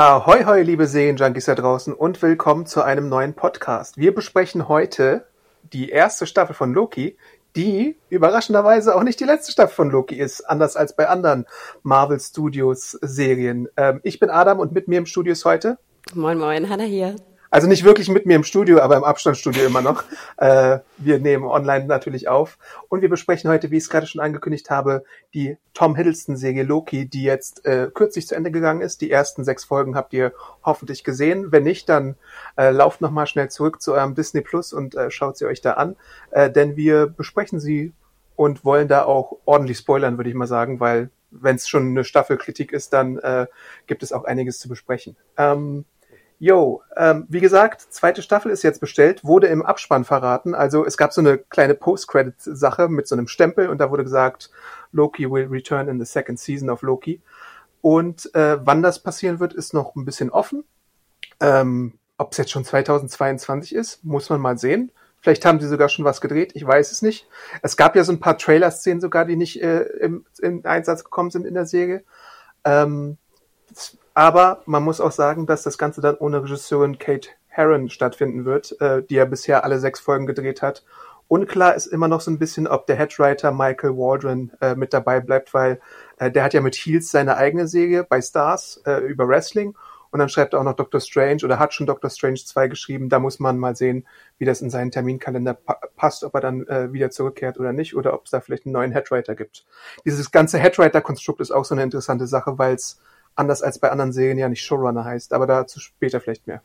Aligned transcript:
Ahoi, 0.00 0.44
hoi, 0.44 0.62
liebe 0.62 0.86
Serienjunkies 0.86 1.46
da 1.46 1.56
draußen 1.56 1.92
und 1.92 2.22
willkommen 2.22 2.66
zu 2.66 2.82
einem 2.82 3.08
neuen 3.08 3.34
Podcast. 3.34 3.96
Wir 3.96 4.14
besprechen 4.14 4.68
heute 4.68 5.26
die 5.72 5.88
erste 5.88 6.24
Staffel 6.24 6.54
von 6.54 6.72
Loki, 6.72 7.16
die 7.56 7.96
überraschenderweise 8.08 8.94
auch 8.94 9.02
nicht 9.02 9.18
die 9.18 9.24
letzte 9.24 9.50
Staffel 9.50 9.74
von 9.74 9.90
Loki 9.90 10.14
ist, 10.14 10.42
anders 10.42 10.76
als 10.76 10.94
bei 10.94 11.08
anderen 11.08 11.46
Marvel 11.82 12.20
Studios 12.20 12.92
Serien. 13.02 13.66
Ähm, 13.76 13.98
ich 14.04 14.20
bin 14.20 14.30
Adam 14.30 14.60
und 14.60 14.70
mit 14.70 14.86
mir 14.86 14.98
im 14.98 15.06
Studio 15.06 15.32
ist 15.32 15.44
heute. 15.44 15.78
Moin, 16.14 16.38
moin, 16.38 16.68
Hanna 16.68 16.84
hier. 16.84 17.16
Also 17.50 17.66
nicht 17.66 17.84
wirklich 17.84 18.08
mit 18.08 18.26
mir 18.26 18.36
im 18.36 18.44
Studio, 18.44 18.80
aber 18.80 18.96
im 18.96 19.04
Abstandsstudio 19.04 19.64
immer 19.64 19.82
noch. 19.82 20.04
Äh, 20.36 20.78
wir 20.98 21.18
nehmen 21.18 21.46
online 21.46 21.86
natürlich 21.86 22.28
auf. 22.28 22.58
Und 22.88 23.02
wir 23.02 23.08
besprechen 23.08 23.50
heute, 23.50 23.72
wie 23.72 23.76
ich 23.76 23.84
es 23.84 23.90
gerade 23.90 24.06
schon 24.06 24.20
angekündigt 24.20 24.70
habe, 24.70 25.02
die 25.34 25.56
Tom 25.74 25.96
Hiddleston-Serie 25.96 26.62
Loki, 26.62 27.06
die 27.08 27.24
jetzt 27.24 27.64
äh, 27.66 27.90
kürzlich 27.92 28.28
zu 28.28 28.36
Ende 28.36 28.52
gegangen 28.52 28.80
ist. 28.80 29.00
Die 29.00 29.10
ersten 29.10 29.42
sechs 29.42 29.64
Folgen 29.64 29.96
habt 29.96 30.12
ihr 30.12 30.32
hoffentlich 30.62 31.02
gesehen. 31.02 31.50
Wenn 31.50 31.64
nicht, 31.64 31.88
dann 31.88 32.14
äh, 32.56 32.70
lauft 32.70 33.00
nochmal 33.00 33.26
schnell 33.26 33.50
zurück 33.50 33.82
zu 33.82 33.94
eurem 33.94 34.14
Disney 34.14 34.42
Plus 34.42 34.72
und 34.72 34.94
äh, 34.94 35.10
schaut 35.10 35.36
sie 35.36 35.46
euch 35.46 35.60
da 35.60 35.72
an. 35.72 35.96
Äh, 36.30 36.50
denn 36.50 36.76
wir 36.76 37.08
besprechen 37.08 37.58
sie 37.58 37.92
und 38.36 38.64
wollen 38.64 38.86
da 38.86 39.04
auch 39.04 39.38
ordentlich 39.44 39.78
spoilern, 39.78 40.18
würde 40.18 40.30
ich 40.30 40.36
mal 40.36 40.46
sagen, 40.46 40.78
weil 40.78 41.10
wenn 41.32 41.56
es 41.56 41.68
schon 41.68 41.88
eine 41.88 42.04
Staffelkritik 42.04 42.72
ist, 42.72 42.92
dann 42.92 43.18
äh, 43.18 43.46
gibt 43.88 44.04
es 44.04 44.12
auch 44.12 44.24
einiges 44.24 44.60
zu 44.60 44.68
besprechen. 44.68 45.16
Ähm, 45.36 45.84
Jo, 46.40 46.82
ähm, 46.96 47.26
wie 47.28 47.40
gesagt, 47.40 47.80
zweite 47.90 48.22
Staffel 48.22 48.52
ist 48.52 48.62
jetzt 48.62 48.80
bestellt, 48.80 49.24
wurde 49.24 49.48
im 49.48 49.66
Abspann 49.66 50.04
verraten. 50.04 50.54
Also 50.54 50.86
es 50.86 50.96
gab 50.96 51.12
so 51.12 51.20
eine 51.20 51.38
kleine 51.38 51.74
Post-Credit-Sache 51.74 52.88
mit 52.88 53.08
so 53.08 53.16
einem 53.16 53.26
Stempel 53.26 53.68
und 53.68 53.78
da 53.78 53.90
wurde 53.90 54.04
gesagt, 54.04 54.50
Loki 54.92 55.28
will 55.28 55.48
return 55.48 55.88
in 55.88 55.98
the 55.98 56.06
second 56.06 56.38
season 56.38 56.70
of 56.70 56.82
Loki. 56.82 57.20
Und 57.80 58.32
äh, 58.36 58.64
wann 58.64 58.82
das 58.82 59.00
passieren 59.00 59.40
wird, 59.40 59.52
ist 59.52 59.74
noch 59.74 59.96
ein 59.96 60.04
bisschen 60.04 60.30
offen. 60.30 60.62
Ähm, 61.40 61.98
Ob 62.18 62.32
es 62.32 62.38
jetzt 62.38 62.52
schon 62.52 62.64
2022 62.64 63.74
ist, 63.74 64.04
muss 64.04 64.30
man 64.30 64.40
mal 64.40 64.58
sehen. 64.58 64.92
Vielleicht 65.20 65.44
haben 65.44 65.58
sie 65.58 65.66
sogar 65.66 65.88
schon 65.88 66.04
was 66.04 66.20
gedreht, 66.20 66.52
ich 66.54 66.64
weiß 66.64 66.92
es 66.92 67.02
nicht. 67.02 67.26
Es 67.62 67.76
gab 67.76 67.96
ja 67.96 68.04
so 68.04 68.12
ein 68.12 68.20
paar 68.20 68.38
Trailer-Szenen 68.38 69.00
sogar, 69.00 69.24
die 69.24 69.34
nicht 69.34 69.60
äh, 69.60 69.80
im, 69.80 70.24
im 70.40 70.64
Einsatz 70.64 71.02
gekommen 71.02 71.30
sind 71.30 71.44
in 71.44 71.54
der 71.54 71.66
Serie. 71.66 72.04
Ähm, 72.64 73.18
aber 74.18 74.62
man 74.66 74.82
muss 74.82 75.00
auch 75.00 75.12
sagen, 75.12 75.46
dass 75.46 75.62
das 75.62 75.78
Ganze 75.78 76.00
dann 76.00 76.16
ohne 76.16 76.42
Regisseurin 76.42 76.98
Kate 76.98 77.28
Herron 77.46 77.88
stattfinden 77.88 78.44
wird, 78.44 78.74
äh, 78.80 79.00
die 79.04 79.14
ja 79.14 79.24
bisher 79.24 79.62
alle 79.62 79.78
sechs 79.78 80.00
Folgen 80.00 80.26
gedreht 80.26 80.60
hat. 80.60 80.82
Unklar 81.28 81.76
ist 81.76 81.86
immer 81.86 82.08
noch 82.08 82.20
so 82.20 82.32
ein 82.32 82.40
bisschen, 82.40 82.66
ob 82.66 82.88
der 82.88 82.96
Headwriter 82.96 83.52
Michael 83.52 83.96
Waldron 83.96 84.50
äh, 84.60 84.74
mit 84.74 84.92
dabei 84.92 85.20
bleibt, 85.20 85.54
weil 85.54 85.80
äh, 86.16 86.32
der 86.32 86.42
hat 86.42 86.52
ja 86.52 86.60
mit 86.60 86.74
Heels 86.74 87.12
seine 87.12 87.36
eigene 87.36 87.68
Serie 87.68 88.02
bei 88.02 88.20
Stars 88.20 88.82
äh, 88.86 89.06
über 89.06 89.28
Wrestling 89.28 89.76
und 90.10 90.18
dann 90.18 90.28
schreibt 90.28 90.52
er 90.52 90.58
auch 90.58 90.64
noch 90.64 90.74
Doctor 90.74 91.00
Strange 91.00 91.44
oder 91.44 91.60
hat 91.60 91.72
schon 91.72 91.86
Doctor 91.86 92.10
Strange 92.10 92.40
2 92.44 92.66
geschrieben. 92.66 93.08
Da 93.08 93.20
muss 93.20 93.38
man 93.38 93.56
mal 93.56 93.76
sehen, 93.76 94.04
wie 94.38 94.46
das 94.46 94.62
in 94.62 94.70
seinen 94.70 94.90
Terminkalender 94.90 95.54
pa 95.54 95.78
passt, 95.94 96.24
ob 96.24 96.34
er 96.34 96.40
dann 96.40 96.66
äh, 96.66 96.92
wieder 96.92 97.12
zurückkehrt 97.12 97.60
oder 97.60 97.72
nicht 97.72 97.94
oder 97.94 98.14
ob 98.14 98.24
es 98.24 98.32
da 98.32 98.40
vielleicht 98.40 98.66
einen 98.66 98.72
neuen 98.72 98.90
Headwriter 98.90 99.36
gibt. 99.36 99.64
Dieses 100.04 100.32
ganze 100.32 100.58
Headwriter-Konstrukt 100.58 101.40
ist 101.40 101.52
auch 101.52 101.64
so 101.64 101.76
eine 101.76 101.84
interessante 101.84 102.26
Sache, 102.26 102.58
weil 102.58 102.74
es 102.74 103.00
anders 103.38 103.62
als 103.62 103.78
bei 103.78 103.90
anderen 103.90 104.12
Serien 104.12 104.38
ja 104.38 104.48
nicht 104.48 104.64
Showrunner 104.64 105.04
heißt, 105.04 105.32
aber 105.32 105.46
dazu 105.46 105.80
später 105.80 106.20
vielleicht 106.20 106.46
mehr. 106.46 106.62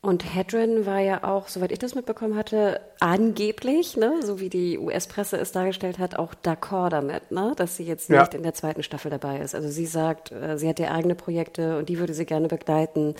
Und 0.00 0.32
Hedren 0.32 0.86
war 0.86 1.00
ja 1.00 1.24
auch, 1.24 1.48
soweit 1.48 1.72
ich 1.72 1.80
das 1.80 1.96
mitbekommen 1.96 2.36
hatte, 2.36 2.80
angeblich, 3.00 3.96
ne, 3.96 4.14
so 4.22 4.38
wie 4.38 4.48
die 4.48 4.78
US-Presse 4.78 5.36
es 5.38 5.50
dargestellt 5.50 5.98
hat, 5.98 6.16
auch 6.16 6.34
d'accord 6.34 6.90
damit, 6.90 7.32
ne, 7.32 7.52
dass 7.56 7.76
sie 7.76 7.82
jetzt 7.82 8.08
nicht 8.08 8.32
ja. 8.32 8.38
in 8.38 8.44
der 8.44 8.54
zweiten 8.54 8.84
Staffel 8.84 9.10
dabei 9.10 9.40
ist. 9.40 9.56
Also 9.56 9.68
sie 9.68 9.86
sagt, 9.86 10.30
äh, 10.30 10.56
sie 10.56 10.68
hat 10.68 10.78
ja 10.78 10.92
eigene 10.92 11.16
Projekte 11.16 11.78
und 11.78 11.88
die 11.88 11.98
würde 11.98 12.14
sie 12.14 12.26
gerne 12.26 12.46
begleiten 12.46 13.16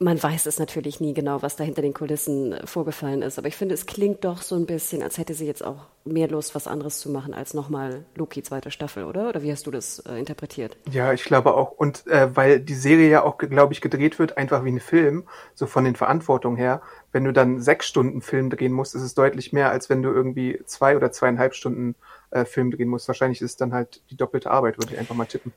man 0.00 0.22
weiß 0.22 0.46
es 0.46 0.58
natürlich 0.58 1.00
nie 1.00 1.14
genau, 1.14 1.42
was 1.42 1.56
da 1.56 1.64
hinter 1.64 1.82
den 1.82 1.94
Kulissen 1.94 2.56
vorgefallen 2.64 3.22
ist. 3.22 3.38
Aber 3.38 3.48
ich 3.48 3.56
finde, 3.56 3.74
es 3.74 3.86
klingt 3.86 4.24
doch 4.24 4.42
so 4.42 4.54
ein 4.54 4.66
bisschen, 4.66 5.02
als 5.02 5.18
hätte 5.18 5.34
sie 5.34 5.46
jetzt 5.46 5.64
auch 5.64 5.86
mehr 6.04 6.28
Lust, 6.28 6.54
was 6.54 6.66
anderes 6.66 7.00
zu 7.00 7.10
machen 7.10 7.34
als 7.34 7.52
nochmal 7.54 8.04
Loki 8.14 8.42
zweite 8.42 8.70
Staffel, 8.70 9.04
oder? 9.04 9.28
Oder 9.28 9.42
wie 9.42 9.50
hast 9.50 9.66
du 9.66 9.70
das 9.70 9.98
äh, 10.00 10.18
interpretiert? 10.18 10.76
Ja, 10.90 11.12
ich 11.12 11.24
glaube 11.24 11.54
auch. 11.54 11.72
Und 11.72 12.06
äh, 12.06 12.34
weil 12.34 12.60
die 12.60 12.74
Serie 12.74 13.10
ja 13.10 13.24
auch, 13.24 13.38
glaube 13.38 13.72
ich, 13.72 13.80
gedreht 13.80 14.18
wird, 14.18 14.36
einfach 14.36 14.64
wie 14.64 14.72
ein 14.72 14.80
Film, 14.80 15.24
so 15.54 15.66
von 15.66 15.84
den 15.84 15.96
Verantwortungen 15.96 16.56
her. 16.56 16.80
Wenn 17.12 17.24
du 17.24 17.32
dann 17.32 17.60
sechs 17.60 17.86
Stunden 17.86 18.20
Film 18.20 18.50
drehen 18.50 18.72
musst, 18.72 18.94
ist 18.94 19.02
es 19.02 19.14
deutlich 19.14 19.52
mehr, 19.52 19.70
als 19.70 19.90
wenn 19.90 20.02
du 20.02 20.10
irgendwie 20.10 20.60
zwei 20.66 20.96
oder 20.96 21.10
zweieinhalb 21.10 21.54
Stunden 21.54 21.94
äh, 22.30 22.44
Film 22.44 22.70
drehen 22.70 22.88
musst. 22.88 23.08
Wahrscheinlich 23.08 23.42
ist 23.42 23.52
es 23.52 23.56
dann 23.56 23.72
halt 23.72 24.02
die 24.10 24.16
doppelte 24.16 24.50
Arbeit, 24.50 24.78
würde 24.78 24.92
ich 24.92 24.98
einfach 24.98 25.14
mal 25.14 25.26
tippen. 25.26 25.52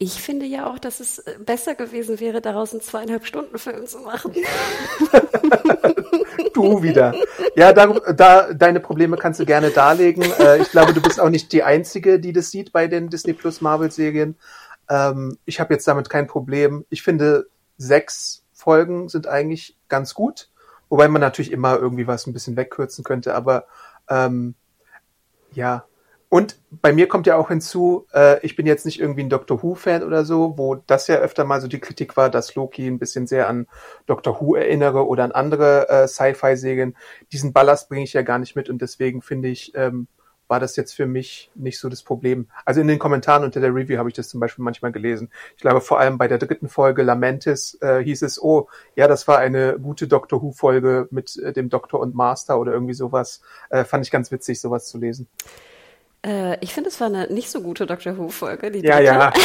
Ich 0.00 0.22
finde 0.22 0.46
ja 0.46 0.70
auch, 0.70 0.78
dass 0.78 1.00
es 1.00 1.18
äh, 1.18 1.38
besser 1.44 1.74
gewesen 1.74 2.20
wäre, 2.20 2.40
daraus 2.40 2.72
einen 2.72 2.80
zweieinhalb 2.80 3.26
Stunden 3.26 3.58
Film 3.58 3.84
zu 3.86 3.98
machen. 3.98 4.32
du 6.54 6.82
wieder. 6.82 7.14
Ja, 7.56 7.72
da, 7.72 7.86
da, 8.12 8.52
deine 8.52 8.78
Probleme 8.78 9.16
kannst 9.16 9.40
du 9.40 9.44
gerne 9.44 9.70
darlegen. 9.70 10.22
Äh, 10.38 10.62
ich 10.62 10.70
glaube, 10.70 10.92
du 10.92 11.02
bist 11.02 11.20
auch 11.20 11.30
nicht 11.30 11.52
die 11.52 11.64
Einzige, 11.64 12.20
die 12.20 12.32
das 12.32 12.52
sieht 12.52 12.70
bei 12.70 12.86
den 12.86 13.10
Disney 13.10 13.32
Plus 13.32 13.60
Marvel 13.60 13.90
Serien. 13.90 14.36
Ähm, 14.88 15.36
ich 15.44 15.58
habe 15.58 15.74
jetzt 15.74 15.88
damit 15.88 16.08
kein 16.08 16.28
Problem. 16.28 16.84
Ich 16.90 17.02
finde, 17.02 17.48
sechs 17.76 18.44
Folgen 18.52 19.08
sind 19.08 19.26
eigentlich 19.26 19.76
ganz 19.88 20.14
gut. 20.14 20.48
Wobei 20.88 21.08
man 21.08 21.20
natürlich 21.20 21.50
immer 21.50 21.76
irgendwie 21.76 22.06
was 22.06 22.28
ein 22.28 22.32
bisschen 22.32 22.56
wegkürzen 22.56 23.02
könnte, 23.02 23.34
aber 23.34 23.66
ähm, 24.08 24.54
ja, 25.52 25.87
und 26.30 26.58
bei 26.70 26.92
mir 26.92 27.08
kommt 27.08 27.26
ja 27.26 27.36
auch 27.36 27.48
hinzu, 27.48 28.06
äh, 28.12 28.44
ich 28.44 28.54
bin 28.54 28.66
jetzt 28.66 28.84
nicht 28.84 29.00
irgendwie 29.00 29.22
ein 29.22 29.30
Doctor 29.30 29.62
Who-Fan 29.62 30.02
oder 30.02 30.24
so, 30.24 30.58
wo 30.58 30.74
das 30.74 31.06
ja 31.06 31.16
öfter 31.16 31.44
mal 31.44 31.60
so 31.60 31.68
die 31.68 31.80
Kritik 31.80 32.16
war, 32.18 32.28
dass 32.28 32.54
Loki 32.54 32.86
ein 32.86 32.98
bisschen 32.98 33.26
sehr 33.26 33.48
an 33.48 33.66
Doctor 34.06 34.40
Who 34.40 34.54
erinnere 34.54 35.06
oder 35.06 35.24
an 35.24 35.32
andere 35.32 35.88
äh, 35.88 36.06
Sci-Fi-Serien. 36.06 36.96
Diesen 37.32 37.54
Ballast 37.54 37.88
bringe 37.88 38.04
ich 38.04 38.12
ja 38.12 38.22
gar 38.22 38.38
nicht 38.38 38.56
mit 38.56 38.68
und 38.68 38.82
deswegen 38.82 39.22
finde 39.22 39.48
ich, 39.48 39.72
ähm, 39.74 40.06
war 40.48 40.60
das 40.60 40.76
jetzt 40.76 40.94
für 40.94 41.06
mich 41.06 41.50
nicht 41.54 41.78
so 41.78 41.88
das 41.88 42.02
Problem. 42.02 42.48
Also 42.64 42.80
in 42.80 42.88
den 42.88 42.98
Kommentaren 42.98 43.44
unter 43.44 43.60
der 43.60 43.74
Review 43.74 43.98
habe 43.98 44.08
ich 44.08 44.14
das 44.14 44.28
zum 44.28 44.40
Beispiel 44.40 44.64
manchmal 44.64 44.92
gelesen. 44.92 45.30
Ich 45.56 45.62
glaube, 45.62 45.80
vor 45.80 46.00
allem 46.00 46.18
bei 46.18 46.26
der 46.26 46.38
dritten 46.38 46.68
Folge 46.68 47.02
Lamentis 47.02 47.78
äh, 47.80 48.02
hieß 48.02 48.22
es, 48.22 48.42
oh, 48.42 48.68
ja, 48.96 49.08
das 49.08 49.28
war 49.28 49.38
eine 49.38 49.78
gute 49.78 50.08
Doctor 50.08 50.42
Who-Folge 50.42 51.08
mit 51.10 51.36
äh, 51.38 51.52
dem 51.52 51.68
Doktor 51.68 52.00
und 52.00 52.14
Master 52.14 52.58
oder 52.58 52.72
irgendwie 52.72 52.94
sowas. 52.94 53.42
Äh, 53.70 53.84
fand 53.84 54.04
ich 54.04 54.10
ganz 54.10 54.30
witzig, 54.30 54.60
sowas 54.60 54.88
zu 54.88 54.98
lesen. 54.98 55.28
Äh, 56.26 56.56
ich 56.60 56.74
finde, 56.74 56.90
es 56.90 57.00
war 57.00 57.08
eine 57.08 57.26
nicht 57.32 57.50
so 57.50 57.60
gute 57.60 57.86
Dr. 57.86 58.16
Who-Folge. 58.18 58.76
Ja, 58.78 59.00
ja. 59.00 59.32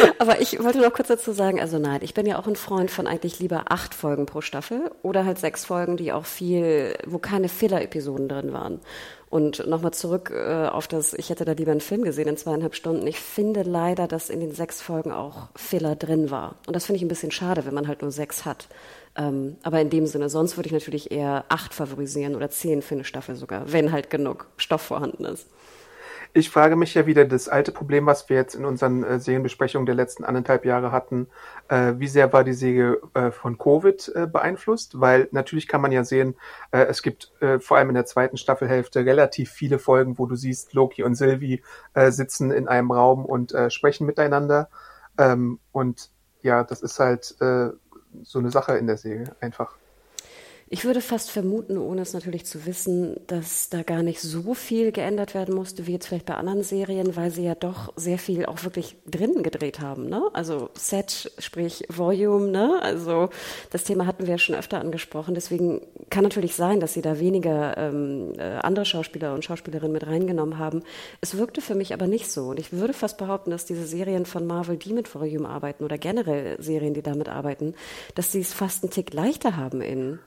Aber 0.18 0.40
ich 0.40 0.62
wollte 0.62 0.80
noch 0.80 0.92
kurz 0.92 1.08
dazu 1.08 1.32
sagen, 1.32 1.60
also 1.60 1.78
nein, 1.78 2.00
ich 2.02 2.14
bin 2.14 2.26
ja 2.26 2.38
auch 2.38 2.46
ein 2.46 2.56
Freund 2.56 2.90
von 2.90 3.06
eigentlich 3.06 3.38
lieber 3.38 3.64
acht 3.68 3.94
Folgen 3.94 4.26
pro 4.26 4.40
Staffel 4.40 4.90
oder 5.02 5.24
halt 5.24 5.38
sechs 5.38 5.64
Folgen, 5.64 5.96
die 5.96 6.12
auch 6.12 6.26
viel, 6.26 6.94
wo 7.06 7.18
keine 7.18 7.48
Filler-Episoden 7.48 8.28
drin 8.28 8.52
waren. 8.52 8.80
Und 9.28 9.66
nochmal 9.66 9.92
zurück 9.92 10.32
äh, 10.34 10.66
auf 10.66 10.88
das, 10.88 11.14
ich 11.14 11.30
hätte 11.30 11.44
da 11.44 11.52
lieber 11.52 11.70
einen 11.70 11.80
Film 11.80 12.02
gesehen 12.02 12.28
in 12.28 12.36
zweieinhalb 12.36 12.74
Stunden. 12.74 13.06
Ich 13.06 13.20
finde 13.20 13.62
leider, 13.62 14.08
dass 14.08 14.28
in 14.28 14.40
den 14.40 14.52
sechs 14.52 14.82
Folgen 14.82 15.12
auch 15.12 15.48
Filler 15.54 15.94
drin 15.94 16.30
war. 16.30 16.56
Und 16.66 16.74
das 16.74 16.86
finde 16.86 16.96
ich 16.96 17.04
ein 17.04 17.08
bisschen 17.08 17.30
schade, 17.30 17.64
wenn 17.64 17.74
man 17.74 17.86
halt 17.86 18.02
nur 18.02 18.10
sechs 18.10 18.44
hat. 18.44 18.66
Ähm, 19.20 19.56
aber 19.62 19.80
in 19.80 19.90
dem 19.90 20.06
Sinne, 20.06 20.30
sonst 20.30 20.56
würde 20.56 20.68
ich 20.68 20.72
natürlich 20.72 21.10
eher 21.10 21.44
acht 21.48 21.74
favorisieren 21.74 22.34
oder 22.34 22.48
zehn 22.48 22.80
für 22.80 22.94
eine 22.94 23.04
Staffel 23.04 23.36
sogar, 23.36 23.70
wenn 23.70 23.92
halt 23.92 24.08
genug 24.08 24.46
Stoff 24.56 24.80
vorhanden 24.80 25.26
ist. 25.26 25.46
Ich 26.32 26.48
frage 26.48 26.76
mich 26.76 26.94
ja 26.94 27.06
wieder 27.06 27.24
das 27.24 27.48
alte 27.48 27.72
Problem, 27.72 28.06
was 28.06 28.28
wir 28.28 28.36
jetzt 28.36 28.54
in 28.54 28.64
unseren 28.64 29.02
äh, 29.02 29.18
Serienbesprechungen 29.18 29.84
der 29.84 29.96
letzten 29.96 30.24
anderthalb 30.24 30.64
Jahre 30.64 30.92
hatten. 30.92 31.26
Äh, 31.68 31.94
wie 31.96 32.06
sehr 32.06 32.32
war 32.32 32.44
die 32.44 32.52
Serie 32.52 33.00
äh, 33.14 33.30
von 33.32 33.58
Covid 33.58 34.12
äh, 34.14 34.26
beeinflusst? 34.26 35.00
Weil 35.00 35.28
natürlich 35.32 35.66
kann 35.66 35.80
man 35.80 35.90
ja 35.90 36.04
sehen, 36.04 36.36
äh, 36.70 36.84
es 36.84 37.02
gibt 37.02 37.32
äh, 37.40 37.58
vor 37.58 37.76
allem 37.78 37.88
in 37.88 37.96
der 37.96 38.06
zweiten 38.06 38.36
Staffelhälfte 38.36 39.04
relativ 39.04 39.50
viele 39.50 39.80
Folgen, 39.80 40.18
wo 40.18 40.26
du 40.26 40.36
siehst, 40.36 40.72
Loki 40.72 41.02
und 41.02 41.16
Sylvie 41.16 41.62
sitzen 41.94 42.52
in 42.52 42.68
einem 42.68 42.92
Raum 42.92 43.24
und 43.24 43.54
sprechen 43.68 44.06
miteinander. 44.06 44.68
Ähm, 45.18 45.58
und 45.72 46.10
ja, 46.42 46.62
das 46.62 46.80
ist 46.80 47.00
halt 47.00 47.36
so 48.22 48.38
eine 48.38 48.50
Sache 48.50 48.76
in 48.76 48.86
der 48.86 48.96
Serie 48.96 49.36
einfach. 49.40 49.79
Ich 50.72 50.84
würde 50.84 51.00
fast 51.00 51.32
vermuten, 51.32 51.78
ohne 51.78 52.02
es 52.02 52.12
natürlich 52.12 52.46
zu 52.46 52.64
wissen, 52.64 53.16
dass 53.26 53.70
da 53.70 53.82
gar 53.82 54.04
nicht 54.04 54.20
so 54.20 54.54
viel 54.54 54.92
geändert 54.92 55.34
werden 55.34 55.52
musste, 55.52 55.88
wie 55.88 55.92
jetzt 55.94 56.06
vielleicht 56.06 56.26
bei 56.26 56.36
anderen 56.36 56.62
Serien, 56.62 57.16
weil 57.16 57.32
sie 57.32 57.42
ja 57.42 57.56
doch 57.56 57.92
sehr 57.96 58.18
viel 58.18 58.46
auch 58.46 58.62
wirklich 58.62 58.94
drinnen 59.04 59.42
gedreht 59.42 59.80
haben. 59.80 60.08
Ne? 60.08 60.22
Also 60.32 60.70
Set, 60.74 61.32
sprich 61.38 61.82
Volume, 61.88 62.52
ne? 62.52 62.78
Also 62.82 63.30
das 63.70 63.82
Thema 63.82 64.06
hatten 64.06 64.26
wir 64.28 64.34
ja 64.34 64.38
schon 64.38 64.54
öfter 64.54 64.78
angesprochen. 64.78 65.34
Deswegen 65.34 65.80
kann 66.08 66.22
natürlich 66.22 66.54
sein, 66.54 66.78
dass 66.78 66.92
sie 66.92 67.02
da 67.02 67.18
weniger 67.18 67.76
ähm, 67.76 68.34
äh, 68.38 68.58
andere 68.62 68.84
Schauspieler 68.84 69.34
und 69.34 69.44
Schauspielerinnen 69.44 69.92
mit 69.92 70.06
reingenommen 70.06 70.58
haben. 70.58 70.84
Es 71.20 71.36
wirkte 71.36 71.62
für 71.62 71.74
mich 71.74 71.92
aber 71.92 72.06
nicht 72.06 72.30
so. 72.30 72.50
Und 72.50 72.60
ich 72.60 72.72
würde 72.72 72.92
fast 72.92 73.18
behaupten, 73.18 73.50
dass 73.50 73.64
diese 73.64 73.86
Serien 73.86 74.24
von 74.24 74.46
Marvel, 74.46 74.76
die 74.76 74.92
mit 74.92 75.12
Volume 75.12 75.48
arbeiten 75.48 75.82
oder 75.82 75.98
generell 75.98 76.62
Serien, 76.62 76.94
die 76.94 77.02
damit 77.02 77.28
arbeiten, 77.28 77.74
dass 78.14 78.30
sie 78.30 78.40
es 78.40 78.52
fast 78.52 78.84
einen 78.84 78.92
Tick 78.92 79.12
leichter 79.12 79.56
haben 79.56 79.80
in 79.80 80.20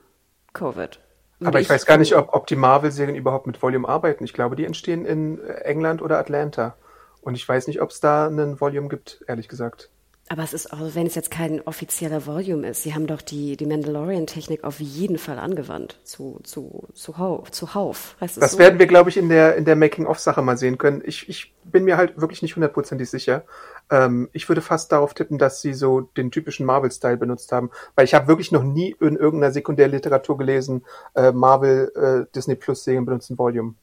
Covid. 0.54 1.00
Aber 1.44 1.60
ich, 1.60 1.66
ich, 1.66 1.70
weiß 1.70 1.86
gar 1.86 1.98
nicht, 1.98 2.16
ob, 2.16 2.34
ob 2.34 2.48
die 2.48 2.56
Marvel-Serien 2.56 3.16
überhaupt 3.16 3.48
mit 3.48 3.62
Volume 3.62 3.88
arbeiten. 3.88 4.24
Ich 4.24 4.34
glaube, 4.34 4.56
die 4.56 4.66
entstehen 4.66 5.06
in 5.06 5.44
England 5.48 6.02
oder 6.02 6.18
Atlanta. 6.20 6.76
Und 7.22 7.36
ich 7.36 7.48
weiß 7.48 7.68
nicht, 7.68 7.82
ob 7.82 7.90
es 7.90 8.00
da 8.00 8.28
einen 8.28 8.60
Volume 8.60 8.88
gibt, 8.88 9.24
ehrlich 9.28 9.48
gesagt. 9.48 9.90
Aber 10.30 10.42
es 10.42 10.54
ist 10.54 10.72
auch, 10.72 10.80
wenn 10.94 11.06
es 11.06 11.16
jetzt 11.16 11.32
kein 11.32 11.62
offizieller 11.62 12.26
Volume 12.26 12.70
ist, 12.70 12.84
sie 12.84 12.94
haben 12.94 13.08
doch 13.08 13.22
die, 13.22 13.58
die 13.58 13.66
Mandalorian-Technik 13.66 14.64
auf 14.64 14.80
jeden 14.80 15.18
Fall 15.18 15.38
angewandt 15.38 16.00
zu, 16.06 16.40
zu, 16.44 16.88
zu, 16.94 17.18
Hauf. 17.18 17.52
Zu 17.52 17.76
Hauf 17.76 18.16
heißt 18.22 18.42
das 18.42 18.54
so? 18.54 18.58
werden 18.58 18.80
wir, 18.80 18.88
glaube 18.88 19.10
ich, 19.10 19.18
in 19.18 19.28
der, 19.28 19.58
in 19.58 19.66
der 19.66 19.76
Making-of-Sache 19.76 20.42
mal 20.42 20.58
sehen 20.58 20.78
können. 20.78 21.02
Ich, 21.06 21.28
ich 21.28 21.54
bin 21.66 21.84
mir 21.84 21.98
halt 21.98 22.20
wirklich 22.22 22.42
nicht 22.42 22.56
hundertprozentig 22.56 23.10
sicher. 23.10 23.44
Ähm, 23.92 24.30
ich 24.32 24.48
würde 24.48 24.62
fast 24.62 24.94
darauf 24.94 25.14
tippen, 25.14 25.38
dass 25.38 25.62
sie 25.62 25.74
so 25.74 26.02
den 26.02 26.32
typischen 26.32 26.66
Marvel-Style 26.66 27.18
benutzt 27.18 27.52
haben, 27.52 27.70
weil 27.96 28.06
ich 28.06 28.14
habe 28.14 28.28
wirklich 28.28 28.54
noch 28.54 28.64
nie 28.64 28.96
in 29.02 29.18
irgendeiner 29.18 29.52
Sekundärliteratur 29.52 30.38
gelesen, 30.38 30.86
äh, 31.16 31.34
Marvel 31.34 31.92
äh, 31.96 32.34
Disney 32.34 32.56
Plus 32.56 32.86
Serien 32.86 33.06
benutzen 33.06 33.38
Volume. 33.38 33.76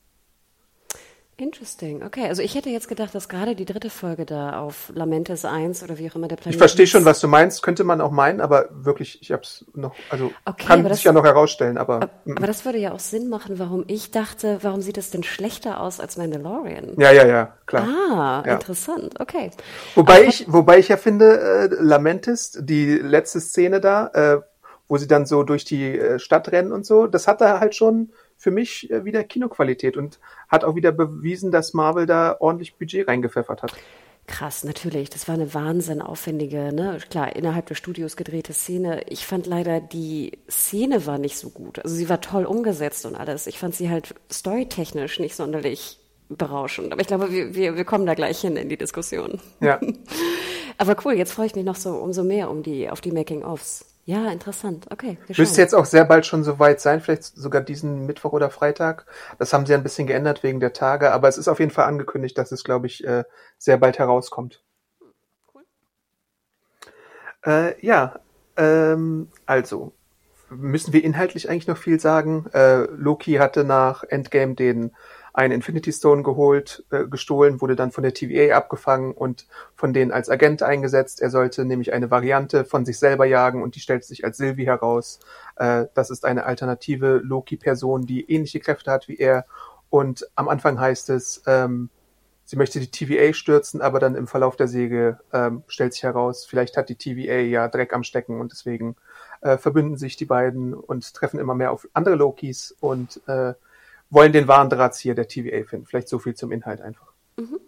Interesting. 1.40 2.02
Okay, 2.02 2.26
also 2.26 2.42
ich 2.42 2.54
hätte 2.54 2.69
jetzt 2.69 2.87
gedacht, 2.87 3.14
dass 3.14 3.31
gerade 3.31 3.54
die 3.54 3.64
dritte 3.64 3.88
Folge 3.88 4.26
da 4.26 4.60
auf 4.60 4.92
Lamentes 4.94 5.46
1 5.46 5.82
oder 5.82 5.96
wie 5.96 6.10
auch 6.10 6.14
immer 6.14 6.28
der 6.28 6.37
Planet 6.37 6.54
Ich 6.54 6.58
verstehe 6.58 6.87
schon, 6.87 7.06
was 7.06 7.20
du 7.20 7.28
meinst, 7.28 7.62
könnte 7.62 7.82
man 7.82 8.02
auch 8.02 8.10
meinen, 8.10 8.42
aber 8.42 8.69
wirklich, 8.72 9.22
ich 9.22 9.32
habe 9.32 9.42
es 9.42 9.64
noch, 9.75 9.94
also 10.10 10.32
okay, 10.44 10.66
kann 10.66 10.82
sich 10.82 10.90
das, 10.90 11.04
ja 11.04 11.12
noch 11.12 11.25
herausstellen, 11.25 11.78
aber. 11.78 11.96
Aber, 11.96 12.10
aber 12.37 12.46
das 12.46 12.66
würde 12.66 12.78
ja 12.78 12.92
auch 12.92 13.00
Sinn 13.00 13.31
machen, 13.31 13.58
warum 13.58 13.84
ich 13.87 14.10
dachte, 14.10 14.58
warum 14.60 14.82
sieht 14.82 14.98
es 14.98 15.10
denn 15.10 15.22
schlechter 15.22 15.81
aus 15.81 15.98
als 15.98 16.19
Mandalorian? 16.19 16.92
Ja, 16.98 17.10
ja, 17.10 17.26
ja, 17.26 17.56
klar. 17.64 17.88
Ah, 17.88 18.43
ja. 18.46 18.52
interessant, 18.52 19.19
okay. 19.19 19.50
Wobei 19.94 20.19
aber, 20.19 20.25
ich, 20.25 20.44
wobei 20.52 20.78
ich 20.78 20.88
ja 20.88 20.98
finde, 20.98 21.40
äh, 21.40 21.82
Lamentis, 21.82 22.58
die 22.60 22.96
letzte 22.96 23.40
Szene 23.40 23.81
da, 23.81 24.10
äh, 24.12 24.40
wo 24.88 24.98
sie 24.98 25.06
dann 25.06 25.25
so 25.25 25.43
durch 25.43 25.64
die 25.64 25.98
äh, 25.98 26.19
Stadt 26.19 26.52
rennen 26.52 26.72
und 26.72 26.84
so, 26.84 27.06
das 27.06 27.26
hat 27.26 27.40
da 27.40 27.60
halt 27.60 27.75
schon 27.75 28.10
für 28.40 28.50
mich 28.50 28.90
äh, 28.90 29.04
wieder 29.04 29.22
Kinoqualität 29.22 29.98
und 29.98 30.19
hat 30.48 30.64
auch 30.64 30.75
wieder 30.75 30.92
bewiesen, 30.92 31.52
dass 31.52 31.75
Marvel 31.75 32.06
da 32.06 32.37
ordentlich 32.40 32.75
Budget 32.75 33.06
reingepfeffert 33.06 33.62
hat. 33.62 33.75
Krass, 34.26 34.64
natürlich. 34.64 35.10
Das 35.10 35.28
war 35.28 35.34
eine 35.34 35.52
wahnsinn 35.52 36.00
aufwendige, 36.00 36.72
ne, 36.72 36.98
klar, 37.10 37.37
innerhalb 37.37 37.66
des 37.66 37.76
Studios 37.76 38.16
gedrehte 38.16 38.54
Szene. 38.54 39.02
Ich 39.08 39.26
fand 39.26 39.46
leider, 39.46 39.81
die 39.81 40.38
Szene 40.48 41.04
war 41.04 41.19
nicht 41.19 41.37
so 41.37 41.50
gut. 41.50 41.81
Also 41.84 41.94
sie 41.94 42.08
war 42.08 42.20
toll 42.20 42.46
umgesetzt 42.46 43.04
und 43.04 43.14
alles. 43.14 43.46
Ich 43.46 43.58
fand 43.58 43.75
sie 43.75 43.90
halt 43.90 44.14
storytechnisch 44.32 45.20
nicht 45.20 45.36
sonderlich 45.36 45.98
berauschend. 46.31 46.93
Aber 46.93 47.02
ich 47.02 47.08
glaube, 47.08 47.31
wir, 47.31 47.54
wir, 47.54 47.76
wir 47.76 47.84
kommen 47.84 48.06
da 48.06 48.14
gleich 48.14 48.40
hin 48.40 48.56
in 48.56 48.70
die 48.70 48.78
Diskussion. 48.78 49.38
Ja. 49.60 49.81
Aber 50.78 50.96
cool, 51.04 51.12
jetzt 51.12 51.32
freue 51.32 51.46
ich 51.46 51.56
mich 51.56 51.64
noch 51.64 51.76
so 51.76 51.90
umso 51.96 52.25
mehr 52.25 52.50
um 52.50 52.62
die, 52.62 52.88
auf 52.88 53.02
die 53.02 53.12
Making-ofs. 53.12 53.89
Ja, 54.05 54.31
interessant. 54.31 54.87
Okay. 54.91 55.19
Müsste 55.37 55.61
jetzt 55.61 55.75
auch 55.75 55.85
sehr 55.85 56.05
bald 56.05 56.26
schon 56.26 56.43
soweit 56.43 56.81
sein, 56.81 57.00
vielleicht 57.00 57.25
sogar 57.25 57.61
diesen 57.61 58.06
Mittwoch 58.06 58.32
oder 58.32 58.50
Freitag. 58.50 59.06
Das 59.38 59.52
haben 59.52 59.67
sie 59.67 59.75
ein 59.75 59.82
bisschen 59.82 60.06
geändert 60.06 60.43
wegen 60.43 60.58
der 60.58 60.73
Tage, 60.73 61.12
aber 61.12 61.29
es 61.29 61.38
ist 61.38 61.49
auf 61.49 61.61
jeden 61.61 61.70
Fall 61.70 61.85
angekündigt, 61.85 62.37
dass 62.38 62.50
es, 62.50 62.64
glaube 62.64 62.87
ich, 62.87 63.05
äh, 63.05 63.25
sehr 63.58 63.76
bald 63.76 63.99
herauskommt. 63.99 64.64
Cool. 65.55 65.64
Äh, 67.44 67.87
ja, 67.87 68.20
ähm, 68.56 69.29
also 69.47 69.93
müssen 70.50 70.93
wir 70.93 71.05
inhaltlich 71.05 71.49
eigentlich 71.49 71.69
noch 71.69 71.79
viel 71.79 72.00
sagen. 72.00 72.46
Äh, 72.53 72.87
Loki 72.87 73.35
hatte 73.35 73.64
nach 73.64 74.03
Endgame 74.05 74.55
den 74.55 74.93
einen 75.32 75.53
Infinity 75.55 75.93
Stone 75.93 76.23
geholt, 76.23 76.85
äh, 76.91 77.05
gestohlen, 77.06 77.61
wurde 77.61 77.77
dann 77.77 77.93
von 77.93 78.03
der 78.03 78.15
TVA 78.15 78.56
abgefangen 78.56 79.12
und 79.12 79.47
von 79.75 79.93
denen 79.93 80.12
als 80.12 80.29
Agent 80.29 80.62
eingesetzt. 80.62 81.21
Er 81.21 81.31
sollte 81.31 81.65
nämlich 81.65 81.93
eine 81.93 82.11
Variante 82.11 82.65
von 82.65 82.85
sich 82.85 82.99
selber 82.99 83.27
jagen 83.27 83.62
und 83.62 83.75
die 83.75 83.81
stellt 83.81 84.05
sich 84.05 84.25
als 84.25 84.37
Sylvie 84.37 84.67
heraus. 84.67 85.21
Äh, 85.56 85.87
das 85.94 86.11
ist 86.11 86.25
eine 86.25 86.44
alternative 86.44 87.21
Loki-Person, 87.23 88.06
die 88.06 88.31
ähnliche 88.31 88.61
Kräfte 88.61 88.91
hat 88.91 89.09
wie 89.09 89.17
er. 89.17 89.47
Und 89.88 90.29
am 90.35 90.49
Anfang 90.49 90.79
heißt 90.79 91.11
es, 91.11 91.43
ähm, 91.47 91.91
sie 92.44 92.56
möchte 92.56 92.81
die 92.81 92.91
TVA 92.91 93.32
stürzen, 93.32 93.81
aber 93.81 94.00
dann 94.00 94.17
im 94.17 94.27
Verlauf 94.27 94.56
der 94.56 94.69
Säge 94.69 95.21
ähm, 95.32 95.62
stellt 95.69 95.93
sich 95.93 96.03
heraus, 96.03 96.44
vielleicht 96.44 96.77
hat 96.77 96.88
die 96.88 96.97
TVA 96.97 97.38
ja 97.38 97.69
Dreck 97.69 97.93
am 97.93 98.03
Stecken 98.03 98.41
und 98.41 98.53
deswegen 98.53 98.97
äh, 99.41 99.56
verbünden 99.56 99.97
sich 99.97 100.17
die 100.17 100.25
beiden 100.25 100.75
und 100.75 101.15
treffen 101.15 101.38
immer 101.38 101.55
mehr 101.55 101.71
auf 101.71 101.88
andere 101.93 102.17
Lokis 102.17 102.75
und 102.81 103.21
äh, 103.29 103.55
wollen 104.10 104.32
den 104.32 104.48
wahren 104.48 104.68
Drahtzieher 104.68 105.14
der 105.14 105.28
TVA 105.28 105.64
finden. 105.64 105.86
Vielleicht 105.86 106.08
so 106.08 106.18
viel 106.18 106.34
zum 106.34 106.52
Inhalt 106.52 106.80
einfach. 106.80 107.12
Mhm. 107.36 107.60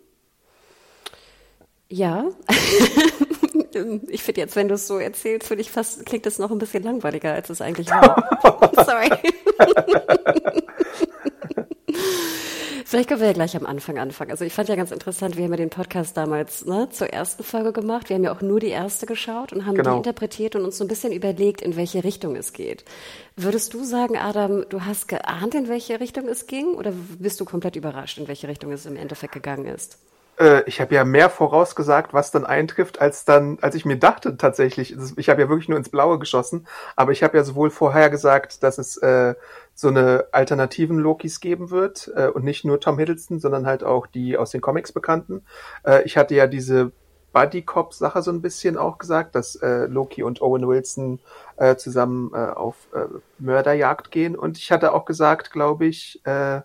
Ja. 1.88 2.28
ich 4.08 4.22
finde 4.22 4.40
jetzt, 4.40 4.56
wenn 4.56 4.68
du 4.68 4.74
es 4.74 4.86
so 4.86 4.98
erzählst, 4.98 5.48
finde 5.48 5.62
ich 5.62 5.70
fast, 5.70 6.04
klingt 6.06 6.26
das 6.26 6.38
noch 6.38 6.50
ein 6.50 6.58
bisschen 6.58 6.82
langweiliger, 6.82 7.32
als 7.32 7.50
es 7.50 7.60
eigentlich 7.60 7.90
war. 7.90 8.28
Sorry. 8.84 9.10
Vielleicht 12.92 13.08
können 13.08 13.20
wir 13.20 13.28
ja 13.28 13.32
gleich 13.32 13.56
am 13.56 13.64
Anfang 13.64 13.98
anfangen. 13.98 14.32
Also 14.32 14.44
ich 14.44 14.52
fand 14.52 14.68
ja 14.68 14.76
ganz 14.76 14.90
interessant, 14.90 15.38
wir 15.38 15.44
haben 15.44 15.52
ja 15.52 15.56
den 15.56 15.70
Podcast 15.70 16.14
damals 16.14 16.66
ne, 16.66 16.90
zur 16.90 17.08
ersten 17.08 17.42
Folge 17.42 17.72
gemacht. 17.72 18.10
Wir 18.10 18.16
haben 18.16 18.24
ja 18.24 18.32
auch 18.32 18.42
nur 18.42 18.60
die 18.60 18.68
erste 18.68 19.06
geschaut 19.06 19.54
und 19.54 19.64
haben 19.64 19.76
genau. 19.76 19.92
die 19.92 19.96
interpretiert 19.96 20.56
und 20.56 20.64
uns 20.66 20.76
so 20.76 20.84
ein 20.84 20.88
bisschen 20.88 21.10
überlegt, 21.10 21.62
in 21.62 21.76
welche 21.76 22.04
Richtung 22.04 22.36
es 22.36 22.52
geht. 22.52 22.84
Würdest 23.36 23.72
du 23.72 23.84
sagen, 23.84 24.16
Adam, 24.16 24.64
du 24.68 24.84
hast 24.84 25.08
geahnt, 25.08 25.54
in 25.54 25.68
welche 25.68 26.00
Richtung 26.00 26.28
es 26.28 26.46
ging 26.46 26.74
oder 26.74 26.92
bist 27.18 27.40
du 27.40 27.44
komplett 27.44 27.76
überrascht, 27.76 28.18
in 28.18 28.28
welche 28.28 28.48
Richtung 28.48 28.72
es 28.72 28.86
im 28.86 28.96
Endeffekt 28.96 29.32
gegangen 29.32 29.66
ist? 29.66 29.98
Äh, 30.38 30.62
ich 30.66 30.80
habe 30.80 30.94
ja 30.94 31.04
mehr 31.04 31.30
vorausgesagt, 31.30 32.12
was 32.12 32.30
dann 32.30 32.44
eintrifft, 32.44 33.00
als 33.00 33.24
dann, 33.24 33.58
als 33.60 33.74
ich 33.74 33.84
mir 33.84 33.96
dachte 33.96 34.36
tatsächlich. 34.36 34.96
Ich 35.16 35.28
habe 35.28 35.42
ja 35.42 35.48
wirklich 35.48 35.68
nur 35.68 35.78
ins 35.78 35.88
Blaue 35.88 36.18
geschossen, 36.18 36.66
aber 36.96 37.12
ich 37.12 37.22
habe 37.22 37.36
ja 37.36 37.44
sowohl 37.44 37.70
vorher 37.70 38.10
gesagt, 38.10 38.62
dass 38.62 38.78
es 38.78 38.96
äh, 38.98 39.34
so 39.74 39.88
eine 39.88 40.26
alternativen 40.32 40.98
Lokis 40.98 41.40
geben 41.40 41.70
wird 41.70 42.10
äh, 42.14 42.28
und 42.28 42.44
nicht 42.44 42.64
nur 42.64 42.80
Tom 42.80 42.98
Hiddleston, 42.98 43.40
sondern 43.40 43.66
halt 43.66 43.84
auch 43.84 44.06
die 44.06 44.36
aus 44.36 44.50
den 44.50 44.60
Comics 44.60 44.92
bekannten. 44.92 45.44
Äh, 45.84 46.02
ich 46.04 46.16
hatte 46.16 46.34
ja 46.34 46.46
diese 46.46 46.92
Buddy 47.32 47.62
Cop 47.62 47.94
Sache 47.94 48.22
so 48.22 48.30
ein 48.30 48.42
bisschen 48.42 48.76
auch 48.76 48.98
gesagt, 48.98 49.34
dass 49.34 49.56
äh, 49.56 49.86
Loki 49.86 50.22
und 50.22 50.42
Owen 50.42 50.66
Wilson 50.66 51.18
äh, 51.56 51.76
zusammen 51.76 52.30
äh, 52.34 52.36
auf 52.36 52.76
äh, 52.94 53.06
Mörderjagd 53.38 54.10
gehen. 54.10 54.36
Und 54.36 54.58
ich 54.58 54.70
hatte 54.70 54.92
auch 54.92 55.04
gesagt, 55.04 55.50
glaube 55.50 55.86
ich, 55.86 56.20
äh, 56.24 56.60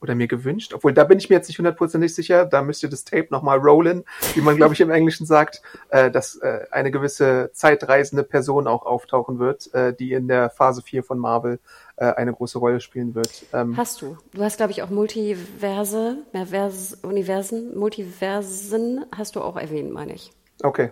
oder 0.00 0.14
mir 0.14 0.28
gewünscht, 0.28 0.74
obwohl 0.74 0.92
da 0.92 1.04
bin 1.04 1.18
ich 1.18 1.28
mir 1.28 1.36
jetzt 1.36 1.48
nicht 1.48 1.58
hundertprozentig 1.58 2.14
sicher, 2.14 2.44
da 2.44 2.62
müsst 2.62 2.82
ihr 2.82 2.88
das 2.88 3.04
Tape 3.04 3.28
nochmal 3.30 3.58
rollen, 3.58 4.04
wie 4.34 4.40
man 4.40 4.56
glaube 4.56 4.74
ich 4.74 4.80
im 4.80 4.90
Englischen 4.90 5.26
sagt, 5.26 5.62
äh, 5.88 6.10
dass 6.10 6.36
äh, 6.36 6.66
eine 6.70 6.90
gewisse 6.90 7.50
zeitreisende 7.52 8.22
Person 8.22 8.66
auch 8.66 8.86
auftauchen 8.86 9.38
wird, 9.38 9.72
äh, 9.74 9.94
die 9.94 10.12
in 10.12 10.28
der 10.28 10.50
Phase 10.50 10.82
4 10.82 11.02
von 11.02 11.18
Marvel 11.18 11.58
äh, 11.96 12.06
eine 12.06 12.32
große 12.32 12.58
Rolle 12.58 12.80
spielen 12.80 13.14
wird. 13.14 13.44
Ähm, 13.52 13.76
hast 13.76 14.02
du. 14.02 14.16
Du 14.32 14.42
hast 14.42 14.56
glaube 14.56 14.72
ich 14.72 14.82
auch 14.82 14.90
Multiverse, 14.90 16.18
Mehrvers, 16.32 16.98
Universen, 17.02 17.76
Multiversen 17.76 19.04
hast 19.14 19.36
du 19.36 19.40
auch 19.40 19.56
erwähnt, 19.56 19.92
meine 19.92 20.14
ich. 20.14 20.32
Okay, 20.62 20.90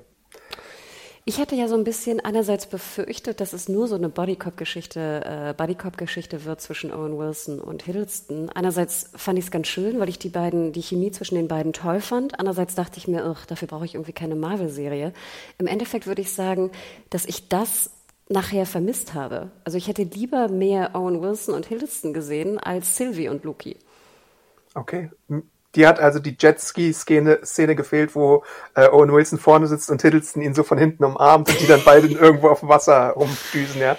ich 1.28 1.40
hatte 1.40 1.56
ja 1.56 1.66
so 1.66 1.74
ein 1.74 1.82
bisschen 1.82 2.20
einerseits 2.20 2.66
befürchtet, 2.66 3.40
dass 3.40 3.52
es 3.52 3.68
nur 3.68 3.88
so 3.88 3.96
eine 3.96 4.08
Bodycop-Geschichte, 4.08 5.22
äh, 5.24 5.54
Bodycop-Geschichte 5.54 6.44
wird 6.44 6.60
zwischen 6.60 6.92
Owen 6.92 7.18
Wilson 7.18 7.58
und 7.58 7.82
Hiddleston. 7.82 8.48
Einerseits 8.50 9.10
fand 9.16 9.36
ich 9.36 9.46
es 9.46 9.50
ganz 9.50 9.66
schön, 9.66 9.98
weil 9.98 10.08
ich 10.08 10.20
die 10.20 10.28
beiden, 10.28 10.72
die 10.72 10.82
Chemie 10.82 11.10
zwischen 11.10 11.34
den 11.34 11.48
beiden 11.48 11.72
toll 11.72 12.00
fand. 12.00 12.38
Andererseits 12.38 12.76
dachte 12.76 12.98
ich 12.98 13.08
mir, 13.08 13.24
ach, 13.24 13.44
dafür 13.44 13.66
brauche 13.66 13.84
ich 13.84 13.94
irgendwie 13.96 14.12
keine 14.12 14.36
Marvel-Serie. 14.36 15.12
Im 15.58 15.66
Endeffekt 15.66 16.06
würde 16.06 16.22
ich 16.22 16.32
sagen, 16.32 16.70
dass 17.10 17.26
ich 17.26 17.48
das 17.48 17.90
nachher 18.28 18.64
vermisst 18.64 19.12
habe. 19.12 19.50
Also 19.64 19.78
ich 19.78 19.88
hätte 19.88 20.04
lieber 20.04 20.46
mehr 20.46 20.94
Owen 20.94 21.22
Wilson 21.22 21.56
und 21.56 21.66
Hiddleston 21.66 22.14
gesehen 22.14 22.58
als 22.60 22.96
Sylvie 22.96 23.28
und 23.28 23.42
Loki. 23.42 23.76
Okay. 24.74 25.10
Die 25.76 25.86
hat 25.86 26.00
also 26.00 26.18
die 26.18 26.36
Jetski-Szene 26.38 27.40
Szene 27.44 27.76
gefehlt, 27.76 28.14
wo 28.14 28.42
äh, 28.74 28.88
Owen 28.88 29.12
Wilson 29.12 29.38
vorne 29.38 29.66
sitzt 29.66 29.90
und 29.90 30.02
Hiddleston 30.02 30.42
ihn 30.42 30.54
so 30.54 30.62
von 30.62 30.78
hinten 30.78 31.04
umarmt 31.04 31.48
und 31.50 31.60
die 31.60 31.66
dann 31.66 31.82
beide 31.84 32.08
irgendwo 32.08 32.48
auf 32.48 32.60
dem 32.60 32.68
Wasser 32.68 33.10
rumdüsen, 33.10 33.80
ja. 33.80 33.96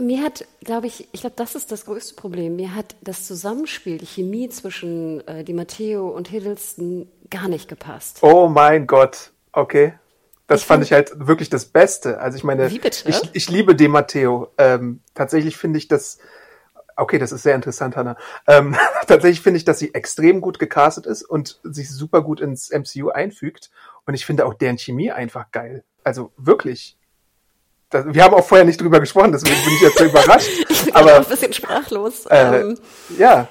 Mir 0.00 0.22
hat, 0.22 0.46
glaube 0.64 0.86
ich, 0.86 1.08
ich 1.12 1.20
glaube, 1.20 1.36
das 1.36 1.54
ist 1.54 1.72
das 1.72 1.84
größte 1.84 2.14
Problem. 2.14 2.56
Mir 2.56 2.74
hat 2.74 2.96
das 3.00 3.26
Zusammenspiel, 3.26 3.98
die 3.98 4.06
Chemie 4.06 4.48
zwischen 4.48 5.26
äh, 5.26 5.44
Di 5.44 5.52
Matteo 5.52 6.08
und 6.08 6.28
Hiddleston 6.28 7.10
gar 7.30 7.48
nicht 7.48 7.68
gepasst. 7.68 8.18
Oh 8.22 8.48
mein 8.48 8.86
Gott, 8.86 9.32
okay. 9.52 9.94
Das 10.46 10.62
ich 10.62 10.66
fand 10.66 10.82
ich 10.82 10.92
halt 10.92 11.12
wirklich 11.14 11.48
das 11.48 11.64
Beste. 11.64 12.18
Also 12.18 12.36
ich 12.36 12.42
meine, 12.42 12.66
ich, 12.66 13.30
ich 13.32 13.50
liebe 13.50 13.76
De 13.76 13.86
Matteo. 13.86 14.48
Ähm, 14.58 15.00
tatsächlich 15.14 15.56
finde 15.56 15.78
ich 15.78 15.86
das, 15.86 16.18
okay, 17.00 17.18
das 17.18 17.32
ist 17.32 17.42
sehr 17.42 17.54
interessant, 17.54 17.96
Hannah. 17.96 18.16
Ähm, 18.46 18.76
tatsächlich 19.06 19.40
finde 19.40 19.58
ich, 19.58 19.64
dass 19.64 19.78
sie 19.78 19.94
extrem 19.94 20.40
gut 20.40 20.58
gecastet 20.58 21.06
ist 21.06 21.22
und 21.22 21.60
sich 21.62 21.90
super 21.90 22.22
gut 22.22 22.40
ins 22.40 22.70
MCU 22.70 23.10
einfügt. 23.10 23.70
Und 24.06 24.14
ich 24.14 24.26
finde 24.26 24.46
auch 24.46 24.54
deren 24.54 24.78
Chemie 24.78 25.10
einfach 25.10 25.50
geil. 25.50 25.84
Also 26.04 26.32
wirklich. 26.36 26.96
Das, 27.90 28.06
wir 28.06 28.22
haben 28.22 28.34
auch 28.34 28.46
vorher 28.46 28.64
nicht 28.64 28.80
drüber 28.80 29.00
gesprochen, 29.00 29.32
deswegen 29.32 29.62
bin 29.64 29.74
ich 29.74 29.80
jetzt 29.80 29.98
so 29.98 30.04
überrascht. 30.06 30.48
ich 30.68 30.84
bin 30.84 30.94
aber, 30.94 31.14
auch 31.14 31.16
ein 31.18 31.24
bisschen 31.24 31.52
sprachlos. 31.52 32.26
Äh, 32.26 32.60
ähm, 32.60 32.78
ja, 33.18 33.48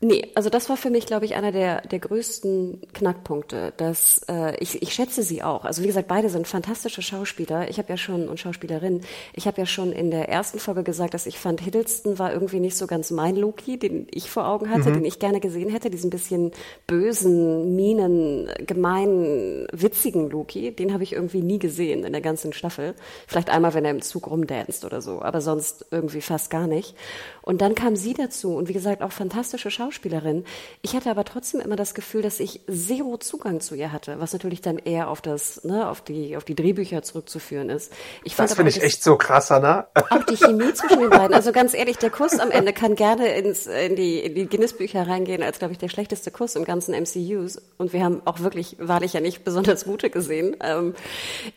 Nee, 0.00 0.30
also 0.36 0.48
das 0.48 0.68
war 0.68 0.76
für 0.76 0.90
mich, 0.90 1.06
glaube 1.06 1.24
ich, 1.24 1.34
einer 1.34 1.50
der, 1.50 1.80
der 1.80 1.98
größten 1.98 2.82
Knackpunkte. 2.92 3.72
Dass, 3.78 4.20
äh, 4.28 4.56
ich, 4.62 4.80
ich 4.80 4.92
schätze 4.92 5.24
sie 5.24 5.42
auch. 5.42 5.64
Also 5.64 5.82
wie 5.82 5.88
gesagt, 5.88 6.06
beide 6.06 6.28
sind 6.28 6.46
fantastische 6.46 7.02
Schauspieler. 7.02 7.68
Ich 7.68 7.78
habe 7.78 7.88
ja 7.88 7.96
schon, 7.96 8.28
und 8.28 8.38
Schauspielerinnen, 8.38 9.00
ich 9.34 9.48
habe 9.48 9.60
ja 9.60 9.66
schon 9.66 9.90
in 9.90 10.12
der 10.12 10.28
ersten 10.28 10.60
Folge 10.60 10.84
gesagt, 10.84 11.14
dass 11.14 11.26
ich 11.26 11.40
fand, 11.40 11.60
Hiddleston 11.60 12.20
war 12.20 12.32
irgendwie 12.32 12.60
nicht 12.60 12.76
so 12.76 12.86
ganz 12.86 13.10
mein 13.10 13.34
Loki, 13.34 13.76
den 13.76 14.06
ich 14.12 14.30
vor 14.30 14.46
Augen 14.46 14.70
hatte, 14.70 14.90
mhm. 14.90 14.94
den 14.94 15.04
ich 15.04 15.18
gerne 15.18 15.40
gesehen 15.40 15.68
hätte. 15.68 15.90
Diesen 15.90 16.10
bisschen 16.10 16.52
bösen, 16.86 17.74
mienen, 17.74 18.48
gemeinen, 18.64 19.66
witzigen 19.72 20.30
Loki. 20.30 20.70
Den 20.70 20.92
habe 20.92 21.02
ich 21.02 21.14
irgendwie 21.14 21.42
nie 21.42 21.58
gesehen 21.58 22.04
in 22.04 22.12
der 22.12 22.22
ganzen 22.22 22.52
Staffel. 22.52 22.94
Vielleicht 23.26 23.50
einmal, 23.50 23.74
wenn 23.74 23.84
er 23.84 23.90
im 23.90 24.02
Zug 24.02 24.30
rumdanzt 24.30 24.84
oder 24.84 25.02
so, 25.02 25.22
aber 25.22 25.40
sonst 25.40 25.86
irgendwie 25.90 26.20
fast 26.20 26.50
gar 26.50 26.68
nicht. 26.68 26.94
Und 27.42 27.62
dann 27.62 27.74
kam 27.74 27.96
sie 27.96 28.14
dazu 28.14 28.54
und 28.54 28.68
wie 28.68 28.74
gesagt, 28.74 29.02
auch 29.02 29.10
fantastische 29.10 29.72
Schauspieler. 29.72 29.87
Schauspielerin. 29.88 30.44
Ich 30.82 30.94
hatte 30.94 31.10
aber 31.10 31.24
trotzdem 31.24 31.60
immer 31.60 31.76
das 31.76 31.94
Gefühl, 31.94 32.22
dass 32.22 32.40
ich 32.40 32.60
zero 32.70 33.16
Zugang 33.16 33.60
zu 33.60 33.74
ihr 33.74 33.90
hatte, 33.90 34.20
was 34.20 34.32
natürlich 34.32 34.60
dann 34.60 34.78
eher 34.78 35.08
auf 35.08 35.22
das, 35.22 35.64
ne, 35.64 35.88
auf 35.88 36.02
die, 36.02 36.36
auf 36.36 36.44
die 36.44 36.54
Drehbücher 36.54 37.02
zurückzuführen 37.02 37.70
ist. 37.70 37.92
Ich 38.24 38.36
das 38.36 38.54
finde 38.54 38.70
ich 38.70 38.82
echt 38.82 39.02
so 39.02 39.16
krass, 39.16 39.50
Anna. 39.50 39.88
Auch 39.94 40.24
die 40.24 40.36
Chemie 40.36 40.72
zwischen 40.74 41.00
den 41.00 41.10
beiden. 41.10 41.34
Also 41.34 41.52
ganz 41.52 41.74
ehrlich, 41.74 41.96
der 41.96 42.10
Kuss 42.10 42.38
am 42.38 42.50
Ende 42.50 42.72
kann 42.72 42.94
gerne 42.94 43.28
ins, 43.34 43.66
in 43.66 43.96
die, 43.96 44.18
in 44.20 44.34
die 44.34 44.46
Guinness-Bücher 44.46 45.06
reingehen 45.06 45.42
als, 45.42 45.58
glaube 45.58 45.72
ich, 45.72 45.78
der 45.78 45.88
schlechteste 45.88 46.30
Kuss 46.30 46.54
im 46.54 46.64
ganzen 46.64 46.94
MCUs. 46.94 47.60
Und 47.78 47.92
wir 47.92 48.04
haben 48.04 48.22
auch 48.26 48.40
wirklich, 48.40 48.76
wahrlich 48.78 49.14
ja 49.14 49.20
nicht 49.20 49.44
besonders 49.44 49.84
gute 49.84 50.10
gesehen. 50.10 50.56
Ähm, 50.60 50.94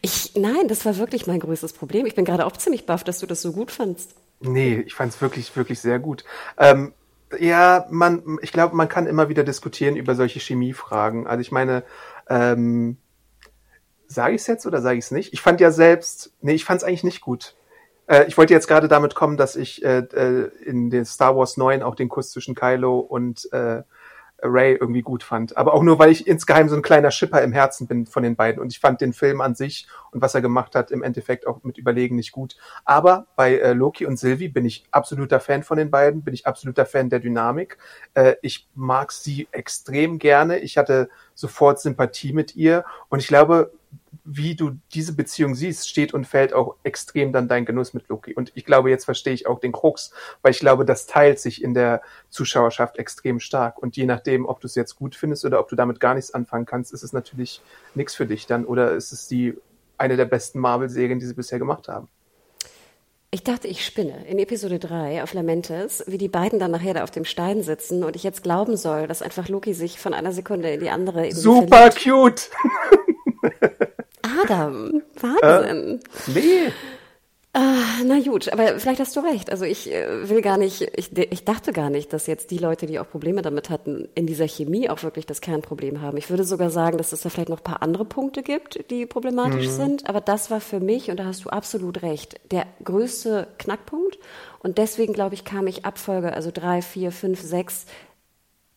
ich, 0.01 0.33
nein, 0.35 0.67
das 0.67 0.85
war 0.85 0.97
wirklich 0.97 1.27
mein 1.27 1.39
größtes 1.39 1.73
Problem. 1.73 2.05
Ich 2.05 2.15
bin 2.15 2.25
gerade 2.25 2.45
auch 2.45 2.53
ziemlich 2.53 2.85
baff, 2.85 3.03
dass 3.03 3.19
du 3.19 3.25
das 3.25 3.41
so 3.41 3.51
gut 3.51 3.71
fandst. 3.71 4.15
Nee, 4.39 4.83
ich 4.85 4.95
fand 4.95 5.13
es 5.13 5.21
wirklich, 5.21 5.55
wirklich 5.55 5.79
sehr 5.79 6.00
gut. 6.00 6.23
Ähm, 6.57 6.93
ja, 7.39 7.85
man, 7.89 8.38
ich 8.41 8.51
glaube, 8.51 8.75
man 8.75 8.89
kann 8.89 9.07
immer 9.07 9.29
wieder 9.29 9.43
diskutieren 9.43 9.95
über 9.95 10.15
solche 10.15 10.39
Chemiefragen. 10.39 11.27
Also 11.27 11.41
ich 11.41 11.51
meine, 11.51 11.83
ähm, 12.29 12.97
sage 14.07 14.35
ich 14.35 14.41
es 14.41 14.47
jetzt 14.47 14.65
oder 14.65 14.81
sage 14.81 14.97
ich 14.97 15.05
es 15.05 15.11
nicht? 15.11 15.33
Ich 15.33 15.41
fand 15.41 15.61
ja 15.61 15.71
selbst, 15.71 16.33
nee, 16.41 16.53
ich 16.53 16.65
fand 16.65 16.81
es 16.81 16.83
eigentlich 16.83 17.03
nicht 17.03 17.21
gut. 17.21 17.55
Äh, 18.07 18.25
ich 18.27 18.38
wollte 18.38 18.53
jetzt 18.53 18.67
gerade 18.67 18.88
damit 18.88 19.15
kommen, 19.15 19.38
dass 19.38 19.55
ich 19.55 19.83
äh, 19.83 20.00
äh, 20.00 20.51
in 20.65 20.89
den 20.89 21.05
Star 21.05 21.35
Wars 21.35 21.57
9 21.57 21.81
auch 21.81 21.95
den 21.95 22.09
Kuss 22.09 22.31
zwischen 22.31 22.55
Kylo 22.55 23.00
und 23.00 23.51
äh, 23.53 23.83
Ray 24.41 24.75
irgendwie 24.75 25.01
gut 25.01 25.24
fand. 25.24 25.57
Aber 25.57 25.74
auch 25.74 25.83
nur, 25.83 26.00
weil 26.00 26.12
ich 26.12 26.27
insgeheim 26.27 26.69
so 26.69 26.75
ein 26.75 26.81
kleiner 26.81 27.12
Schipper 27.12 27.41
im 27.41 27.51
Herzen 27.51 27.88
bin 27.88 28.05
von 28.05 28.24
den 28.24 28.36
beiden. 28.36 28.62
Und 28.62 28.71
ich 28.71 28.79
fand 28.79 29.01
den 29.01 29.13
Film 29.13 29.41
an 29.41 29.55
sich 29.55 29.88
und 30.12 30.21
was 30.21 30.36
er 30.36 30.41
gemacht 30.41 30.75
hat 30.75 30.91
im 30.91 31.03
Endeffekt 31.03 31.48
auch 31.48 31.63
mit 31.63 31.77
Überlegen 31.77 32.15
nicht 32.15 32.31
gut. 32.31 32.57
Aber 32.86 33.27
bei 33.36 33.57
äh, 33.57 33.74
Loki 33.74 34.05
und 34.05 34.17
Sylvie 34.17 34.50
bin 34.50 34.65
ich 34.65 34.86
absoluter 34.91 35.39
Fan 35.39 35.63
von 35.63 35.77
den 35.77 35.91
beiden, 35.91 36.24
bin 36.24 36.33
ich 36.33 36.48
absoluter 36.48 36.86
Fan 36.86 37.10
der 37.10 37.19
Dynamik. 37.19 37.77
Äh, 38.13 38.36
ich 38.41 38.67
mag 38.75 39.12
sie 39.12 39.48
extrem 39.51 40.19
gerne. 40.19 40.60
Ich 40.60 40.77
hatte 40.77 41.10
sofort 41.33 41.79
Sympathie 41.79 42.33
mit 42.33 42.55
ihr. 42.55 42.83
Und 43.10 43.19
ich 43.19 43.27
glaube, 43.27 43.71
wie 44.24 44.55
du 44.55 44.77
diese 44.93 45.13
Beziehung 45.13 45.55
siehst, 45.55 45.89
steht 45.89 46.13
und 46.13 46.25
fällt 46.25 46.53
auch 46.53 46.75
extrem 46.83 47.33
dann 47.33 47.48
dein 47.48 47.65
Genuss 47.65 47.93
mit 47.93 48.07
Loki. 48.07 48.33
Und 48.33 48.51
ich 48.55 48.65
glaube, 48.65 48.89
jetzt 48.89 49.05
verstehe 49.05 49.33
ich 49.33 49.48
auch 49.48 49.60
den 49.60 49.71
Krux, 49.71 50.12
weil 50.41 50.51
ich 50.51 50.60
glaube, 50.60 50.86
das 50.86 51.07
teilt 51.07 51.39
sich 51.39 51.63
in 51.63 51.74
der 51.74 52.01
Zuschauerschaft 52.29 52.98
extrem 52.98 53.39
stark. 53.39 53.79
Und 53.81 53.98
je 53.98 54.05
nachdem, 54.05 54.45
ob 54.45 54.62
du 54.62 54.67
es 54.67 54.75
jetzt 54.75 54.95
gut 54.95 55.15
findest 55.15 55.43
oder 55.43 55.60
ob 55.60 55.69
du 55.69 55.75
damit 55.75 56.00
gar 56.00 56.13
nichts 56.13 56.33
anfangen 56.33 56.65
kannst, 56.65 56.93
ist 56.93 57.03
es 57.03 57.13
natürlich 57.13 57.62
nichts 57.95 58.15
für 58.15 58.27
dich 58.27 58.45
dann. 58.45 58.65
Oder 58.65 58.91
ist 58.91 59.12
es 59.12 59.27
die 59.27 59.55
eine 59.98 60.17
der 60.17 60.25
besten 60.25 60.60
Marvel-Serien, 60.60 61.19
die 61.19 61.25
sie 61.25 61.33
bisher 61.33 61.60
gemacht 61.60 61.88
haben? 61.88 62.07
Ich 63.33 63.45
dachte, 63.45 63.69
ich 63.69 63.86
spinne. 63.86 64.25
In 64.27 64.39
Episode 64.39 64.77
3 64.77 65.24
auf 65.24 65.33
Lamentes, 65.33 66.03
wie 66.05 66.17
die 66.17 66.27
beiden 66.27 66.60
dann 66.60 66.71
nachher 66.71 66.93
da 66.93 67.03
auf 67.03 67.12
dem 67.12 67.24
Stein 67.24 67.63
sitzen 67.63 68.03
und 68.03 68.17
ich 68.17 68.24
jetzt 68.24 68.43
glauben 68.43 68.75
soll, 68.75 69.07
dass 69.07 69.21
einfach 69.21 69.48
Loki 69.48 69.74
sich 69.74 70.00
von 70.00 70.13
einer 70.13 70.33
Sekunde 70.33 70.69
in 70.71 70.81
die 70.81 70.89
andere 70.89 71.31
Super 71.31 71.91
verliebt. 71.91 72.03
cute! 72.03 72.50
Adam, 74.43 75.01
Wahnsinn. 75.19 76.00
Äh, 76.00 76.31
nee. 76.33 76.71
Ah, 77.53 78.01
na 78.05 78.21
gut, 78.21 78.51
aber 78.53 78.79
vielleicht 78.79 79.01
hast 79.01 79.13
du 79.17 79.19
recht. 79.19 79.51
Also 79.51 79.65
ich 79.65 79.91
äh, 79.91 80.29
will 80.29 80.41
gar 80.41 80.57
nicht, 80.57 80.83
ich, 80.95 81.17
ich 81.17 81.43
dachte 81.43 81.74
gar 81.74 81.89
nicht, 81.89 82.13
dass 82.13 82.25
jetzt 82.25 82.50
die 82.50 82.57
Leute, 82.57 82.86
die 82.86 82.98
auch 82.98 83.10
Probleme 83.10 83.41
damit 83.41 83.69
hatten, 83.69 84.07
in 84.15 84.25
dieser 84.25 84.48
Chemie 84.48 84.89
auch 84.89 85.03
wirklich 85.03 85.25
das 85.25 85.41
Kernproblem 85.41 86.01
haben. 86.01 86.15
Ich 86.15 86.29
würde 86.29 86.45
sogar 86.45 86.69
sagen, 86.69 86.98
dass 86.98 87.12
es 87.12 87.21
da 87.21 87.29
vielleicht 87.29 87.50
noch 87.50 87.60
ein 87.60 87.63
paar 87.65 87.83
andere 87.83 88.05
Punkte 88.05 88.41
gibt, 88.41 88.89
die 88.89 89.05
problematisch 89.05 89.67
mhm. 89.67 89.71
sind. 89.71 90.10
Aber 90.10 90.21
das 90.21 90.50
war 90.50 90.62
für 90.62 90.79
mich, 90.79 91.12
und 91.12 91.17
da 91.17 91.25
hast 91.25 91.43
du 91.43 91.50
absolut 91.50 92.03
recht, 92.03 92.39
der 92.51 92.67
größte 92.86 93.50
Knackpunkt. 93.57 94.17
Und 94.60 94.77
deswegen, 94.77 95.12
glaube 95.12 95.36
ich, 95.36 95.43
kam 95.43 95.67
ich 95.67 95.83
Abfolge, 95.83 96.31
also 96.31 96.51
drei, 96.53 96.81
vier, 96.81 97.12
fünf, 97.12 97.41
sechs, 97.41 97.86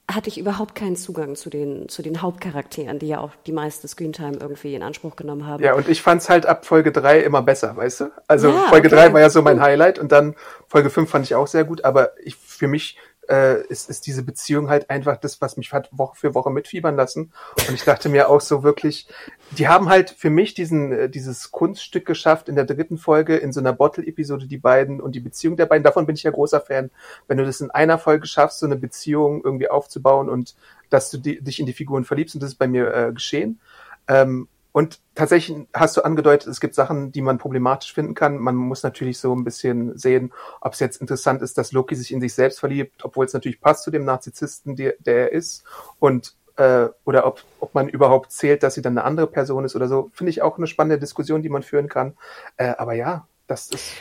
hatte 0.07 0.29
ich 0.29 0.39
überhaupt 0.39 0.75
keinen 0.75 0.97
Zugang 0.97 1.35
zu 1.35 1.49
den, 1.49 1.89
zu 1.89 2.03
den 2.03 2.21
Hauptcharakteren, 2.21 2.99
die 2.99 3.09
ja 3.09 3.21
auch 3.21 3.31
die 3.47 3.53
meiste 3.53 3.89
Screentime 3.89 4.37
irgendwie 4.39 4.75
in 4.75 4.83
Anspruch 4.83 5.17
genommen 5.17 5.47
haben. 5.47 5.63
Ja, 5.63 5.75
und 5.75 5.89
ich 5.89 6.03
fand's 6.03 6.29
halt 6.29 6.45
ab 6.45 6.67
Folge 6.67 6.93
3 6.93 7.21
immer 7.21 7.41
besser, 7.41 7.75
weißt 7.75 8.01
du? 8.01 8.13
Also 8.29 8.51
ja, 8.51 8.67
Folge 8.69 8.89
okay. 8.89 8.97
3 8.97 9.13
war 9.15 9.21
ja 9.21 9.31
so 9.31 9.41
mein 9.41 9.61
Highlight 9.63 9.99
und 9.99 10.13
dann 10.13 10.35
Folge 10.67 10.91
5 10.91 11.09
fand 11.09 11.25
ich 11.25 11.35
auch 11.35 11.47
sehr 11.47 11.65
gut, 11.65 11.85
aber 11.85 12.11
ich, 12.23 12.37
für 12.37 12.69
mich 12.69 12.99
äh, 13.29 13.63
ist, 13.67 13.91
ist 13.91 14.07
diese 14.07 14.23
Beziehung 14.23 14.69
halt 14.69 14.91
einfach 14.91 15.17
das, 15.17 15.41
was 15.41 15.57
mich 15.57 15.73
hat 15.73 15.89
Woche 15.93 16.17
für 16.17 16.35
Woche 16.35 16.51
mitfiebern 16.51 16.97
lassen. 16.97 17.33
Und 17.69 17.75
ich 17.75 17.85
dachte 17.85 18.09
mir 18.09 18.29
auch 18.29 18.41
so 18.41 18.63
wirklich, 18.63 19.09
die 19.53 19.69
haben 19.69 19.89
halt 19.89 20.11
für 20.11 20.31
mich 20.31 20.55
diesen, 20.55 20.93
äh, 20.93 21.09
dieses 21.09 21.51
Kunststück 21.51 22.07
geschafft 22.07 22.49
in 22.49 22.55
der 22.55 22.65
dritten 22.65 22.99
Folge, 22.99 23.37
in 23.37 23.53
so 23.53 23.61
einer 23.61 23.73
Bottle-Episode, 23.73 24.47
die 24.47 24.59
beiden 24.59 25.01
und 25.01 25.15
die 25.15 25.21
Beziehung 25.21 25.57
der 25.57 25.67
beiden. 25.67 25.85
Davon 25.85 26.07
bin 26.07 26.17
ich 26.17 26.23
ja 26.23 26.31
großer 26.31 26.61
Fan. 26.61 26.91
Wenn 27.29 27.39
du 27.39 27.45
das 27.45 27.61
in 27.61 27.71
einer 27.71 27.99
Folge 27.99 28.27
schaffst, 28.27 28.59
so 28.61 28.67
eine 28.67 28.77
Beziehung 28.77 29.43
irgendwie 29.45 29.69
aufzubauen 29.69 30.29
und 30.29 30.55
dass 30.91 31.11
du 31.11 31.19
die, 31.19 31.41
dich 31.41 31.61
in 31.61 31.67
die 31.67 31.73
Figuren 31.73 32.05
verliebst, 32.05 32.35
und 32.35 32.43
das 32.43 32.51
ist 32.51 32.59
bei 32.59 32.69
mir 32.69 32.95
äh, 32.95 33.13
geschehen. 33.13 33.61
Ähm, 34.07 34.49
und 34.75 35.01
tatsächlich 35.15 35.69
hast 35.73 35.97
du 35.97 36.03
angedeutet, 36.03 36.49
es 36.49 36.59
gibt 36.59 36.75
Sachen, 36.75 37.13
die 37.13 37.23
man 37.23 37.39
problematisch 37.39 37.95
finden 37.95 38.15
kann. 38.15 38.39
Man 38.39 38.57
muss 38.57 38.83
natürlich 38.83 39.19
so 39.19 39.33
ein 39.33 39.45
bisschen 39.45 39.97
sehen, 39.97 40.33
ob 40.61 40.73
es 40.73 40.81
jetzt 40.81 41.01
interessant 41.01 41.43
ist, 41.43 41.57
dass 41.57 41.71
Loki 41.71 41.95
sich 41.95 42.13
in 42.13 42.21
sich 42.21 42.35
selbst 42.35 42.59
verliebt, 42.59 43.05
obwohl 43.05 43.25
es 43.25 43.33
natürlich 43.33 43.61
passt 43.61 43.85
zu 43.85 43.93
dem 43.93 44.05
Narzissten, 44.05 44.75
der, 44.75 44.95
der 44.99 45.31
er 45.31 45.33
ist. 45.33 45.63
Und 46.01 46.35
äh, 46.57 46.89
oder 47.05 47.25
ob, 47.25 47.45
ob 47.61 47.73
man 47.77 47.89
überhaupt 47.89 48.33
zählt, 48.33 48.65
dass 48.65 48.75
sie 48.75 48.83
dann 48.83 48.99
eine 48.99 49.07
andere 49.07 49.29
Person 49.29 49.65
ist 49.65 49.77
oder 49.77 49.87
so, 49.87 50.11
finde 50.13 50.31
ich 50.31 50.43
auch 50.43 50.59
eine 50.59 50.67
spannende 50.67 50.99
Diskussion, 50.99 51.43
die 51.43 51.51
man 51.51 51.63
führen 51.63 51.89
kann. 51.89 52.17
Äh, 52.57 52.75
aber 52.77 52.95
ja, 52.95 53.29
das, 53.47 53.69
das 53.69 53.95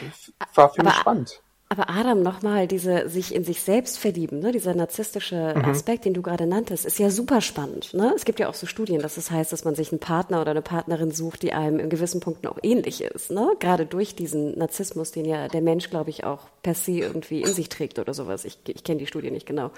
war 0.56 0.70
für 0.70 0.80
aber, 0.80 0.90
mich 0.90 0.98
spannend. 0.98 1.43
Aber 1.74 1.90
Adam, 1.90 2.22
nochmal, 2.22 2.68
diese 2.68 3.10
sich 3.10 3.34
in 3.34 3.44
sich 3.44 3.64
selbst 3.64 3.98
verlieben, 3.98 4.38
ne, 4.38 4.52
dieser 4.52 4.76
narzisstische 4.76 5.56
mhm. 5.58 5.66
Aspekt, 5.66 6.06
den 6.06 6.14
du 6.14 6.22
gerade 6.22 6.46
nanntest, 6.46 6.86
ist 6.86 7.00
ja 7.00 7.10
super 7.10 7.42
spannend. 7.42 7.96
Ne? 7.96 8.14
Es 8.16 8.26
gibt 8.26 8.40
ja 8.40 8.48
auch 8.48 8.54
so 8.54 8.68
Studien, 8.68 9.02
dass 9.02 9.18
es 9.18 9.26
das 9.26 9.32
heißt, 9.32 9.52
dass 9.52 9.66
man 9.66 9.74
sich 9.74 9.92
einen 9.92 9.98
Partner 9.98 10.40
oder 10.42 10.52
eine 10.52 10.62
Partnerin 10.62 11.10
sucht, 11.10 11.42
die 11.42 11.52
einem 11.52 11.80
in 11.80 11.90
gewissen 11.90 12.20
Punkten 12.20 12.46
auch 12.46 12.60
ähnlich 12.62 13.02
ist. 13.02 13.32
Ne? 13.32 13.56
Gerade 13.60 13.88
durch 13.88 14.14
diesen 14.14 14.56
Narzissmus, 14.56 15.14
den 15.14 15.26
ja 15.26 15.48
der 15.48 15.64
Mensch, 15.64 15.90
glaube 15.90 16.12
ich, 16.12 16.26
auch 16.26 16.42
per 16.62 16.76
se 16.76 16.92
irgendwie 16.92 17.42
in 17.42 17.52
sich 17.52 17.70
trägt 17.70 17.98
oder 17.98 18.14
sowas. 18.14 18.46
Ich, 18.46 18.60
ich 18.68 18.84
kenne 18.84 19.00
die 19.00 19.08
Studie 19.08 19.32
nicht 19.32 19.48
genau. 19.48 19.72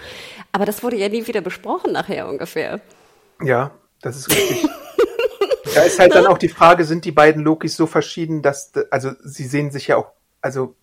Aber 0.52 0.66
das 0.66 0.84
wurde 0.84 0.98
ja 0.98 1.08
nie 1.08 1.26
wieder 1.28 1.40
besprochen 1.40 1.94
nachher 1.94 2.28
ungefähr. 2.28 2.82
Ja, 3.42 3.72
das 4.02 4.18
ist 4.18 4.30
richtig. 4.32 4.68
da 5.74 5.84
ist 5.84 5.98
halt 5.98 6.14
dann 6.14 6.28
auch 6.28 6.40
die 6.40 6.50
Frage, 6.50 6.84
sind 6.84 7.06
die 7.06 7.14
beiden 7.14 7.42
Lokis 7.42 7.78
so 7.78 7.88
verschieden, 7.88 8.42
dass, 8.42 8.74
also 8.92 9.12
sie 9.24 9.46
sehen 9.46 9.72
sich 9.72 9.88
ja 9.88 9.96
auch, 9.96 10.08
also 10.42 10.76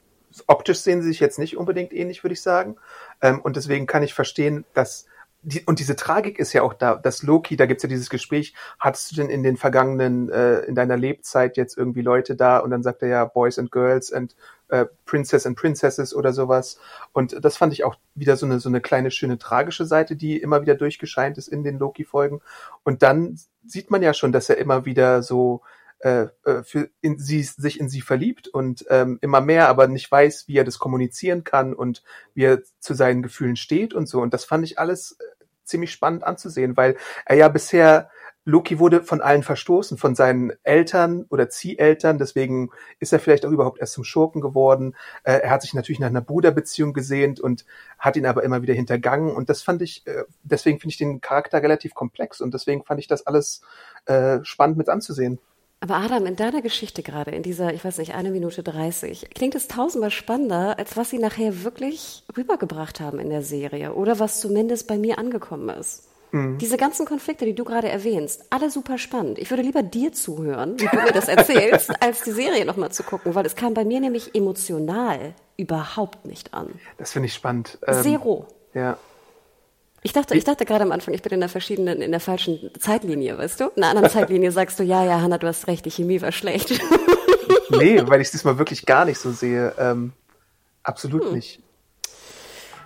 optisch 0.47 0.79
sehen 0.79 1.03
sie 1.03 1.09
sich 1.09 1.21
jetzt 1.21 1.39
nicht 1.39 1.57
unbedingt 1.57 1.93
ähnlich, 1.93 2.25
würde 2.25 2.35
ich 2.35 2.43
sagen. 2.43 2.77
Ähm, 3.21 3.41
und 3.41 3.57
deswegen 3.57 3.87
kann 3.87 4.03
ich 4.03 4.15
verstehen, 4.15 4.65
dass 4.75 5.07
die, 5.45 5.65
und 5.67 5.81
diese 5.81 5.97
Tragik 5.97 6.39
ist 6.39 6.53
ja 6.53 6.63
auch 6.63 6.73
da, 6.73 6.95
dass 6.95 7.25
Loki, 7.25 7.57
da 7.57 7.67
gibt's 7.67 7.83
ja 7.83 7.89
dieses 7.89 8.11
Gespräch, 8.11 8.55
hattest 8.79 9.11
du 9.11 9.17
denn 9.17 9.29
in 9.29 9.43
den 9.43 9.57
vergangenen, 9.57 10.31
äh, 10.31 10.61
in 10.61 10.77
deiner 10.77 10.97
Lebzeit 10.97 11.57
jetzt 11.57 11.77
irgendwie 11.77 12.03
Leute 12.03 12.37
da 12.37 12.59
und 12.59 12.71
dann 12.71 12.85
sagt 12.85 13.03
er 13.03 13.09
ja 13.09 13.25
Boys 13.25 13.59
and 13.59 13.73
Girls 13.73 14.13
and 14.13 14.37
äh, 14.69 14.87
Princess 15.05 15.45
and 15.45 15.59
Princesses 15.59 16.15
oder 16.15 16.33
sowas. 16.33 16.79
Und 17.13 17.45
das 17.45 17.57
fand 17.57 17.73
ich 17.73 17.83
auch 17.83 17.97
wieder 18.15 18.37
so 18.37 18.47
eine, 18.47 18.61
so 18.61 18.69
eine 18.69 18.81
kleine, 18.81 19.11
schöne, 19.11 19.37
tragische 19.37 19.85
Seite, 19.85 20.15
die 20.15 20.41
immer 20.41 20.63
wieder 20.63 20.77
durchgescheint 20.77 21.37
ist 21.39 21.49
in 21.49 21.65
den 21.65 21.79
Loki-Folgen. 21.79 22.41
Und 22.85 23.03
dann 23.03 23.39
sieht 23.67 23.91
man 23.91 24.03
ja 24.03 24.15
schon, 24.15 24.31
dass 24.31 24.49
er 24.49 24.59
immer 24.59 24.85
wieder 24.85 25.23
so 25.23 25.63
äh, 26.03 26.27
äh, 26.45 26.63
für 26.65 26.91
in 27.01 27.19
sie 27.19 27.43
sich 27.43 27.79
in 27.79 27.89
sie 27.89 28.01
verliebt 28.01 28.49
und 28.49 28.85
ähm, 28.91 29.19
immer 29.21 29.41
mehr, 29.41 29.69
aber 29.69 29.87
nicht 29.87 30.11
weiß, 30.11 30.49
wie 30.49 30.57
er 30.57 30.65
das 30.65 30.81
kommunizieren 30.81 31.45
kann 31.45 31.75
und 31.75 32.03
wie 32.35 32.45
er 32.45 32.63
zu 32.81 32.95
seinen 32.95 33.23
Gefühlen 33.23 33.57
steht 33.57 33.95
und 33.95 34.09
so. 34.09 34.21
Und 34.21 34.35
das 34.35 34.45
fand 34.45 34.65
ich 34.65 34.81
alles 34.81 35.13
äh, 35.13 35.45
ziemlich 35.65 35.93
spannend 35.93 36.25
anzusehen, 36.25 36.77
weil 36.77 36.97
er 37.25 37.37
ja 37.37 37.49
bisher 37.49 38.11
Loki 38.45 38.81
wurde 38.81 39.05
von 39.05 39.21
allen 39.21 39.45
verstoßen, 39.45 39.97
von 39.97 40.17
seinen 40.17 40.53
Eltern 40.65 41.27
oder 41.29 41.49
Zieheltern, 41.49 42.19
deswegen 42.19 42.71
ist 42.99 43.13
er 43.13 43.21
vielleicht 43.21 43.47
auch 43.47 43.53
überhaupt 43.53 43.79
erst 43.79 43.93
zum 43.93 44.03
Schurken 44.03 44.41
geworden. 44.41 44.97
Äh, 45.23 45.35
er 45.35 45.51
hat 45.51 45.63
sich 45.63 45.75
natürlich 45.75 46.01
nach 46.01 46.09
einer 46.09 46.21
Bruderbeziehung 46.21 46.93
gesehnt 46.93 47.39
und 47.39 47.65
hat 48.01 48.17
ihn 48.17 48.27
aber 48.27 48.43
immer 48.43 48.61
wieder 48.63 48.75
hintergangen 48.75 49.31
und 49.31 49.49
das 49.49 49.63
fand 49.63 49.81
ich, 49.83 50.05
äh, 50.09 50.25
deswegen 50.43 50.81
finde 50.81 50.91
ich 50.91 50.99
den 50.99 51.21
Charakter 51.21 51.63
relativ 51.63 51.95
komplex 51.95 52.41
und 52.41 52.53
deswegen 52.53 52.83
fand 52.83 52.99
ich 52.99 53.07
das 53.07 53.25
alles 53.25 53.63
äh, 54.07 54.41
spannend 54.43 54.77
mit 54.77 54.89
anzusehen. 54.89 55.39
Aber 55.83 55.97
Adam, 55.97 56.27
in 56.27 56.37
deiner 56.37 56.63
Geschichte 56.63 57.03
gerade, 57.03 57.33
in 57.33 57.43
dieser, 57.43 57.75
ich 57.75 57.85
weiß 57.85 57.99
nicht, 57.99 58.15
eine 58.15 58.31
Minute 58.31 58.63
dreißig, 58.63 59.31
klingt 59.35 59.57
es 59.57 59.67
tausendmal 59.67 60.13
spannender, 60.13 60.79
als 60.79 60.97
was 60.97 61.11
sie 61.11 61.19
nachher 61.19 61.65
wirklich 61.65 62.23
rübergebracht 62.37 63.01
haben 63.01 63.19
in 63.19 63.31
der 63.31 63.43
Serie 63.43 63.93
oder 63.95 64.21
was 64.21 64.41
zumindest 64.41 64.87
bei 64.87 64.97
mir 64.97 65.19
angekommen 65.19 65.69
ist. 65.71 66.05
Mhm. 66.31 66.59
Diese 66.59 66.77
ganzen 66.77 67.05
Konflikte, 67.05 67.47
die 67.47 67.57
du 67.57 67.65
gerade 67.65 67.89
erwähnst, 67.89 68.45
alle 68.51 68.71
super 68.71 68.97
spannend. 68.97 69.41
Ich 69.41 69.51
würde 69.51 69.65
lieber 69.65 69.83
dir 69.83 70.13
zuhören, 70.13 70.79
wie 70.79 70.87
du 70.87 70.97
mir 71.03 71.11
das 71.11 71.27
erzählst, 71.27 71.91
als 72.01 72.23
die 72.23 72.31
Serie 72.31 72.65
nochmal 72.65 72.93
zu 72.93 73.03
gucken, 73.03 73.35
weil 73.35 73.45
es 73.45 73.57
kam 73.57 73.75
bei 73.75 73.85
mir 73.85 73.99
nämlich 73.99 74.37
emotional 74.37 75.35
überhaupt 75.57 76.27
nicht 76.27 76.55
an. 76.55 76.69
Das 76.97 77.11
finde 77.11 77.27
ich 77.27 77.35
spannend. 77.35 77.79
Ähm, 77.89 78.03
Zero. 78.05 78.47
Ja. 78.73 78.99
Ich 80.05 80.13
dachte, 80.13 80.37
ich 80.37 80.43
dachte 80.43 80.65
gerade 80.65 80.83
am 80.83 80.91
Anfang, 80.91 81.15
ich 81.15 81.23
bin 81.23 81.33
in 81.33 81.41
der 81.41 81.49
verschiedenen, 81.49 82.03
in 82.03 82.11
der 82.11 82.21
falschen 82.21 82.71
Zeitlinie, 82.79 83.39
weißt 83.39 83.61
du? 83.61 83.65
In 83.77 83.85
einer 83.85 83.91
anderen 83.91 84.11
Zeitlinie 84.11 84.51
sagst 84.51 84.81
du, 84.81 84.83
ja, 84.83 85.05
ja, 85.05 85.21
Hanna, 85.21 85.39
du 85.39 85.47
hast 85.47 85.69
recht, 85.69 85.85
die 85.85 85.91
Chemie 85.91 86.21
war 86.21 86.33
schlecht. 86.33 86.71
nee, 87.71 88.03
weil 88.07 88.21
ich 88.21 88.27
es 88.27 88.33
diesmal 88.33 88.59
wirklich 88.59 88.85
gar 88.85 89.05
nicht 89.05 89.19
so 89.19 89.31
sehe. 89.31 89.73
Ähm, 89.79 90.13
absolut 90.83 91.25
hm. 91.27 91.35
nicht. 91.35 91.61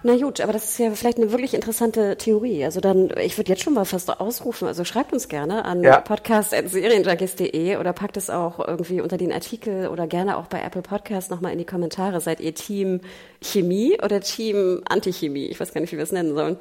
Na 0.03 0.15
gut, 0.17 0.43
aber 0.43 0.53
das 0.53 0.65
ist 0.65 0.79
ja 0.79 0.91
vielleicht 0.91 1.17
eine 1.17 1.33
wirklich 1.33 1.55
interessante 1.55 2.17
Theorie. 2.19 2.65
Also 2.65 2.81
dann, 2.81 3.11
ich 3.19 3.37
würde 3.39 3.51
jetzt 3.51 3.63
schon 3.63 3.73
mal 3.73 3.87
fast 3.87 4.09
ausrufen, 4.21 4.69
also 4.69 4.85
schreibt 4.85 5.15
uns 5.15 5.29
gerne 5.29 5.65
an 5.65 5.83
ja. 5.83 6.01
podcast.serienjunkies.de 6.01 7.79
oder 7.79 7.95
packt 7.95 8.19
es 8.19 8.29
auch 8.29 8.61
irgendwie 8.61 9.01
unter 9.01 9.17
den 9.17 9.33
Artikel 9.33 9.89
oder 9.89 10.07
gerne 10.07 10.37
auch 10.37 10.47
bei 10.47 10.61
Apple 10.61 10.83
Podcast 10.83 11.31
nochmal 11.31 11.53
in 11.53 11.59
die 11.59 11.65
Kommentare. 11.65 12.21
Seid 12.21 12.41
ihr 12.41 12.55
Team 12.55 13.01
Chemie 13.41 13.99
oder 14.03 14.21
Team 14.21 14.83
Antichemie? 14.87 15.47
Ich 15.47 15.59
weiß 15.59 15.73
gar 15.73 15.81
nicht, 15.81 15.93
wie 15.93 15.97
wir 15.97 16.05
es 16.05 16.13
nennen 16.13 16.35
sollen. 16.35 16.59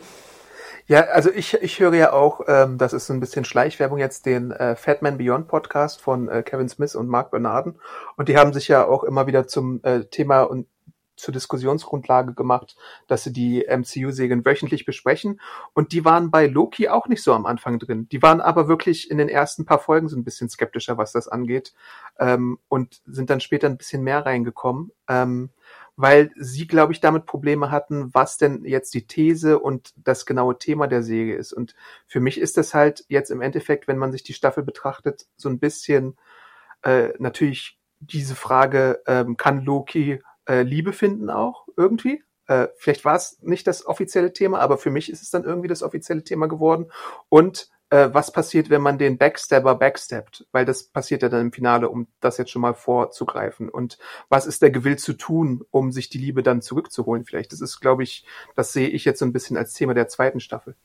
Ja, 0.88 1.02
also 1.06 1.32
ich, 1.32 1.56
ich 1.56 1.80
höre 1.80 1.96
ja 1.96 2.14
auch, 2.14 2.42
ähm, 2.48 2.78
das 2.78 2.94
ist 2.94 3.08
so 3.08 3.14
ein 3.14 3.20
bisschen 3.20 3.44
Schleichwerbung 3.44 3.98
jetzt, 3.98 4.28
den 4.28 4.52
äh, 4.52 4.76
Fatman 4.76 5.18
Beyond 5.18 5.48
Podcast 5.48 6.00
von 6.00 6.30
äh, 6.30 6.44
Kevin 6.44 6.70
Smith 6.70 6.94
und 6.94 7.08
Mark 7.08 7.32
Bernarden. 7.32 7.80
Und 8.18 8.30
die 8.30 8.38
haben 8.38 8.54
sich 8.54 8.68
ja 8.68 8.86
auch 8.86 9.04
immer 9.04 9.26
wieder 9.26 9.48
zum 9.48 9.82
äh, 9.84 10.06
Thema 10.06 10.44
und 10.44 10.68
zur 11.16 11.34
Diskussionsgrundlage 11.34 12.34
gemacht, 12.34 12.76
dass 13.08 13.24
sie 13.24 13.34
die 13.34 13.66
MCU-Serien 13.68 14.46
wöchentlich 14.46 14.86
besprechen. 14.86 15.42
Und 15.74 15.92
die 15.92 16.06
waren 16.06 16.30
bei 16.30 16.46
Loki 16.46 16.90
auch 16.90 17.08
nicht 17.08 17.24
so 17.24 17.34
am 17.34 17.48
Anfang 17.48 17.80
drin. 17.80 18.08
Die 18.10 18.22
waren 18.22 18.42
aber 18.42 18.68
wirklich 18.68 19.10
in 19.10 19.18
den 19.18 19.30
ersten 19.30 19.66
paar 19.66 19.80
Folgen 19.80 20.08
so 20.08 20.18
ein 20.18 20.24
bisschen 20.24 20.50
skeptischer, 20.50 20.98
was 20.98 21.12
das 21.12 21.28
angeht. 21.28 21.74
Ähm, 22.20 22.60
und 22.68 23.02
sind 23.06 23.30
dann 23.32 23.40
später 23.40 23.68
ein 23.68 23.78
bisschen 23.78 24.04
mehr 24.04 24.26
reingekommen. 24.26 24.92
Ähm, 25.08 25.50
weil 25.96 26.32
sie, 26.36 26.68
glaube 26.68 26.94
ich, 26.94 27.00
damit 27.00 27.26
Probleme 27.26 27.72
hatten, 27.72 28.14
was 28.14 28.38
denn 28.38 28.66
jetzt 28.66 28.94
die 28.94 29.08
These 29.08 29.60
und 29.60 29.94
das 29.96 30.26
genaue 30.26 30.58
Thema 30.58 30.88
der 30.88 31.04
Serie 31.04 31.36
ist. 31.36 31.54
Und 31.54 31.76
für 32.06 32.20
mich 32.20 32.40
ist 32.40 32.58
das 32.58 32.74
halt 32.74 33.06
jetzt 33.08 33.32
im 33.32 33.42
Endeffekt, 33.42 33.88
wenn 33.88 33.98
man 33.98 34.12
sich 34.12 34.24
die 34.24 34.34
Staffel 34.34 34.64
betrachtet, 34.64 35.28
so 35.38 35.50
ein 35.50 35.60
bisschen 35.60 36.18
äh, 36.84 37.10
natürlich 37.18 37.80
diese 38.00 38.36
Frage, 38.36 39.02
ähm, 39.08 39.38
kann 39.38 39.62
Loki 39.62 40.22
äh, 40.48 40.64
Liebe 40.64 40.94
finden 40.94 41.30
auch 41.30 41.68
irgendwie. 41.78 42.24
Äh, 42.48 42.68
vielleicht 42.78 43.06
war 43.06 43.16
es 43.16 43.40
nicht 43.42 43.66
das 43.66 43.86
offizielle 43.86 44.34
Thema, 44.34 44.60
aber 44.60 44.78
für 44.78 44.92
mich 44.92 45.12
ist 45.12 45.24
es 45.24 45.32
dann 45.32 45.44
irgendwie 45.44 45.68
das 45.68 45.82
offizielle 45.82 46.24
Thema 46.24 46.48
geworden. 46.48 46.92
Und 47.30 47.70
äh, 47.90 48.10
was 48.12 48.32
passiert, 48.32 48.70
wenn 48.70 48.82
man 48.82 48.98
den 48.98 49.18
Backstabber 49.18 49.76
backsteppt? 49.76 50.48
Weil 50.52 50.66
das 50.66 50.84
passiert 50.84 51.22
ja 51.22 51.30
dann 51.30 51.42
im 51.42 51.52
Finale, 51.52 51.90
um 51.90 52.08
das 52.20 52.38
jetzt 52.38 52.52
schon 52.52 52.62
mal 52.62 52.74
vorzugreifen. 52.74 53.70
Und 53.70 53.98
was 54.30 54.46
ist 54.46 54.62
der 54.62 54.72
Gewill 54.72 54.98
zu 54.98 55.14
tun, 55.14 55.64
um 55.72 55.92
sich 55.92 56.10
die 56.10 56.18
Liebe 56.18 56.44
dann 56.44 56.62
zurückzuholen? 56.62 57.26
Vielleicht. 57.26 57.52
Das 57.52 57.62
ist, 57.62 57.80
glaube 57.80 58.04
ich, 58.04 58.26
das 58.56 58.74
sehe 58.74 58.90
ich 58.90 59.06
jetzt 59.06 59.20
so 59.20 59.26
ein 59.26 59.34
bisschen 59.34 59.58
als 59.58 59.74
Thema 59.74 59.94
der 59.94 60.08
zweiten 60.08 60.40
Staffel. 60.40 60.76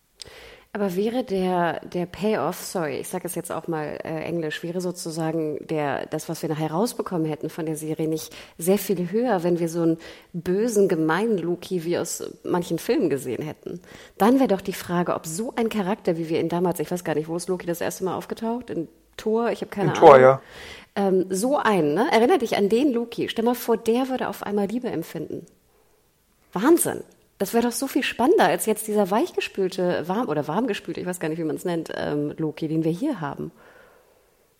Aber 0.73 0.95
wäre 0.95 1.25
der, 1.25 1.81
der 1.81 2.07
Payoff, 2.07 2.63
sorry, 2.63 2.99
ich 2.99 3.09
sage 3.09 3.27
es 3.27 3.35
jetzt 3.35 3.51
auch 3.51 3.67
mal 3.67 3.99
äh, 4.05 4.23
Englisch, 4.23 4.63
wäre 4.63 4.81
sozusagen 4.81 5.59
der, 5.67 6.07
das, 6.07 6.29
was 6.29 6.43
wir 6.43 6.49
nachher 6.49 6.71
rausbekommen 6.71 7.27
hätten 7.27 7.51
von 7.51 7.67
der 7.67 7.75
Serie, 7.75 8.07
nicht 8.07 8.33
sehr 8.57 8.79
viel 8.79 9.11
höher, 9.11 9.43
wenn 9.43 9.59
wir 9.59 9.69
so 9.69 9.83
einen 9.83 9.99
bösen, 10.33 10.89
gemeinen 10.89 11.39
Loki 11.39 11.85
wie 11.85 11.99
aus 11.99 12.23
manchen 12.45 12.79
Filmen 12.79 13.11
gesehen 13.11 13.43
hätten? 13.43 13.81
Dann 14.17 14.39
wäre 14.39 14.47
doch 14.47 14.61
die 14.61 14.73
Frage, 14.73 15.15
ob 15.15 15.27
so 15.27 15.53
ein 15.57 15.71
Charakter, 15.71 16.17
wie 16.17 16.29
wir 16.29 16.39
ihn 16.39 16.49
damals, 16.49 16.79
ich 16.79 16.91
weiß 16.91 17.03
gar 17.03 17.17
nicht, 17.17 17.27
wo 17.27 17.35
ist 17.35 17.49
Loki 17.49 17.67
das 17.67 17.81
erste 17.81 18.05
Mal 18.05 18.15
aufgetaucht? 18.15 18.71
In 18.71 18.87
Tor, 19.17 19.51
ich 19.51 19.63
habe 19.63 19.71
keine 19.73 19.91
In 19.91 19.97
Ahnung. 19.97 20.09
Tor, 20.09 20.21
ja. 20.21 20.41
Ähm, 20.95 21.27
so 21.31 21.57
einen, 21.57 21.95
ne? 21.95 22.07
Erinner 22.13 22.39
dich 22.39 22.57
an 22.57 22.69
den 22.69 22.93
Loki. 22.93 23.29
Stell 23.29 23.45
mal 23.45 23.57
vor, 23.57 23.77
der 23.77 24.09
würde 24.09 24.29
auf 24.29 24.45
einmal 24.45 24.69
Liebe 24.69 24.89
empfinden. 24.89 25.47
Wahnsinn. 26.53 27.03
Das 27.41 27.55
wäre 27.55 27.63
doch 27.63 27.73
so 27.73 27.87
viel 27.87 28.03
spannender 28.03 28.45
als 28.45 28.67
jetzt 28.67 28.87
dieser 28.87 29.11
weichgespülte, 29.11 30.07
warm 30.07 30.29
oder 30.29 30.47
warmgespülte, 30.47 31.01
ich 31.01 31.07
weiß 31.07 31.21
gar 31.21 31.31
nicht, 31.31 31.39
wie 31.39 31.45
man 31.45 31.57
es 31.57 31.65
nennt, 31.65 31.91
ähm, 31.97 32.35
Loki, 32.37 32.69
den 32.69 32.85
wir 32.85 32.93
hier 32.93 33.23
haben. 33.23 33.51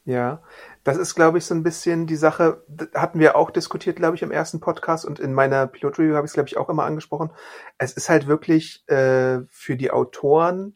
Ja, 0.07 0.43
das 0.83 0.97
ist, 0.97 1.15
glaube 1.15 1.37
ich, 1.37 1.45
so 1.45 1.55
ein 1.55 1.63
bisschen 1.63 2.07
die 2.07 2.17
Sache, 2.17 2.65
hatten 2.95 3.19
wir 3.19 3.37
auch 3.37 3.51
diskutiert, 3.51 3.97
glaube 3.97 4.17
ich, 4.17 4.23
im 4.23 4.31
ersten 4.31 4.61
Podcast 4.61 5.05
und 5.05 5.21
in 5.21 5.35
meiner 5.35 5.67
Pilot-Review 5.67 6.15
habe 6.15 6.25
ich 6.25 6.31
es, 6.31 6.33
glaube 6.33 6.49
ich, 6.49 6.57
auch 6.57 6.71
immer 6.71 6.85
angesprochen. 6.85 7.31
Es 7.77 7.93
ist 7.93 8.09
halt 8.09 8.27
wirklich 8.27 8.83
äh, 8.89 9.41
für 9.51 9.77
die 9.77 9.91
Autoren 9.91 10.75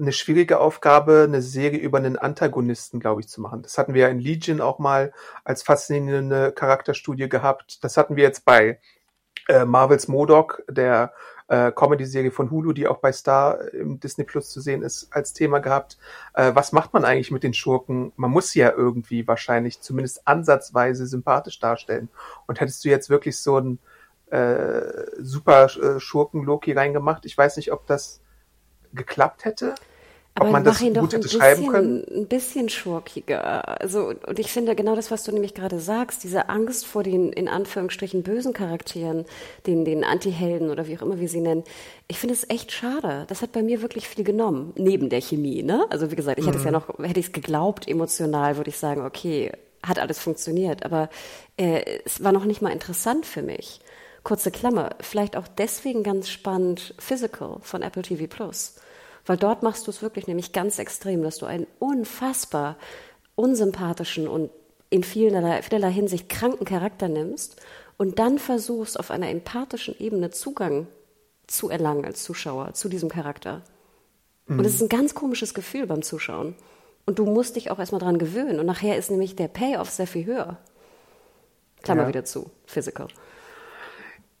eine 0.00 0.10
schwierige 0.10 0.58
Aufgabe, 0.58 1.26
eine 1.28 1.40
Serie 1.40 1.78
über 1.78 1.98
einen 1.98 2.18
Antagonisten, 2.18 2.98
glaube 2.98 3.20
ich, 3.20 3.28
zu 3.28 3.40
machen. 3.40 3.62
Das 3.62 3.78
hatten 3.78 3.94
wir 3.94 4.02
ja 4.02 4.08
in 4.08 4.18
Legion 4.18 4.60
auch 4.60 4.80
mal 4.80 5.12
als 5.44 5.62
faszinierende 5.62 6.50
Charakterstudie 6.50 7.28
gehabt. 7.28 7.84
Das 7.84 7.96
hatten 7.96 8.16
wir 8.16 8.24
jetzt 8.24 8.44
bei 8.44 8.80
äh, 9.48 9.64
Marvels 9.64 10.08
Modok, 10.08 10.62
der 10.68 11.12
äh, 11.48 11.70
Comedy-Serie 11.72 12.30
von 12.30 12.50
Hulu, 12.50 12.72
die 12.72 12.88
auch 12.88 12.98
bei 12.98 13.12
Star 13.12 13.72
im 13.72 14.00
Disney 14.00 14.24
Plus 14.24 14.50
zu 14.50 14.60
sehen 14.60 14.82
ist, 14.82 15.08
als 15.10 15.32
Thema 15.32 15.58
gehabt. 15.58 15.98
Äh, 16.34 16.52
was 16.54 16.72
macht 16.72 16.92
man 16.94 17.04
eigentlich 17.04 17.30
mit 17.30 17.42
den 17.42 17.54
Schurken? 17.54 18.12
Man 18.16 18.30
muss 18.30 18.50
sie 18.50 18.60
ja 18.60 18.72
irgendwie 18.72 19.26
wahrscheinlich 19.28 19.80
zumindest 19.80 20.26
ansatzweise 20.26 21.06
sympathisch 21.06 21.58
darstellen. 21.60 22.08
Und 22.46 22.60
hättest 22.60 22.84
du 22.84 22.88
jetzt 22.88 23.10
wirklich 23.10 23.38
so 23.38 23.56
einen 23.56 23.78
äh, 24.30 25.04
super 25.18 25.64
äh, 25.64 26.00
Schurken-Loki 26.00 26.72
reingemacht, 26.72 27.26
ich 27.26 27.36
weiß 27.36 27.58
nicht, 27.58 27.70
ob 27.70 27.86
das 27.86 28.22
geklappt 28.94 29.44
hätte. 29.44 29.74
Aber 30.34 30.46
ob 30.46 30.52
man 30.52 30.64
das 30.64 30.80
ihn 30.80 30.94
gut 30.94 31.12
hätte 31.12 31.28
schreiben 31.28 31.66
können? 31.66 32.04
Ein 32.10 32.26
bisschen 32.26 32.70
schurkiger. 32.70 33.80
Also, 33.82 34.14
und 34.26 34.38
ich 34.38 34.50
finde 34.50 34.74
genau 34.74 34.96
das, 34.96 35.10
was 35.10 35.24
du 35.24 35.32
nämlich 35.32 35.52
gerade 35.52 35.78
sagst, 35.78 36.24
diese 36.24 36.48
Angst 36.48 36.86
vor 36.86 37.02
den, 37.02 37.32
in 37.32 37.48
Anführungsstrichen, 37.48 38.22
bösen 38.22 38.54
Charakteren, 38.54 39.26
den, 39.66 39.84
den 39.84 40.04
Anti-Helden 40.04 40.70
oder 40.70 40.86
wie 40.86 40.96
auch 40.96 41.02
immer 41.02 41.20
wir 41.20 41.28
sie 41.28 41.40
nennen. 41.40 41.64
Ich 42.08 42.18
finde 42.18 42.34
es 42.34 42.48
echt 42.48 42.72
schade. 42.72 43.26
Das 43.28 43.42
hat 43.42 43.52
bei 43.52 43.62
mir 43.62 43.82
wirklich 43.82 44.08
viel 44.08 44.24
genommen. 44.24 44.72
Neben 44.76 45.10
der 45.10 45.20
Chemie, 45.20 45.62
ne? 45.62 45.84
Also, 45.90 46.10
wie 46.10 46.16
gesagt, 46.16 46.38
ich 46.38 46.46
mhm. 46.46 46.48
hätte 46.48 46.58
es 46.58 46.64
ja 46.64 46.70
mhm. 46.70 46.78
noch, 46.78 47.06
hätte 47.06 47.20
ich 47.20 47.26
es 47.26 47.32
geglaubt, 47.32 47.86
emotional 47.86 48.56
würde 48.56 48.70
ich 48.70 48.78
sagen, 48.78 49.04
okay, 49.04 49.52
hat 49.82 49.98
alles 49.98 50.18
funktioniert. 50.18 50.86
Aber, 50.86 51.10
äh, 51.58 51.82
es 52.06 52.24
war 52.24 52.32
noch 52.32 52.46
nicht 52.46 52.62
mal 52.62 52.70
interessant 52.70 53.26
für 53.26 53.42
mich. 53.42 53.80
Kurze 54.22 54.50
Klammer. 54.50 54.90
Vielleicht 55.00 55.36
auch 55.36 55.48
deswegen 55.48 56.02
ganz 56.02 56.30
spannend 56.30 56.94
Physical 56.98 57.58
von 57.60 57.82
Apple 57.82 58.02
TV 58.02 58.26
Plus 58.28 58.76
weil 59.26 59.36
dort 59.36 59.62
machst 59.62 59.86
du 59.86 59.90
es 59.90 60.02
wirklich 60.02 60.26
nämlich 60.26 60.52
ganz 60.52 60.78
extrem, 60.78 61.22
dass 61.22 61.38
du 61.38 61.46
einen 61.46 61.66
unfassbar 61.78 62.76
unsympathischen 63.34 64.28
und 64.28 64.50
in 64.90 65.04
vielerlei, 65.04 65.62
vielerlei 65.62 65.90
Hinsicht 65.90 66.28
kranken 66.28 66.64
Charakter 66.64 67.08
nimmst 67.08 67.56
und 67.96 68.18
dann 68.18 68.38
versuchst, 68.38 68.98
auf 68.98 69.10
einer 69.10 69.30
empathischen 69.30 69.98
Ebene 69.98 70.30
Zugang 70.30 70.86
zu 71.46 71.70
erlangen 71.70 72.04
als 72.04 72.22
Zuschauer 72.24 72.74
zu 72.74 72.88
diesem 72.88 73.08
Charakter. 73.08 73.62
Mhm. 74.46 74.58
Und 74.58 74.64
es 74.64 74.74
ist 74.74 74.82
ein 74.82 74.88
ganz 74.88 75.14
komisches 75.14 75.54
Gefühl 75.54 75.86
beim 75.86 76.02
Zuschauen. 76.02 76.54
Und 77.04 77.18
du 77.18 77.24
musst 77.24 77.56
dich 77.56 77.70
auch 77.70 77.78
erstmal 77.78 78.00
dran 78.00 78.18
gewöhnen. 78.18 78.60
Und 78.60 78.66
nachher 78.66 78.96
ist 78.96 79.10
nämlich 79.10 79.34
der 79.34 79.48
Payoff 79.48 79.90
sehr 79.90 80.06
viel 80.06 80.24
höher. 80.24 80.58
Klammer 81.82 82.02
ja. 82.02 82.08
wieder 82.08 82.24
zu, 82.24 82.50
physical. 82.64 83.08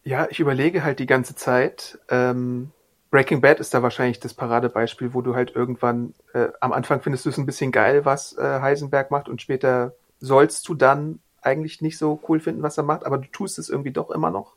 Ja, 0.04 0.28
ich 0.30 0.40
überlege 0.40 0.84
halt 0.84 0.98
die 0.98 1.06
ganze 1.06 1.34
Zeit, 1.34 1.98
ähm, 2.08 2.70
Breaking 3.12 3.42
Bad 3.42 3.60
ist 3.60 3.74
da 3.74 3.82
wahrscheinlich 3.82 4.20
das 4.20 4.32
Paradebeispiel, 4.32 5.12
wo 5.12 5.20
du 5.20 5.36
halt 5.36 5.54
irgendwann, 5.54 6.14
äh, 6.32 6.48
am 6.60 6.72
Anfang 6.72 7.02
findest 7.02 7.26
du 7.26 7.28
es 7.28 7.36
ein 7.36 7.44
bisschen 7.44 7.70
geil, 7.70 8.06
was 8.06 8.36
äh, 8.38 8.60
Heisenberg 8.60 9.10
macht 9.10 9.28
und 9.28 9.42
später 9.42 9.92
sollst 10.18 10.66
du 10.66 10.74
dann 10.74 11.20
eigentlich 11.42 11.82
nicht 11.82 11.98
so 11.98 12.18
cool 12.26 12.40
finden, 12.40 12.62
was 12.62 12.78
er 12.78 12.84
macht, 12.84 13.04
aber 13.04 13.18
du 13.18 13.28
tust 13.30 13.58
es 13.58 13.68
irgendwie 13.68 13.90
doch 13.90 14.10
immer 14.10 14.30
noch. 14.30 14.54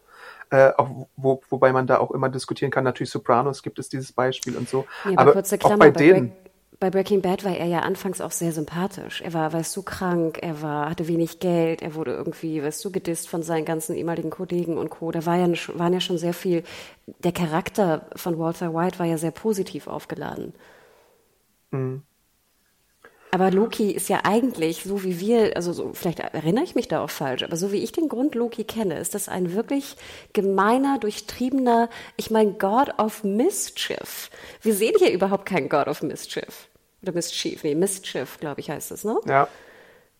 Äh, 0.51 0.71
auch, 0.77 1.07
wo, 1.17 1.41
wobei 1.49 1.73
man 1.73 1.85
da 1.85 1.97
auch 1.97 2.11
immer 2.11 2.29
diskutieren 2.29 2.71
kann, 2.71 2.85
natürlich 2.85 3.09
Sopranos 3.09 3.61
gibt 3.61 3.77
es 3.77 3.89
dieses 3.89 4.13
Beispiel 4.13 4.55
und 4.55 4.69
so. 4.69 4.85
Ja, 5.03 5.17
aber, 5.17 5.31
aber 5.31 5.41
Klammer, 5.41 5.75
auch 5.75 5.77
bei, 5.77 5.91
bei 5.91 5.99
denen. 5.99 6.31
Bei 6.79 6.89
Breaking 6.89 7.21
Bad 7.21 7.43
war 7.45 7.55
er 7.55 7.67
ja 7.67 7.79
anfangs 7.79 8.19
auch 8.21 8.31
sehr 8.31 8.51
sympathisch. 8.51 9.21
Er 9.21 9.33
war, 9.33 9.53
weißt 9.53 9.75
du, 9.77 9.83
krank, 9.83 10.39
er 10.41 10.61
war, 10.61 10.89
hatte 10.89 11.07
wenig 11.07 11.39
Geld, 11.39 11.81
er 11.81 11.95
wurde 11.95 12.11
irgendwie, 12.11 12.61
weißt 12.61 12.83
du, 12.83 12.91
gedisst 12.91 13.29
von 13.29 13.43
seinen 13.43 13.65
ganzen 13.65 13.95
ehemaligen 13.95 14.29
Kollegen 14.29 14.77
und 14.77 14.89
Co. 14.89 15.11
Da 15.11 15.25
war 15.25 15.37
ja, 15.37 15.47
waren 15.75 15.93
ja 15.93 16.01
schon 16.01 16.17
sehr 16.17 16.33
viel, 16.33 16.63
der 17.23 17.31
Charakter 17.31 18.09
von 18.15 18.37
Walter 18.37 18.73
White 18.73 18.99
war 18.99 19.05
ja 19.05 19.17
sehr 19.17 19.31
positiv 19.31 19.87
aufgeladen. 19.87 20.53
Mhm. 21.71 22.03
Aber 23.35 23.51
Loki 23.51 23.91
ist 23.91 24.07
ja 24.07 24.21
eigentlich, 24.23 24.83
so 24.83 25.03
wie 25.03 25.19
wir, 25.19 25.57
also 25.57 25.73
so, 25.73 25.91
vielleicht 25.93 26.19
erinnere 26.19 26.63
ich 26.63 26.73
mich 26.73 26.87
da 26.87 27.03
auch 27.03 27.09
falsch, 27.09 27.43
aber 27.43 27.57
so 27.57 27.73
wie 27.73 27.83
ich 27.83 27.91
den 27.91 28.07
Grund 28.07 28.33
Loki 28.33 28.63
kenne, 28.63 28.97
ist 28.97 29.13
das 29.13 29.27
ein 29.27 29.53
wirklich 29.53 29.97
gemeiner, 30.31 30.99
durchtriebener, 30.99 31.89
ich 32.15 32.31
meine, 32.31 32.53
God 32.53 32.97
of 32.97 33.25
Mischief. 33.25 34.29
Wir 34.61 34.73
sehen 34.73 34.93
hier 34.99 35.11
überhaupt 35.11 35.45
keinen 35.45 35.67
God 35.67 35.89
of 35.89 36.01
Mischief. 36.01 36.69
Oder 37.03 37.11
Mischief, 37.11 37.65
nee, 37.65 37.75
Mischief, 37.75 38.39
glaube 38.39 38.61
ich, 38.61 38.69
heißt 38.69 38.91
es, 38.91 39.03
ne? 39.03 39.19
Ja. 39.25 39.49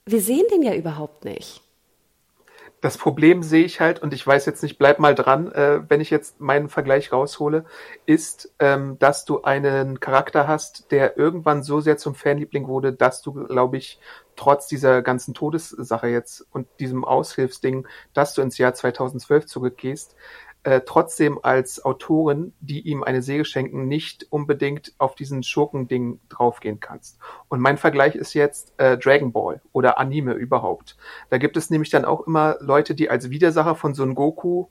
Wir 0.06 0.20
sehen 0.20 0.44
den 0.52 0.62
ja 0.62 0.74
überhaupt 0.74 1.24
nicht. 1.24 1.62
Das 2.86 3.00
Problem 3.00 3.42
sehe 3.42 3.66
ich 3.66 3.82
halt, 3.82 4.04
und 4.04 4.14
ich 4.14 4.28
weiß 4.28 4.46
jetzt 4.46 4.62
nicht, 4.62 4.78
bleib 4.78 5.00
mal 5.00 5.16
dran, 5.16 5.52
äh, 5.52 5.82
wenn 5.90 6.02
ich 6.02 6.12
jetzt 6.12 6.40
meinen 6.40 6.70
Vergleich 6.70 7.12
raushole, 7.12 7.66
ist, 8.06 8.54
ähm, 8.60 9.00
dass 9.00 9.26
du 9.26 9.42
einen 9.42 10.00
Charakter 10.00 10.48
hast, 10.48 10.92
der 10.92 11.18
irgendwann 11.18 11.64
so 11.64 11.80
sehr 11.80 11.98
zum 11.98 12.14
Fanliebling 12.14 12.68
wurde, 12.68 12.94
dass 12.94 13.24
du, 13.24 13.34
glaube 13.34 13.78
ich, 13.78 14.00
trotz 14.36 14.68
dieser 14.68 15.02
ganzen 15.02 15.34
Todessache 15.34 16.10
jetzt 16.10 16.46
und 16.52 16.68
diesem 16.80 17.06
Aushilfsding, 17.06 17.88
dass 18.14 18.36
du 18.36 18.44
ins 18.44 18.60
Jahr 18.60 18.76
2012 18.76 19.48
zurückgehst, 19.48 20.16
äh, 20.66 20.82
trotzdem 20.84 21.40
als 21.44 21.86
Autorin, 21.86 22.52
die 22.60 22.82
ihm 22.82 23.04
eine 23.04 23.22
Säge 23.22 23.46
schenken, 23.46 23.88
nicht 23.88 24.26
unbedingt 24.32 24.94
auf 24.98 25.14
diesen 25.14 25.44
Schurkending 25.44 26.20
draufgehen 26.28 26.80
kannst. 26.80 27.20
Und 27.50 27.60
mein 27.60 27.78
Vergleich 27.78 28.16
ist 28.16 28.34
jetzt 28.34 28.74
äh, 28.78 28.98
Dragon 28.98 29.32
Ball 29.32 29.62
oder 29.74 30.00
Anime 30.00 30.34
überhaupt. 30.34 30.98
Da 31.30 31.38
gibt 31.38 31.56
es 31.56 31.70
nämlich 31.70 31.92
dann 31.92 32.04
auch 32.04 32.26
immer 32.26 32.58
Leute, 32.62 32.96
die 32.96 33.12
als 33.12 33.30
Widersacher 33.30 33.76
von 33.76 33.94
Son 33.94 34.16
Goku 34.16 34.66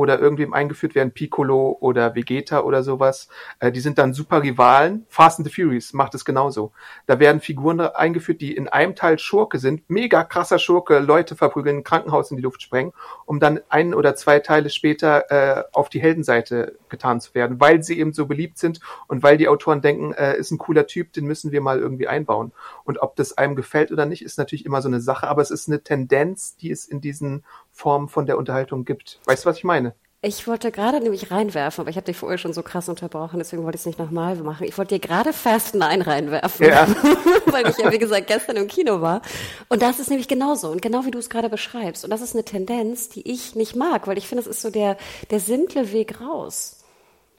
oder 0.00 0.18
irgendwem 0.18 0.52
eingeführt 0.54 0.94
werden, 0.94 1.12
Piccolo 1.12 1.76
oder 1.80 2.14
Vegeta 2.14 2.60
oder 2.60 2.82
sowas. 2.82 3.28
Äh, 3.58 3.70
die 3.70 3.80
sind 3.80 3.98
dann 3.98 4.14
super 4.14 4.42
Rivalen. 4.42 5.04
Fast 5.08 5.38
and 5.38 5.48
the 5.48 5.54
Furious 5.54 5.92
macht 5.92 6.14
es 6.14 6.24
genauso. 6.24 6.72
Da 7.06 7.20
werden 7.20 7.40
Figuren 7.40 7.80
eingeführt, 7.80 8.40
die 8.40 8.56
in 8.56 8.68
einem 8.68 8.94
Teil 8.94 9.18
Schurke 9.18 9.58
sind, 9.58 9.88
mega 9.88 10.24
krasser 10.24 10.58
Schurke, 10.58 10.98
Leute 10.98 11.36
verprügeln, 11.36 11.78
ein 11.78 11.84
Krankenhaus 11.84 12.30
in 12.30 12.36
die 12.36 12.42
Luft 12.42 12.62
sprengen, 12.62 12.92
um 13.26 13.40
dann 13.40 13.60
ein 13.68 13.94
oder 13.94 14.14
zwei 14.14 14.40
Teile 14.40 14.70
später 14.70 15.30
äh, 15.30 15.64
auf 15.72 15.88
die 15.90 16.00
Heldenseite 16.00 16.78
getan 16.88 17.20
zu 17.20 17.34
werden, 17.34 17.60
weil 17.60 17.82
sie 17.82 17.98
eben 17.98 18.12
so 18.12 18.26
beliebt 18.26 18.58
sind 18.58 18.80
und 19.06 19.22
weil 19.22 19.36
die 19.36 19.48
Autoren 19.48 19.82
denken, 19.82 20.12
äh, 20.14 20.36
ist 20.36 20.50
ein 20.50 20.58
cooler 20.58 20.86
Typ, 20.86 21.12
den 21.12 21.26
müssen 21.26 21.52
wir 21.52 21.60
mal 21.60 21.78
irgendwie 21.78 22.08
einbauen. 22.08 22.52
Und 22.84 23.02
ob 23.02 23.16
das 23.16 23.36
einem 23.36 23.54
gefällt 23.54 23.92
oder 23.92 24.06
nicht, 24.06 24.22
ist 24.22 24.38
natürlich 24.38 24.64
immer 24.64 24.82
so 24.82 24.88
eine 24.88 25.00
Sache, 25.00 25.28
aber 25.28 25.42
es 25.42 25.50
ist 25.50 25.68
eine 25.68 25.82
Tendenz, 25.82 26.56
die 26.56 26.70
es 26.70 26.86
in 26.86 27.00
diesen 27.00 27.44
Form 27.80 28.08
von 28.08 28.26
der 28.26 28.36
Unterhaltung 28.36 28.84
gibt. 28.84 29.18
Weißt 29.24 29.44
du, 29.44 29.48
was 29.48 29.56
ich 29.56 29.64
meine? 29.64 29.94
Ich 30.22 30.46
wollte 30.46 30.70
gerade 30.70 31.00
nämlich 31.00 31.30
reinwerfen, 31.30 31.80
aber 31.80 31.88
ich 31.88 31.96
habe 31.96 32.04
dich 32.04 32.18
vorher 32.18 32.36
schon 32.36 32.52
so 32.52 32.62
krass 32.62 32.90
unterbrochen, 32.90 33.38
deswegen 33.38 33.64
wollte 33.64 33.76
ich 33.76 33.80
es 33.80 33.86
nicht 33.86 33.98
nochmal 33.98 34.36
machen. 34.36 34.66
Ich 34.66 34.76
wollte 34.76 34.96
dir 34.96 35.00
gerade 35.00 35.32
Fast 35.32 35.74
Nine 35.74 36.06
reinwerfen, 36.06 36.66
ja. 36.66 36.86
weil 37.46 37.66
ich 37.70 37.78
ja, 37.78 37.90
wie 37.90 37.98
gesagt, 37.98 38.26
gestern 38.26 38.56
im 38.56 38.68
Kino 38.68 39.00
war. 39.00 39.22
Und 39.70 39.80
das 39.80 39.98
ist 39.98 40.10
nämlich 40.10 40.28
genauso 40.28 40.68
und 40.68 40.82
genau 40.82 41.06
wie 41.06 41.10
du 41.10 41.18
es 41.18 41.30
gerade 41.30 41.48
beschreibst. 41.48 42.04
Und 42.04 42.10
das 42.10 42.20
ist 42.20 42.34
eine 42.34 42.44
Tendenz, 42.44 43.08
die 43.08 43.26
ich 43.26 43.54
nicht 43.54 43.74
mag, 43.76 44.06
weil 44.06 44.18
ich 44.18 44.28
finde, 44.28 44.42
es 44.42 44.46
ist 44.46 44.60
so 44.60 44.68
der, 44.68 44.98
der 45.30 45.40
simple 45.40 45.90
Weg 45.90 46.20
raus. 46.20 46.84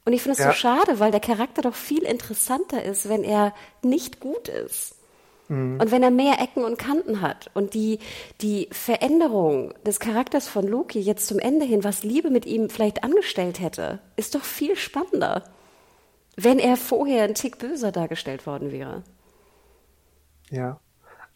Und 0.05 0.13
ich 0.13 0.23
finde 0.23 0.33
es 0.33 0.39
ja. 0.39 0.47
so 0.47 0.57
schade, 0.57 0.99
weil 0.99 1.11
der 1.11 1.19
Charakter 1.19 1.61
doch 1.61 1.75
viel 1.75 2.01
interessanter 2.01 2.83
ist, 2.83 3.07
wenn 3.07 3.23
er 3.23 3.53
nicht 3.83 4.19
gut 4.19 4.47
ist. 4.47 4.95
Und 5.51 5.91
wenn 5.91 6.01
er 6.01 6.11
mehr 6.11 6.39
Ecken 6.39 6.63
und 6.63 6.79
Kanten 6.79 7.19
hat 7.19 7.51
und 7.53 7.73
die, 7.73 7.99
die 8.39 8.69
Veränderung 8.71 9.73
des 9.85 9.99
Charakters 9.99 10.47
von 10.47 10.65
Loki 10.65 10.99
jetzt 11.01 11.27
zum 11.27 11.39
Ende 11.39 11.65
hin, 11.65 11.83
was 11.83 12.03
Liebe 12.03 12.29
mit 12.29 12.45
ihm 12.45 12.69
vielleicht 12.69 13.03
angestellt 13.03 13.59
hätte, 13.59 13.99
ist 14.15 14.33
doch 14.33 14.45
viel 14.45 14.77
spannender, 14.77 15.43
wenn 16.37 16.57
er 16.57 16.77
vorher 16.77 17.25
ein 17.25 17.35
Tick 17.35 17.57
böser 17.57 17.91
dargestellt 17.91 18.47
worden 18.47 18.71
wäre. 18.71 19.03
Ja. 20.49 20.79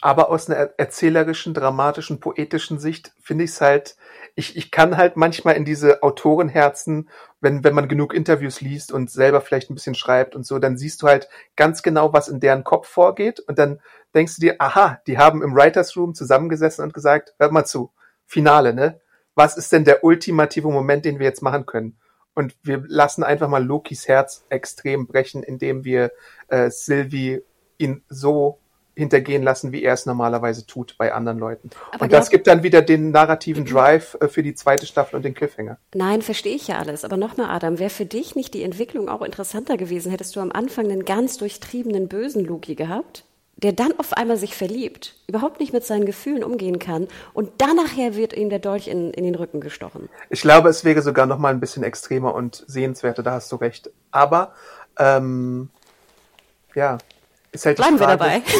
Aber 0.00 0.30
aus 0.30 0.48
einer 0.48 0.70
erzählerischen, 0.78 1.52
dramatischen, 1.52 2.18
poetischen 2.18 2.78
Sicht 2.78 3.12
finde 3.22 3.44
ich 3.44 3.50
es 3.50 3.60
halt, 3.60 3.96
ich, 4.38 4.54
ich 4.54 4.70
kann 4.70 4.98
halt 4.98 5.16
manchmal 5.16 5.56
in 5.56 5.64
diese 5.64 6.02
Autorenherzen, 6.02 7.08
wenn, 7.40 7.64
wenn 7.64 7.74
man 7.74 7.88
genug 7.88 8.12
Interviews 8.12 8.60
liest 8.60 8.92
und 8.92 9.10
selber 9.10 9.40
vielleicht 9.40 9.70
ein 9.70 9.74
bisschen 9.74 9.94
schreibt 9.94 10.36
und 10.36 10.46
so, 10.46 10.58
dann 10.58 10.76
siehst 10.76 11.02
du 11.02 11.08
halt 11.08 11.28
ganz 11.56 11.82
genau, 11.82 12.12
was 12.12 12.28
in 12.28 12.38
deren 12.38 12.62
Kopf 12.62 12.86
vorgeht 12.86 13.40
und 13.40 13.58
dann 13.58 13.80
denkst 14.14 14.36
du 14.36 14.42
dir, 14.42 14.56
aha, 14.58 15.00
die 15.06 15.16
haben 15.16 15.42
im 15.42 15.54
Writers 15.54 15.96
Room 15.96 16.14
zusammengesessen 16.14 16.84
und 16.84 16.92
gesagt, 16.92 17.34
hört 17.38 17.50
mal 17.50 17.64
zu, 17.64 17.90
Finale, 18.26 18.74
ne? 18.74 19.00
Was 19.34 19.56
ist 19.56 19.72
denn 19.72 19.84
der 19.84 20.04
ultimative 20.04 20.68
Moment, 20.68 21.04
den 21.04 21.18
wir 21.18 21.26
jetzt 21.26 21.42
machen 21.42 21.66
können? 21.66 21.98
Und 22.34 22.54
wir 22.62 22.84
lassen 22.86 23.22
einfach 23.22 23.48
mal 23.48 23.64
Lokis 23.64 24.06
Herz 24.06 24.44
extrem 24.50 25.06
brechen, 25.06 25.42
indem 25.42 25.84
wir 25.84 26.10
äh, 26.48 26.70
Sylvie 26.70 27.42
ihn 27.78 28.02
so 28.08 28.58
hintergehen 28.96 29.42
lassen, 29.42 29.72
wie 29.72 29.82
er 29.82 29.92
es 29.92 30.06
normalerweise 30.06 30.66
tut 30.66 30.96
bei 30.96 31.12
anderen 31.12 31.38
Leuten. 31.38 31.70
Aber 31.92 32.04
und 32.04 32.12
das 32.12 32.30
gibt 32.30 32.46
dann 32.46 32.62
wieder 32.62 32.82
den 32.82 33.10
narrativen 33.10 33.66
Drive 33.66 34.16
äh, 34.20 34.28
für 34.28 34.42
die 34.42 34.54
zweite 34.54 34.86
Staffel 34.86 35.16
und 35.16 35.24
den 35.24 35.34
Cliffhanger. 35.34 35.78
Nein, 35.94 36.22
verstehe 36.22 36.56
ich 36.56 36.66
ja 36.66 36.78
alles. 36.78 37.04
Aber 37.04 37.16
nochmal, 37.16 37.50
Adam, 37.50 37.78
wäre 37.78 37.90
für 37.90 38.06
dich 38.06 38.34
nicht 38.34 38.54
die 38.54 38.62
Entwicklung 38.62 39.08
auch 39.08 39.22
interessanter 39.22 39.76
gewesen, 39.76 40.10
hättest 40.10 40.34
du 40.34 40.40
am 40.40 40.50
Anfang 40.50 40.86
einen 40.86 41.04
ganz 41.04 41.36
durchtriebenen 41.36 42.08
bösen 42.08 42.44
Loki 42.44 42.74
gehabt? 42.74 43.24
der 43.58 43.72
dann 43.72 43.98
auf 43.98 44.12
einmal 44.12 44.36
sich 44.36 44.54
verliebt, 44.54 45.14
überhaupt 45.26 45.60
nicht 45.60 45.72
mit 45.72 45.82
seinen 45.82 46.04
Gefühlen 46.04 46.44
umgehen 46.44 46.78
kann 46.78 47.08
und 47.32 47.50
dann 47.58 47.76
nachher 47.76 48.14
wird 48.14 48.34
ihm 48.34 48.50
der 48.50 48.58
Dolch 48.58 48.86
in, 48.86 49.12
in 49.12 49.24
den 49.24 49.34
Rücken 49.34 49.60
gestochen. 49.60 50.10
Ich 50.28 50.42
glaube, 50.42 50.68
es 50.68 50.84
wäre 50.84 51.00
sogar 51.00 51.24
noch 51.24 51.38
mal 51.38 51.54
ein 51.54 51.60
bisschen 51.60 51.82
extremer 51.82 52.34
und 52.34 52.64
sehenswerter, 52.66 53.22
da 53.22 53.32
hast 53.32 53.50
du 53.50 53.56
recht. 53.56 53.90
Aber 54.10 54.52
ähm, 54.98 55.70
ja, 56.74 56.98
ist 57.56 57.66
halt 57.66 57.76
Bleiben 57.76 57.98
wir 57.98 58.06
dabei. 58.06 58.42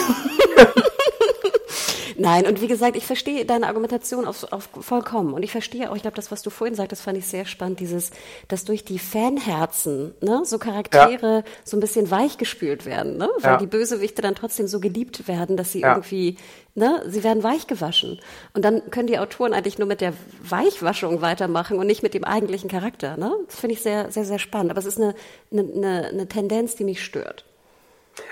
Nein, 2.18 2.46
und 2.46 2.60
wie 2.60 2.66
gesagt, 2.66 2.96
ich 2.96 3.04
verstehe 3.04 3.44
deine 3.44 3.66
Argumentation 3.66 4.26
auf, 4.26 4.50
auf 4.52 4.68
vollkommen. 4.80 5.34
Und 5.34 5.42
ich 5.42 5.52
verstehe 5.52 5.90
auch, 5.90 5.96
ich 5.96 6.02
glaube, 6.02 6.16
das, 6.16 6.30
was 6.30 6.42
du 6.42 6.50
vorhin 6.50 6.74
sagtest, 6.74 7.02
fand 7.02 7.18
ich 7.18 7.26
sehr 7.26 7.44
spannend, 7.44 7.80
dieses, 7.80 8.10
dass 8.48 8.64
durch 8.64 8.84
die 8.84 8.98
Fanherzen, 8.98 10.14
ne, 10.20 10.42
so 10.44 10.58
Charaktere 10.58 11.36
ja. 11.36 11.44
so 11.64 11.76
ein 11.76 11.80
bisschen 11.80 12.10
weichgespült 12.10 12.86
werden, 12.86 13.18
ne? 13.18 13.28
Weil 13.40 13.52
ja. 13.52 13.56
die 13.58 13.66
Bösewichte 13.66 14.22
dann 14.22 14.34
trotzdem 14.34 14.66
so 14.66 14.80
geliebt 14.80 15.28
werden, 15.28 15.56
dass 15.56 15.72
sie 15.72 15.80
ja. 15.80 15.92
irgendwie, 15.92 16.38
ne, 16.74 17.02
sie 17.06 17.22
werden 17.22 17.42
weichgewaschen. 17.42 18.18
Und 18.54 18.64
dann 18.64 18.90
können 18.90 19.08
die 19.08 19.18
Autoren 19.18 19.52
eigentlich 19.52 19.78
nur 19.78 19.88
mit 19.88 20.00
der 20.00 20.14
Weichwaschung 20.42 21.20
weitermachen 21.20 21.78
und 21.78 21.86
nicht 21.86 22.02
mit 22.02 22.14
dem 22.14 22.24
eigentlichen 22.24 22.70
Charakter, 22.70 23.16
ne? 23.16 23.32
Das 23.46 23.60
finde 23.60 23.74
ich 23.74 23.82
sehr, 23.82 24.10
sehr, 24.10 24.24
sehr 24.24 24.38
spannend. 24.38 24.70
Aber 24.70 24.78
es 24.78 24.86
ist 24.86 24.98
eine, 24.98 25.14
eine, 25.52 26.08
eine 26.08 26.28
Tendenz, 26.28 26.76
die 26.76 26.84
mich 26.84 27.04
stört. 27.04 27.44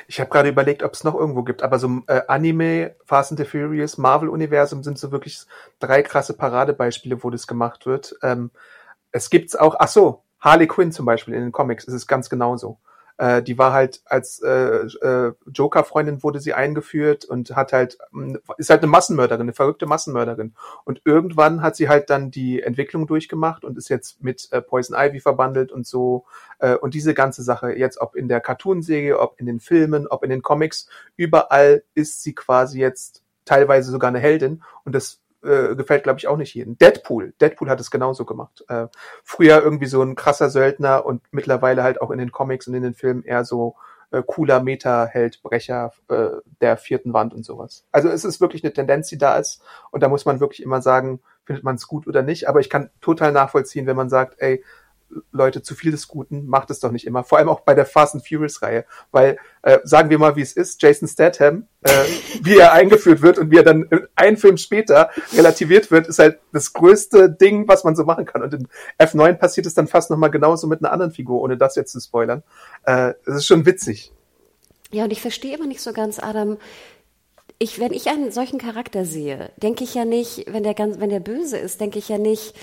Ich 0.07 0.21
habe 0.21 0.31
gerade 0.31 0.49
überlegt, 0.49 0.83
ob 0.83 0.93
es 0.93 1.05
noch 1.05 1.15
irgendwo 1.15 1.43
gibt, 1.43 1.63
aber 1.63 1.79
so 1.79 2.03
äh, 2.07 2.23
Anime, 2.29 2.97
Fast 3.05 3.33
and 3.33 3.39
the 3.39 3.45
Furious, 3.45 3.99
Marvel-Universum 3.99 4.83
sind 4.83 4.99
so 4.99 5.13
wirklich 5.13 5.41
drei 5.79 6.03
krasse 6.03 6.35
Paradebeispiele, 6.35 7.23
wo 7.23 7.31
das 7.31 7.47
gemacht 7.47 7.87
wird. 7.87 8.17
Ähm, 8.23 8.51
es 9.13 9.31
gibt's 9.31 9.55
auch, 9.57 9.77
ach 9.79 9.89
so, 9.89 10.23
Harley 10.41 10.67
Quinn 10.67 10.93
zum 10.93 11.07
Beispiel 11.07 11.35
in 11.35 11.41
den 11.41 11.53
Comics 11.53 11.85
ist 11.85 11.95
es 11.95 12.07
ganz 12.07 12.29
genauso. 12.29 12.79
Äh, 13.17 13.43
die 13.43 13.59
war 13.59 13.73
halt 13.73 14.03
als 14.07 14.41
äh, 14.43 14.87
äh, 14.87 15.33
Joker-Freundin 15.47 16.23
wurde 16.23 16.41
sie 16.41 16.53
eingeführt 16.53 17.25
und 17.25 17.55
hat 17.55 17.73
halt, 17.73 17.99
mm, 18.11 18.37
ist 18.59 18.71
halt 18.71 18.83
eine 18.83 18.91
Massenmörderin, 18.91 19.43
eine 19.43 19.53
verrückte 19.53 19.87
Massenmörderin. 19.87 20.55
Und 20.85 21.01
irgendwann 21.05 21.63
hat 21.63 21.77
sie 21.77 21.89
halt 21.89 22.11
dann 22.11 22.31
die 22.31 22.63
Entwicklung 22.63 23.07
durchgemacht 23.07 23.65
und 23.65 23.79
ist 23.79 23.89
jetzt 23.89 24.23
mit 24.23 24.49
äh, 24.51 24.61
Poison 24.61 24.97
Ivy 24.99 25.21
verbandelt 25.21 25.71
und 25.71 25.87
so. 25.87 26.25
Äh, 26.59 26.75
und 26.75 26.95
diese 26.95 27.15
ganze 27.15 27.43
Sache, 27.43 27.73
jetzt 27.73 28.01
ob 28.01 28.17
in 28.17 28.29
der 28.29 28.41
Cartoonserie, 28.41 29.19
ob 29.19 29.39
in 29.39 29.47
den 29.47 29.61
Filmen, 29.61 30.09
ob 30.09 30.25
in 30.25 30.31
den 30.31 30.43
Comics, 30.43 30.89
überall 31.17 31.85
ist 31.95 32.23
sie 32.23 32.35
quasi 32.35 32.81
jetzt 32.81 33.23
teilweise 33.45 33.91
sogar 33.91 34.09
eine 34.09 34.19
Heldin. 34.19 34.63
Und 34.85 34.95
das 34.95 35.21
äh, 35.45 35.75
gefällt, 35.77 36.05
glaube 36.05 36.19
ich, 36.19 36.27
auch 36.29 36.37
nicht 36.37 36.55
jedem. 36.55 36.79
Deadpool. 36.79 37.35
Deadpool 37.41 37.71
hat 37.71 37.81
es 37.81 37.91
genauso 37.91 38.25
gemacht. 38.25 38.65
Äh, 38.69 38.87
früher 39.23 39.63
irgendwie 39.63 39.87
so 39.87 40.03
ein 40.03 40.15
krasser 40.15 40.51
Söldner 40.51 41.05
und 41.05 41.23
mittlerweile 41.31 41.83
halt 41.83 42.01
auch 42.01 42.11
in 42.11 42.19
den 42.19 42.33
Comics 42.33 42.67
und 42.67 42.75
in 42.75 42.83
den 42.83 42.95
Filmen 42.95 43.23
eher 43.23 43.45
so 43.45 43.77
äh, 44.11 44.23
cooler 44.27 44.63
Meta-Held, 44.63 45.43
Brecher 45.43 45.93
äh, 46.09 46.29
der 46.61 46.77
vierten 46.77 47.13
Wand 47.13 47.35
und 47.35 47.45
sowas. 47.45 47.85
Also 47.91 48.09
es 48.09 48.25
ist 48.25 48.41
wirklich 48.41 48.63
eine 48.65 48.73
Tendenz, 48.73 49.09
die 49.09 49.19
da 49.19 49.37
ist. 49.37 49.63
Und 49.91 50.03
da 50.03 50.09
muss 50.09 50.25
man 50.25 50.41
wirklich 50.41 50.63
immer 50.63 50.81
sagen, 50.81 51.21
findet 51.45 51.65
man 51.65 51.77
es 51.77 51.87
gut 51.87 52.07
oder 52.07 52.23
nicht. 52.23 52.49
Aber 52.49 52.61
ich 52.61 52.71
kann 52.71 52.91
total 53.01 53.33
nachvollziehen, 53.33 53.87
wenn 53.87 53.97
man 53.97 54.09
sagt, 54.09 54.37
ey, 54.39 54.65
Leute, 55.33 55.63
zu 55.63 55.75
viel 55.75 55.91
des 55.91 56.09
Guten 56.09 56.47
macht 56.47 56.71
es 56.71 56.81
doch 56.81 56.91
nicht 56.91 57.07
immer. 57.07 57.25
Vor 57.25 57.39
allem 57.39 57.49
auch 57.49 57.61
bei 57.61 57.75
der 57.75 57.87
Fast 57.87 58.15
and 58.15 58.27
Furious 58.27 58.63
Reihe, 58.63 58.85
weil 59.11 59.39
äh, 59.63 59.79
sagen 59.85 60.11
wir 60.11 60.19
mal, 60.19 60.37
wie 60.37 60.43
es 60.43 60.53
ist, 60.53 60.83
Jason 60.83 61.09
Statham, 61.09 61.67
äh, 61.83 61.91
wie 62.43 62.57
er 62.57 62.73
eingeführt 62.73 63.23
wird 63.23 63.39
und 63.39 63.51
wie 63.51 63.57
er 63.57 63.63
dann 63.63 63.89
ein 64.17 64.37
Film 64.37 64.57
später 64.57 65.11
relativiert 65.35 65.91
wird, 65.91 66.07
ist 66.07 66.19
halt 66.19 66.39
das 66.53 66.73
größte 66.73 67.31
Ding, 67.31 67.69
was 67.69 67.85
man 67.85 67.97
so 67.97 68.05
machen 68.05 68.27
kann. 68.27 68.43
Und 68.43 68.55
in 68.55 68.69
F9 68.99 69.35
passiert 69.35 69.67
es 69.67 69.75
dann 69.75 69.89
fast 69.89 70.11
nochmal 70.11 70.31
genauso 70.31 70.67
mit 70.67 70.81
einer 70.83 70.93
anderen 70.93 71.13
Figur, 71.13 71.41
ohne 71.41 71.57
das 71.57 71.77
jetzt 71.77 71.93
zu 71.93 72.01
spoilern. 72.01 72.43
Äh, 72.85 73.15
ist 73.27 73.47
schon 73.47 73.67
witzig. 73.67 74.13
Ja, 74.91 75.05
und 75.05 75.13
ich 75.13 75.21
verstehe 75.21 75.57
immer 75.57 75.67
nicht 75.67 75.81
so 75.81 75.93
ganz, 75.93 76.19
Adam, 76.19 76.59
ich, 77.59 77.79
wenn 77.79 77.93
ich 77.93 78.09
einen 78.09 78.33
solchen 78.33 78.59
Charakter 78.59 79.05
sehe, 79.05 79.51
denke 79.57 79.85
ich 79.85 79.95
ja 79.95 80.05
nicht, 80.05 80.53
wenn 80.53 80.63
der 80.63 80.75
ganz, 80.75 81.01
wenn 81.01 81.11
der 81.11 81.21
böse 81.21 81.57
ist, 81.57 81.81
denke 81.81 81.99
ich 81.99 82.09
ja 82.09 82.19
nicht, 82.19 82.55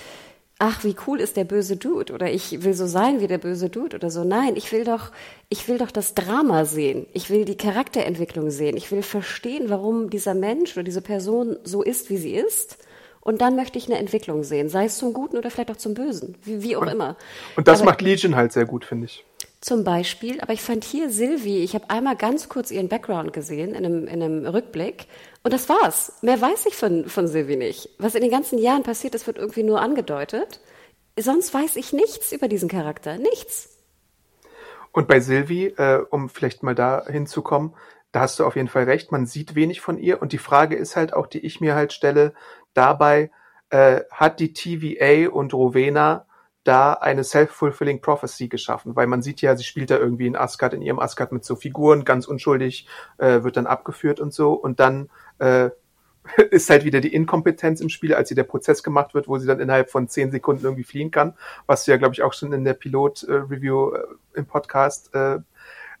ach, 0.62 0.84
wie 0.84 0.94
cool 1.08 1.20
ist 1.20 1.36
der 1.36 1.42
böse 1.42 1.76
Dude 1.76 2.12
oder 2.12 2.30
ich 2.30 2.62
will 2.62 2.72
so 2.72 2.86
sein 2.86 3.20
wie 3.20 3.26
der 3.26 3.38
böse 3.38 3.68
Dude 3.68 3.96
oder 3.96 4.10
so. 4.10 4.22
Nein, 4.22 4.54
ich 4.54 4.70
will 4.70 4.84
doch, 4.84 5.10
ich 5.48 5.66
will 5.66 5.76
doch 5.76 5.90
das 5.90 6.14
Drama 6.14 6.64
sehen. 6.64 7.06
Ich 7.12 7.30
will 7.30 7.44
die 7.44 7.56
Charakterentwicklung 7.56 8.48
sehen. 8.50 8.76
Ich 8.76 8.92
will 8.92 9.02
verstehen, 9.02 9.70
warum 9.70 10.08
dieser 10.08 10.34
Mensch 10.34 10.74
oder 10.76 10.84
diese 10.84 11.02
Person 11.02 11.56
so 11.64 11.82
ist, 11.82 12.10
wie 12.10 12.16
sie 12.16 12.36
ist. 12.36 12.78
Und 13.20 13.40
dann 13.40 13.56
möchte 13.56 13.76
ich 13.76 13.88
eine 13.88 13.98
Entwicklung 13.98 14.44
sehen, 14.44 14.68
sei 14.68 14.84
es 14.84 14.98
zum 14.98 15.12
Guten 15.12 15.36
oder 15.36 15.50
vielleicht 15.50 15.72
auch 15.72 15.76
zum 15.76 15.94
Bösen, 15.94 16.36
wie, 16.44 16.62
wie 16.62 16.76
auch 16.76 16.82
und, 16.82 16.88
immer. 16.88 17.16
Und 17.56 17.66
das 17.66 17.80
aber, 17.80 17.90
macht 17.90 18.02
Legion 18.02 18.36
halt 18.36 18.52
sehr 18.52 18.64
gut, 18.64 18.84
finde 18.84 19.06
ich. 19.06 19.24
Zum 19.62 19.84
Beispiel, 19.84 20.40
aber 20.40 20.52
ich 20.52 20.60
fand 20.60 20.82
hier 20.82 21.08
Sylvie, 21.08 21.62
ich 21.62 21.76
habe 21.76 21.88
einmal 21.88 22.16
ganz 22.16 22.48
kurz 22.48 22.72
ihren 22.72 22.88
Background 22.88 23.32
gesehen 23.32 23.76
in 23.76 23.86
einem, 23.86 24.08
in 24.08 24.20
einem 24.20 24.44
Rückblick 24.44 25.06
und 25.44 25.54
das 25.54 25.68
war's. 25.68 26.14
Mehr 26.20 26.40
weiß 26.40 26.66
ich 26.66 26.74
von, 26.74 27.08
von 27.08 27.28
Sylvie 27.28 27.54
nicht. 27.54 27.88
Was 27.98 28.16
in 28.16 28.22
den 28.22 28.30
ganzen 28.32 28.58
Jahren 28.58 28.82
passiert 28.82 29.14
ist, 29.14 29.28
wird 29.28 29.38
irgendwie 29.38 29.62
nur 29.62 29.80
angedeutet. 29.80 30.58
Sonst 31.16 31.54
weiß 31.54 31.76
ich 31.76 31.92
nichts 31.92 32.32
über 32.32 32.48
diesen 32.48 32.68
Charakter. 32.68 33.18
Nichts. 33.18 33.78
Und 34.90 35.06
bei 35.06 35.20
Sylvie, 35.20 35.66
äh, 35.66 36.04
um 36.10 36.28
vielleicht 36.28 36.64
mal 36.64 36.74
da 36.74 37.06
hinzukommen, 37.06 37.72
da 38.10 38.18
hast 38.18 38.40
du 38.40 38.44
auf 38.44 38.56
jeden 38.56 38.66
Fall 38.66 38.84
recht, 38.84 39.12
man 39.12 39.26
sieht 39.26 39.54
wenig 39.54 39.80
von 39.80 39.96
ihr. 39.96 40.20
Und 40.20 40.32
die 40.32 40.38
Frage 40.38 40.74
ist 40.74 40.96
halt 40.96 41.14
auch, 41.14 41.28
die 41.28 41.38
ich 41.38 41.60
mir 41.60 41.76
halt 41.76 41.92
stelle, 41.92 42.34
dabei, 42.74 43.30
äh, 43.70 44.00
hat 44.10 44.40
die 44.40 44.54
TVA 44.54 45.30
und 45.30 45.54
Rowena 45.54 46.26
da 46.64 46.92
eine 46.92 47.24
self-fulfilling 47.24 48.00
prophecy 48.00 48.48
geschaffen, 48.48 48.94
weil 48.94 49.06
man 49.06 49.22
sieht 49.22 49.40
ja, 49.40 49.56
sie 49.56 49.64
spielt 49.64 49.90
da 49.90 49.98
irgendwie 49.98 50.26
in 50.26 50.36
Asgard, 50.36 50.74
in 50.74 50.82
ihrem 50.82 51.00
Asgard 51.00 51.32
mit 51.32 51.44
so 51.44 51.56
Figuren, 51.56 52.04
ganz 52.04 52.26
unschuldig, 52.26 52.86
äh, 53.18 53.42
wird 53.42 53.56
dann 53.56 53.66
abgeführt 53.66 54.20
und 54.20 54.32
so 54.32 54.52
und 54.52 54.80
dann 54.80 55.10
äh, 55.38 55.70
ist 56.50 56.70
halt 56.70 56.84
wieder 56.84 57.00
die 57.00 57.12
Inkompetenz 57.14 57.80
im 57.80 57.88
Spiel, 57.88 58.14
als 58.14 58.28
sie 58.28 58.34
der 58.34 58.44
Prozess 58.44 58.82
gemacht 58.82 59.14
wird, 59.14 59.28
wo 59.28 59.38
sie 59.38 59.46
dann 59.46 59.60
innerhalb 59.60 59.90
von 59.90 60.08
zehn 60.08 60.30
Sekunden 60.30 60.64
irgendwie 60.64 60.84
fliehen 60.84 61.10
kann, 61.10 61.34
was 61.66 61.84
du 61.84 61.90
ja, 61.90 61.96
glaube 61.96 62.14
ich, 62.14 62.22
auch 62.22 62.32
schon 62.32 62.52
in 62.52 62.64
der 62.64 62.74
Pilot-Review 62.74 63.94
äh, 63.94 64.00
im 64.34 64.46
Podcast 64.46 65.12
äh, 65.14 65.38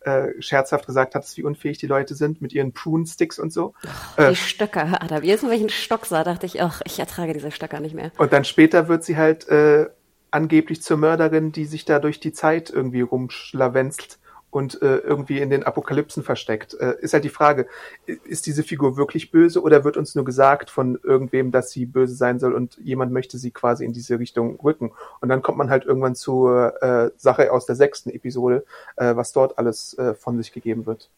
äh, 0.04 0.40
scherzhaft 0.40 0.86
gesagt 0.86 1.14
hattest, 1.14 1.36
wie 1.36 1.44
unfähig 1.44 1.78
die 1.78 1.86
Leute 1.86 2.14
sind 2.14 2.40
mit 2.42 2.52
ihren 2.52 2.72
Prune-Sticks 2.72 3.38
und 3.38 3.52
so. 3.52 3.74
Ach, 3.86 4.16
die 4.16 4.22
äh, 4.22 4.34
Stöcker, 4.34 5.00
Adam. 5.00 5.22
Jedes 5.22 5.42
Mal, 5.42 5.50
wenn 5.50 5.56
ich 5.56 5.62
einen 5.62 5.70
Stock 5.70 6.06
sah, 6.06 6.24
dachte 6.24 6.46
ich, 6.46 6.60
ach, 6.62 6.82
ich 6.84 6.98
ertrage 6.98 7.32
diese 7.32 7.50
Stöcker 7.50 7.80
nicht 7.80 7.94
mehr. 7.94 8.10
Und 8.18 8.32
dann 8.32 8.44
später 8.44 8.88
wird 8.88 9.04
sie 9.04 9.16
halt 9.16 9.48
äh, 9.48 9.88
angeblich 10.32 10.82
zur 10.82 10.96
Mörderin, 10.96 11.52
die 11.52 11.66
sich 11.66 11.84
da 11.84 11.98
durch 12.00 12.18
die 12.18 12.32
Zeit 12.32 12.70
irgendwie 12.70 13.02
rumschlawenzelt 13.02 14.18
und 14.52 14.82
äh, 14.82 14.98
irgendwie 14.98 15.38
in 15.38 15.48
den 15.48 15.62
Apokalypsen 15.62 16.22
versteckt. 16.22 16.74
Äh, 16.74 16.96
ist 17.00 17.14
halt 17.14 17.24
die 17.24 17.30
Frage, 17.30 17.66
ist 18.06 18.46
diese 18.46 18.62
Figur 18.62 18.98
wirklich 18.98 19.30
böse 19.30 19.62
oder 19.62 19.82
wird 19.82 19.96
uns 19.96 20.14
nur 20.14 20.26
gesagt 20.26 20.68
von 20.68 20.98
irgendwem, 21.02 21.52
dass 21.52 21.70
sie 21.70 21.86
böse 21.86 22.14
sein 22.14 22.38
soll 22.38 22.52
und 22.52 22.76
jemand 22.76 23.12
möchte 23.12 23.38
sie 23.38 23.50
quasi 23.50 23.86
in 23.86 23.94
diese 23.94 24.18
Richtung 24.18 24.60
rücken? 24.60 24.92
Und 25.20 25.30
dann 25.30 25.40
kommt 25.40 25.56
man 25.56 25.70
halt 25.70 25.86
irgendwann 25.86 26.14
zur 26.14 26.82
äh, 26.82 27.10
Sache 27.16 27.50
aus 27.50 27.64
der 27.64 27.76
sechsten 27.76 28.10
Episode, 28.10 28.64
äh, 28.96 29.16
was 29.16 29.32
dort 29.32 29.56
alles 29.56 29.96
äh, 29.96 30.14
von 30.14 30.36
sich 30.36 30.52
gegeben 30.52 30.84
wird. 30.84 31.08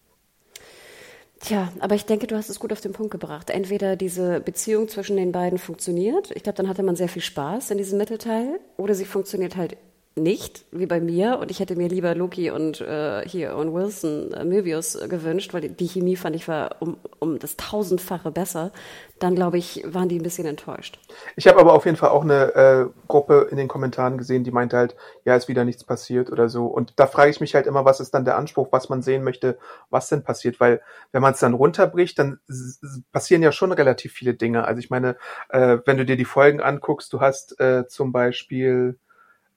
Tja, 1.40 1.70
aber 1.80 1.94
ich 1.94 2.06
denke, 2.06 2.26
du 2.26 2.36
hast 2.36 2.48
es 2.48 2.58
gut 2.58 2.72
auf 2.72 2.80
den 2.80 2.92
Punkt 2.92 3.10
gebracht. 3.10 3.50
Entweder 3.50 3.96
diese 3.96 4.40
Beziehung 4.40 4.88
zwischen 4.88 5.16
den 5.16 5.32
beiden 5.32 5.58
funktioniert, 5.58 6.30
ich 6.34 6.42
glaube, 6.42 6.56
dann 6.56 6.68
hatte 6.68 6.82
man 6.82 6.96
sehr 6.96 7.08
viel 7.08 7.22
Spaß 7.22 7.70
in 7.70 7.78
diesem 7.78 7.98
Mittelteil, 7.98 8.60
oder 8.76 8.94
sie 8.94 9.04
funktioniert 9.04 9.56
halt 9.56 9.76
nicht, 10.16 10.64
wie 10.70 10.86
bei 10.86 11.00
mir. 11.00 11.38
Und 11.40 11.50
ich 11.50 11.58
hätte 11.58 11.74
mir 11.74 11.88
lieber 11.88 12.14
Loki 12.14 12.50
und 12.50 12.80
äh, 12.80 13.26
hier 13.28 13.56
und 13.56 13.74
Wilson 13.74 14.32
äh, 14.32 14.44
Möbius 14.44 14.94
äh, 14.94 15.08
gewünscht, 15.08 15.52
weil 15.52 15.62
die, 15.62 15.70
die 15.70 15.88
Chemie 15.88 16.14
fand 16.14 16.36
ich 16.36 16.46
war 16.46 16.76
um, 16.80 16.96
um 17.18 17.40
das 17.40 17.56
tausendfache 17.56 18.30
besser. 18.30 18.70
Dann 19.18 19.34
glaube 19.34 19.58
ich, 19.58 19.82
waren 19.86 20.08
die 20.08 20.18
ein 20.18 20.22
bisschen 20.22 20.46
enttäuscht. 20.46 21.00
Ich 21.34 21.48
habe 21.48 21.58
aber 21.58 21.72
auf 21.72 21.84
jeden 21.84 21.96
Fall 21.96 22.10
auch 22.10 22.22
eine 22.22 22.54
äh, 22.54 22.86
Gruppe 23.08 23.48
in 23.50 23.56
den 23.56 23.66
Kommentaren 23.66 24.16
gesehen, 24.16 24.44
die 24.44 24.52
meinte 24.52 24.76
halt, 24.76 24.94
ja, 25.24 25.34
ist 25.34 25.48
wieder 25.48 25.64
nichts 25.64 25.82
passiert 25.82 26.30
oder 26.30 26.48
so. 26.48 26.66
Und 26.66 26.92
da 26.96 27.08
frage 27.08 27.30
ich 27.30 27.40
mich 27.40 27.54
halt 27.56 27.66
immer, 27.66 27.84
was 27.84 27.98
ist 27.98 28.14
dann 28.14 28.24
der 28.24 28.36
Anspruch, 28.36 28.68
was 28.70 28.88
man 28.88 29.02
sehen 29.02 29.24
möchte, 29.24 29.58
was 29.90 30.08
denn 30.08 30.22
passiert, 30.22 30.60
weil 30.60 30.80
wenn 31.10 31.22
man 31.22 31.32
es 31.32 31.40
dann 31.40 31.54
runterbricht, 31.54 32.18
dann 32.20 32.38
passieren 33.12 33.42
ja 33.42 33.50
schon 33.50 33.72
relativ 33.72 34.12
viele 34.12 34.34
Dinge. 34.34 34.64
Also 34.64 34.78
ich 34.78 34.90
meine, 34.90 35.16
äh, 35.48 35.78
wenn 35.86 35.96
du 35.96 36.04
dir 36.04 36.16
die 36.16 36.24
Folgen 36.24 36.60
anguckst, 36.60 37.12
du 37.12 37.20
hast 37.20 37.58
äh, 37.60 37.86
zum 37.88 38.12
Beispiel 38.12 38.98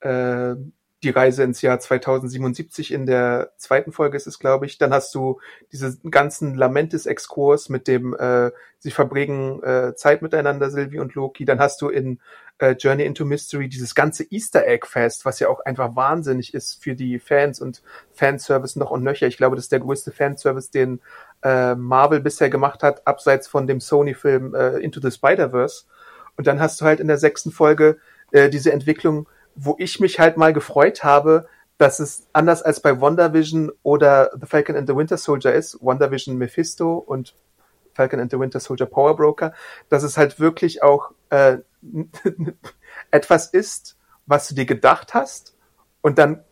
äh, 0.02 0.56
die 1.04 1.12
Reise 1.12 1.44
ins 1.44 1.62
Jahr 1.62 1.80
2077 1.80 2.92
in 2.92 3.06
der 3.06 3.52
zweiten 3.58 3.92
Folge 3.92 4.18
ist 4.18 4.26
es, 4.26 4.40
glaube 4.40 4.66
ich. 4.66 4.80
Dann 4.80 4.92
hast 4.92 5.14
du 5.14 5.40
diesen 5.72 6.10
ganzen 6.10 6.56
Lamentis-Exkurs 6.56 7.70
mit 7.70 7.88
dem, 7.88 8.16
äh, 8.16 8.52
sie 8.80 8.90
verbringen 8.90 9.62
äh, 9.62 9.94
Zeit 9.96 10.24
miteinander, 10.24 10.72
Sylvie 10.72 11.00
und 11.00 11.14
Loki. 11.14 11.46
Dann 11.46 11.60
hast 11.60 11.82
du 11.82 11.90
in 11.90 12.20
äh, 12.58 12.72
Journey 12.72 13.06
into 13.06 13.26
Mystery 13.26 13.70
dieses 13.70 13.94
ganze 13.94 14.26
Easter 14.32 14.66
Egg 14.66 14.88
Fest, 14.88 15.24
was 15.24 15.40
ja 15.40 15.50
auch 15.50 15.60
einfach 15.60 15.96
wahnsinnig 15.96 16.56
ist 16.56 16.82
für 16.82 16.96
die 16.96 17.20
Fans 17.20 17.62
und 17.62 17.84
Fanservice 18.12 18.80
noch 18.80 18.90
und 18.90 19.04
nöcher. 19.04 19.28
Ich 19.28 19.38
glaube, 19.38 19.56
das 19.56 19.66
ist 19.66 19.72
der 19.72 19.82
größte 19.82 20.12
Fanservice, 20.12 20.72
den 20.72 21.00
äh, 21.44 21.76
Marvel 21.76 22.22
bisher 22.22 22.50
gemacht 22.50 22.82
hat, 22.82 23.06
abseits 23.06 23.48
von 23.48 23.68
dem 23.68 23.80
Sony-Film 23.80 24.56
äh, 24.56 24.78
Into 24.80 25.00
the 25.00 25.12
Spider-Verse. 25.12 25.84
Und 26.38 26.48
dann 26.48 26.60
hast 26.60 26.82
du 26.82 26.86
halt 26.86 27.00
in 27.00 27.08
der 27.08 27.18
sechsten 27.18 27.52
Folge 27.52 27.98
äh, 28.32 28.50
diese 28.50 28.72
Entwicklung, 28.72 29.28
wo 29.58 29.76
ich 29.80 30.00
mich 30.00 30.20
halt 30.20 30.38
mal 30.38 30.54
gefreut 30.54 31.04
habe, 31.04 31.48
dass 31.78 32.00
es 32.00 32.28
anders 32.32 32.64
als 32.64 32.80
bei 32.80 33.02
WandaVision 33.02 33.72
oder 33.84 34.32
The 34.40 34.48
Falcon 34.48 34.76
and 34.76 34.88
the 34.88 34.96
Winter 34.96 35.18
Soldier 35.18 35.54
ist, 35.54 35.80
WandaVision 35.82 36.38
Mephisto 36.38 36.94
und 36.96 37.36
Falcon 37.94 38.20
and 38.20 38.32
the 38.32 38.40
Winter 38.40 38.60
Soldier 38.60 38.86
Power 38.86 39.16
Broker, 39.16 39.54
dass 39.90 40.04
es 40.04 40.18
halt 40.18 40.40
wirklich 40.40 40.84
auch 40.84 41.12
äh, 41.30 41.58
etwas 43.12 43.48
ist, 43.48 43.98
was 44.28 44.48
du 44.48 44.56
dir 44.56 44.66
gedacht 44.66 45.14
hast 45.14 45.56
und 46.02 46.18
dann 46.18 46.44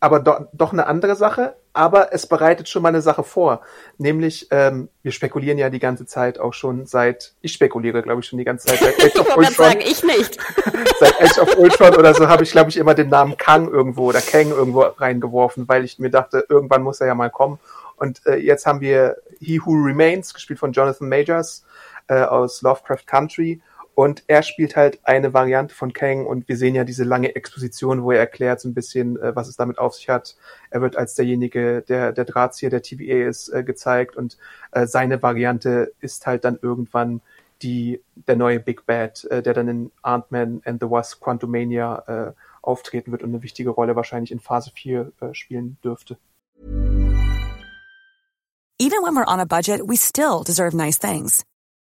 aber 0.00 0.20
do, 0.20 0.46
doch 0.52 0.72
eine 0.72 0.86
andere 0.86 1.16
Sache, 1.16 1.56
aber 1.72 2.12
es 2.12 2.26
bereitet 2.26 2.68
schon 2.68 2.82
mal 2.82 2.90
eine 2.90 3.00
Sache 3.00 3.22
vor. 3.22 3.62
Nämlich, 3.96 4.48
ähm, 4.50 4.88
wir 5.02 5.12
spekulieren 5.12 5.58
ja 5.58 5.70
die 5.70 5.78
ganze 5.78 6.04
Zeit 6.06 6.38
auch 6.38 6.52
schon 6.52 6.86
seit, 6.86 7.32
ich 7.40 7.52
spekuliere, 7.52 8.02
glaube 8.02 8.20
ich, 8.20 8.26
schon 8.26 8.38
die 8.38 8.44
ganze 8.44 8.66
Zeit 8.66 8.78
seit 8.78 9.04
Age 9.04 9.20
of 9.20 9.36
Ultron. 9.36 9.54
sagen, 9.54 9.80
ich 9.80 10.02
nicht. 10.02 10.38
seit 11.00 11.20
Age 11.20 11.38
of 11.38 11.56
Ultron 11.56 11.96
oder 11.96 12.14
so 12.14 12.28
habe 12.28 12.42
ich, 12.42 12.52
glaube 12.52 12.70
ich, 12.70 12.76
immer 12.76 12.94
den 12.94 13.08
Namen 13.08 13.36
Kang 13.38 13.70
irgendwo 13.70 14.08
oder 14.08 14.20
Kang 14.20 14.50
irgendwo 14.50 14.82
reingeworfen, 14.82 15.66
weil 15.68 15.84
ich 15.84 15.98
mir 15.98 16.10
dachte, 16.10 16.44
irgendwann 16.48 16.82
muss 16.82 17.00
er 17.00 17.06
ja 17.06 17.14
mal 17.14 17.30
kommen. 17.30 17.58
Und 17.96 18.20
äh, 18.26 18.36
jetzt 18.36 18.66
haben 18.66 18.80
wir 18.80 19.16
He 19.40 19.60
Who 19.64 19.72
Remains, 19.72 20.34
gespielt 20.34 20.58
von 20.58 20.72
Jonathan 20.72 21.08
Majors 21.08 21.64
äh, 22.08 22.22
aus 22.22 22.60
Lovecraft 22.62 23.06
Country. 23.06 23.60
Und 23.94 24.24
er 24.26 24.42
spielt 24.42 24.74
halt 24.74 25.00
eine 25.02 25.34
Variante 25.34 25.74
von 25.74 25.92
Kang 25.92 26.24
und 26.24 26.48
wir 26.48 26.56
sehen 26.56 26.74
ja 26.74 26.84
diese 26.84 27.04
lange 27.04 27.34
Exposition, 27.36 28.02
wo 28.02 28.12
er 28.12 28.20
erklärt 28.20 28.60
so 28.60 28.68
ein 28.68 28.74
bisschen, 28.74 29.20
äh, 29.20 29.36
was 29.36 29.48
es 29.48 29.56
damit 29.56 29.78
auf 29.78 29.94
sich 29.94 30.08
hat. 30.08 30.36
Er 30.70 30.80
wird 30.80 30.96
als 30.96 31.14
derjenige, 31.14 31.82
der 31.82 32.12
der 32.12 32.24
Drahtzieher 32.24 32.70
der 32.70 32.82
TVA 32.82 33.28
ist, 33.28 33.50
äh, 33.50 33.62
gezeigt 33.62 34.16
und 34.16 34.38
äh, 34.70 34.86
seine 34.86 35.22
Variante 35.22 35.92
ist 36.00 36.26
halt 36.26 36.44
dann 36.44 36.58
irgendwann 36.62 37.20
die 37.62 38.02
der 38.14 38.36
neue 38.36 38.60
Big 38.60 38.86
Bad, 38.86 39.24
äh, 39.24 39.42
der 39.42 39.52
dann 39.54 39.68
in 39.68 39.92
Ant-Man 40.02 40.62
and 40.64 40.80
the 40.80 40.90
Wasp 40.90 41.20
Quantumania 41.20 42.02
äh, 42.06 42.32
auftreten 42.62 43.12
wird 43.12 43.22
und 43.22 43.30
eine 43.30 43.42
wichtige 43.42 43.70
Rolle 43.70 43.94
wahrscheinlich 43.94 44.32
in 44.32 44.40
Phase 44.40 44.70
4 44.74 45.12
äh, 45.20 45.34
spielen 45.34 45.76
dürfte. 45.84 46.16
Even 48.78 49.02
when 49.02 49.14
we're 49.14 49.28
on 49.28 49.38
a 49.38 49.44
budget, 49.44 49.80
we 49.86 49.96
still 49.96 50.42
deserve 50.44 50.74
nice 50.74 50.98
things. 50.98 51.44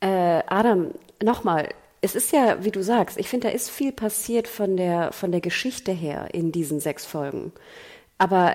Äh, 0.00 0.42
Adam, 0.46 0.92
nochmal. 1.22 1.68
Es 2.00 2.14
ist 2.14 2.32
ja, 2.32 2.64
wie 2.64 2.70
du 2.70 2.82
sagst, 2.82 3.18
ich 3.18 3.28
finde, 3.28 3.48
da 3.48 3.54
ist 3.54 3.70
viel 3.70 3.92
passiert 3.92 4.46
von 4.46 4.76
der, 4.76 5.12
von 5.12 5.32
der 5.32 5.40
Geschichte 5.40 5.90
her 5.90 6.28
in 6.32 6.52
diesen 6.52 6.78
sechs 6.78 7.04
Folgen. 7.04 7.52
Aber 8.18 8.54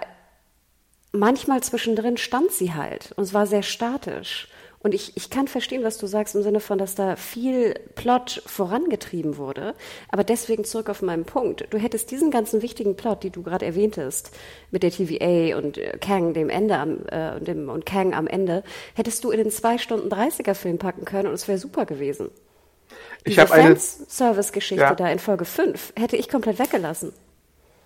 manchmal 1.12 1.62
zwischendrin 1.62 2.17
stand 2.17 2.51
sie 2.51 2.73
halt 2.73 3.12
und 3.17 3.23
es 3.23 3.34
war 3.34 3.45
sehr 3.45 3.63
statisch. 3.63 4.47
Und 4.84 4.93
ich, 4.93 5.15
ich 5.15 5.30
kann 5.30 5.48
verstehen, 5.48 5.84
was 5.84 5.98
du 5.98 6.08
sagst 6.08 6.36
im 6.36 6.43
Sinne 6.43 6.60
von, 6.60 6.78
dass 6.78 6.93
da 6.93 7.15
viel 7.15 7.74
Plot 7.96 8.43
vorangetrieben 8.46 9.38
wurde. 9.38 9.76
Aber 10.10 10.26
deswegen 10.26 10.65
zurück 10.65 10.89
auf 10.89 11.02
meinen 11.02 11.24
Punkt. 11.24 11.65
Du 11.69 11.78
hättest 11.78 12.12
diesen 12.12 12.32
ganzen 12.32 12.62
wichtigen 12.62 12.98
Plot, 12.98 13.24
die 13.24 13.30
du 13.30 13.43
gerade 13.43 13.65
erwähntest, 13.65 14.32
mit 14.72 14.84
der 14.84 14.91
TVA 14.91 15.58
und 15.58 15.78
äh, 15.78 15.98
Kang 16.00 16.34
dem 16.34 16.50
Ende 16.50 16.78
am, 16.78 17.06
äh, 17.08 17.38
und, 17.38 17.48
dem, 17.48 17.69
und 17.69 17.86
Kang 17.86 18.13
am 18.13 18.28
Ende, 18.28 18.63
hättest 18.93 19.24
du 19.24 19.32
in 19.32 19.38
den 19.38 19.52
zwei 19.52 19.78
Stunden 19.78 20.10
30er 20.10 20.54
Film 20.54 20.78
packen 20.78 21.06
können 21.06 21.30
und 21.30 21.34
es 21.34 21.48
wäre 21.48 21.58
super 21.58 21.86
gewesen. 21.86 22.30
Ich 23.24 23.39
habe 23.39 23.54
eine 23.54 23.78
Service-Geschichte 23.78 24.84
ja. 24.84 24.96
da 24.96 25.10
in 25.10 25.19
Folge 25.19 25.46
5 25.46 25.93
hätte 25.98 26.17
ich 26.17 26.28
komplett 26.28 26.60
weggelassen. 26.60 27.13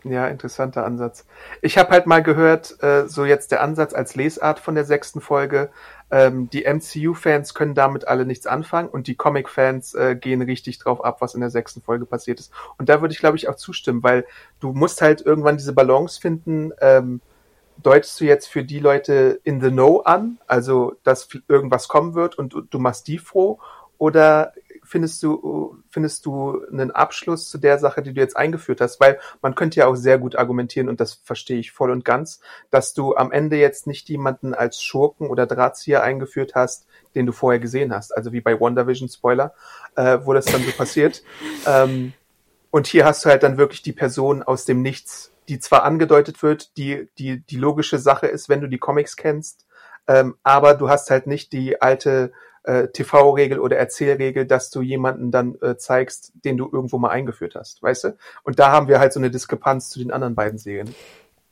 Ja, 0.09 0.27
interessanter 0.27 0.85
Ansatz. 0.85 1.25
Ich 1.61 1.77
habe 1.77 1.89
halt 1.89 2.05
mal 2.05 2.23
gehört, 2.23 2.81
äh, 2.81 3.07
so 3.07 3.25
jetzt 3.25 3.51
der 3.51 3.61
Ansatz 3.61 3.93
als 3.93 4.15
Lesart 4.15 4.59
von 4.59 4.75
der 4.75 4.85
sechsten 4.85 5.21
Folge. 5.21 5.69
Ähm, 6.09 6.49
die 6.49 6.65
MCU-Fans 6.65 7.53
können 7.53 7.73
damit 7.75 8.07
alle 8.07 8.25
nichts 8.25 8.47
anfangen 8.47 8.87
und 8.89 9.07
die 9.07 9.15
Comic-Fans 9.15 9.93
äh, 9.95 10.15
gehen 10.15 10.41
richtig 10.41 10.79
drauf 10.79 11.03
ab, 11.03 11.19
was 11.19 11.35
in 11.35 11.41
der 11.41 11.49
sechsten 11.49 11.81
Folge 11.81 12.05
passiert 12.05 12.39
ist. 12.39 12.53
Und 12.77 12.89
da 12.89 13.01
würde 13.01 13.13
ich, 13.13 13.19
glaube 13.19 13.37
ich, 13.37 13.49
auch 13.49 13.55
zustimmen, 13.55 14.03
weil 14.03 14.25
du 14.59 14.71
musst 14.71 15.01
halt 15.01 15.21
irgendwann 15.21 15.57
diese 15.57 15.73
Balance 15.73 16.21
finden. 16.21 16.71
Ähm, 16.79 17.21
deutest 17.83 18.19
du 18.21 18.25
jetzt 18.25 18.47
für 18.47 18.63
die 18.63 18.79
Leute 18.79 19.39
in 19.43 19.61
the 19.61 19.69
know 19.69 19.99
an, 19.99 20.39
also 20.47 20.95
dass 21.03 21.27
irgendwas 21.47 21.87
kommen 21.87 22.13
wird 22.13 22.37
und 22.37 22.53
du, 22.53 22.61
du 22.61 22.79
machst 22.79 23.07
die 23.07 23.19
froh, 23.19 23.59
oder 23.97 24.53
findest 24.87 25.21
du, 25.21 25.77
findest 25.89 26.25
du 26.25 26.65
einen 26.71 26.91
Abschluss 26.91 27.49
zu 27.49 27.57
der 27.57 27.77
Sache, 27.77 28.01
die 28.01 28.13
du 28.13 28.21
jetzt 28.21 28.37
eingeführt 28.37 28.81
hast? 28.81 28.99
Weil 28.99 29.19
man 29.41 29.53
könnte 29.53 29.79
ja 29.79 29.87
auch 29.87 29.95
sehr 29.95 30.17
gut 30.17 30.35
argumentieren, 30.35 30.89
und 30.89 30.99
das 30.99 31.13
verstehe 31.13 31.59
ich 31.59 31.71
voll 31.71 31.91
und 31.91 32.05
ganz, 32.05 32.39
dass 32.71 32.93
du 32.93 33.15
am 33.15 33.31
Ende 33.31 33.57
jetzt 33.57 33.85
nicht 33.87 34.09
jemanden 34.09 34.53
als 34.53 34.81
Schurken 34.81 35.29
oder 35.29 35.45
Drahtzieher 35.45 36.01
eingeführt 36.01 36.55
hast, 36.55 36.87
den 37.15 37.25
du 37.25 37.31
vorher 37.31 37.59
gesehen 37.59 37.93
hast. 37.93 38.15
Also 38.15 38.31
wie 38.31 38.41
bei 38.41 38.59
WandaVision, 38.59 39.09
Spoiler, 39.09 39.53
äh, 39.95 40.19
wo 40.23 40.33
das 40.33 40.45
dann 40.45 40.63
so 40.63 40.71
passiert. 40.71 41.23
Ähm, 41.65 42.13
und 42.71 42.87
hier 42.87 43.05
hast 43.05 43.25
du 43.25 43.29
halt 43.29 43.43
dann 43.43 43.57
wirklich 43.57 43.81
die 43.81 43.91
Person 43.91 44.43
aus 44.43 44.65
dem 44.65 44.81
Nichts, 44.81 45.31
die 45.49 45.59
zwar 45.59 45.83
angedeutet 45.83 46.43
wird, 46.43 46.77
die, 46.77 47.09
die, 47.17 47.41
die 47.41 47.57
logische 47.57 47.97
Sache 47.97 48.27
ist, 48.27 48.47
wenn 48.47 48.61
du 48.61 48.67
die 48.67 48.77
Comics 48.77 49.15
kennst, 49.15 49.65
ähm, 50.07 50.35
aber 50.43 50.73
du 50.73 50.89
hast 50.89 51.09
halt 51.09 51.27
nicht 51.27 51.51
die 51.51 51.81
alte 51.81 52.31
äh, 52.67 52.89
TV-Regel 52.89 53.59
oder 53.59 53.77
Erzählregel, 53.77 54.45
dass 54.45 54.69
du 54.69 54.81
jemanden 54.81 55.31
dann 55.31 55.55
äh, 55.61 55.77
zeigst, 55.77 56.33
den 56.43 56.57
du 56.57 56.69
irgendwo 56.71 56.97
mal 56.97 57.09
eingeführt 57.09 57.55
hast, 57.55 57.81
weißt 57.81 58.03
du? 58.03 58.17
Und 58.43 58.59
da 58.59 58.71
haben 58.71 58.87
wir 58.89 58.99
halt 58.99 59.13
so 59.13 59.19
eine 59.19 59.31
Diskrepanz 59.31 59.89
zu 59.89 59.99
den 59.99 60.11
anderen 60.11 60.35
beiden 60.35 60.59
Serien. 60.59 60.93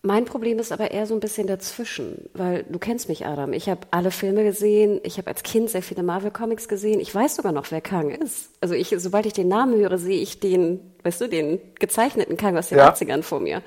Mein 0.06 0.26
Problem 0.26 0.60
ist 0.60 0.72
aber 0.72 0.92
eher 0.92 1.08
so 1.08 1.16
ein 1.16 1.20
bisschen 1.20 1.48
dazwischen, 1.48 2.30
weil 2.36 2.64
du 2.70 2.78
kennst 2.78 3.10
mich, 3.10 3.26
Adam. 3.26 3.54
Ich 3.54 3.68
habe 3.70 3.88
alle 3.90 4.12
Filme 4.12 4.44
gesehen. 4.44 5.00
Ich 5.02 5.18
habe 5.18 5.26
als 5.26 5.42
Kind 5.42 5.72
sehr 5.72 5.82
viele 5.82 6.04
Marvel-Comics 6.04 6.68
gesehen. 6.68 7.00
Ich 7.00 7.14
weiß 7.14 7.38
sogar 7.38 7.52
noch, 7.52 7.72
wer 7.72 7.82
Kang 7.82 8.12
ist. 8.12 8.52
Also 8.62 8.76
ich, 8.76 8.94
sobald 9.00 9.26
ich 9.26 9.34
den 9.34 9.48
Namen 9.48 9.80
höre, 9.80 9.98
sehe 9.98 10.22
ich 10.22 10.40
den, 10.40 10.80
weißt 11.02 11.22
du, 11.22 11.28
den 11.28 11.60
gezeichneten 11.80 12.38
Kang 12.38 12.56
aus 12.56 12.70
den 12.70 12.78
ja. 12.78 12.94
80ern 12.94 13.24
vor 13.24 13.40
mir. 13.40 13.64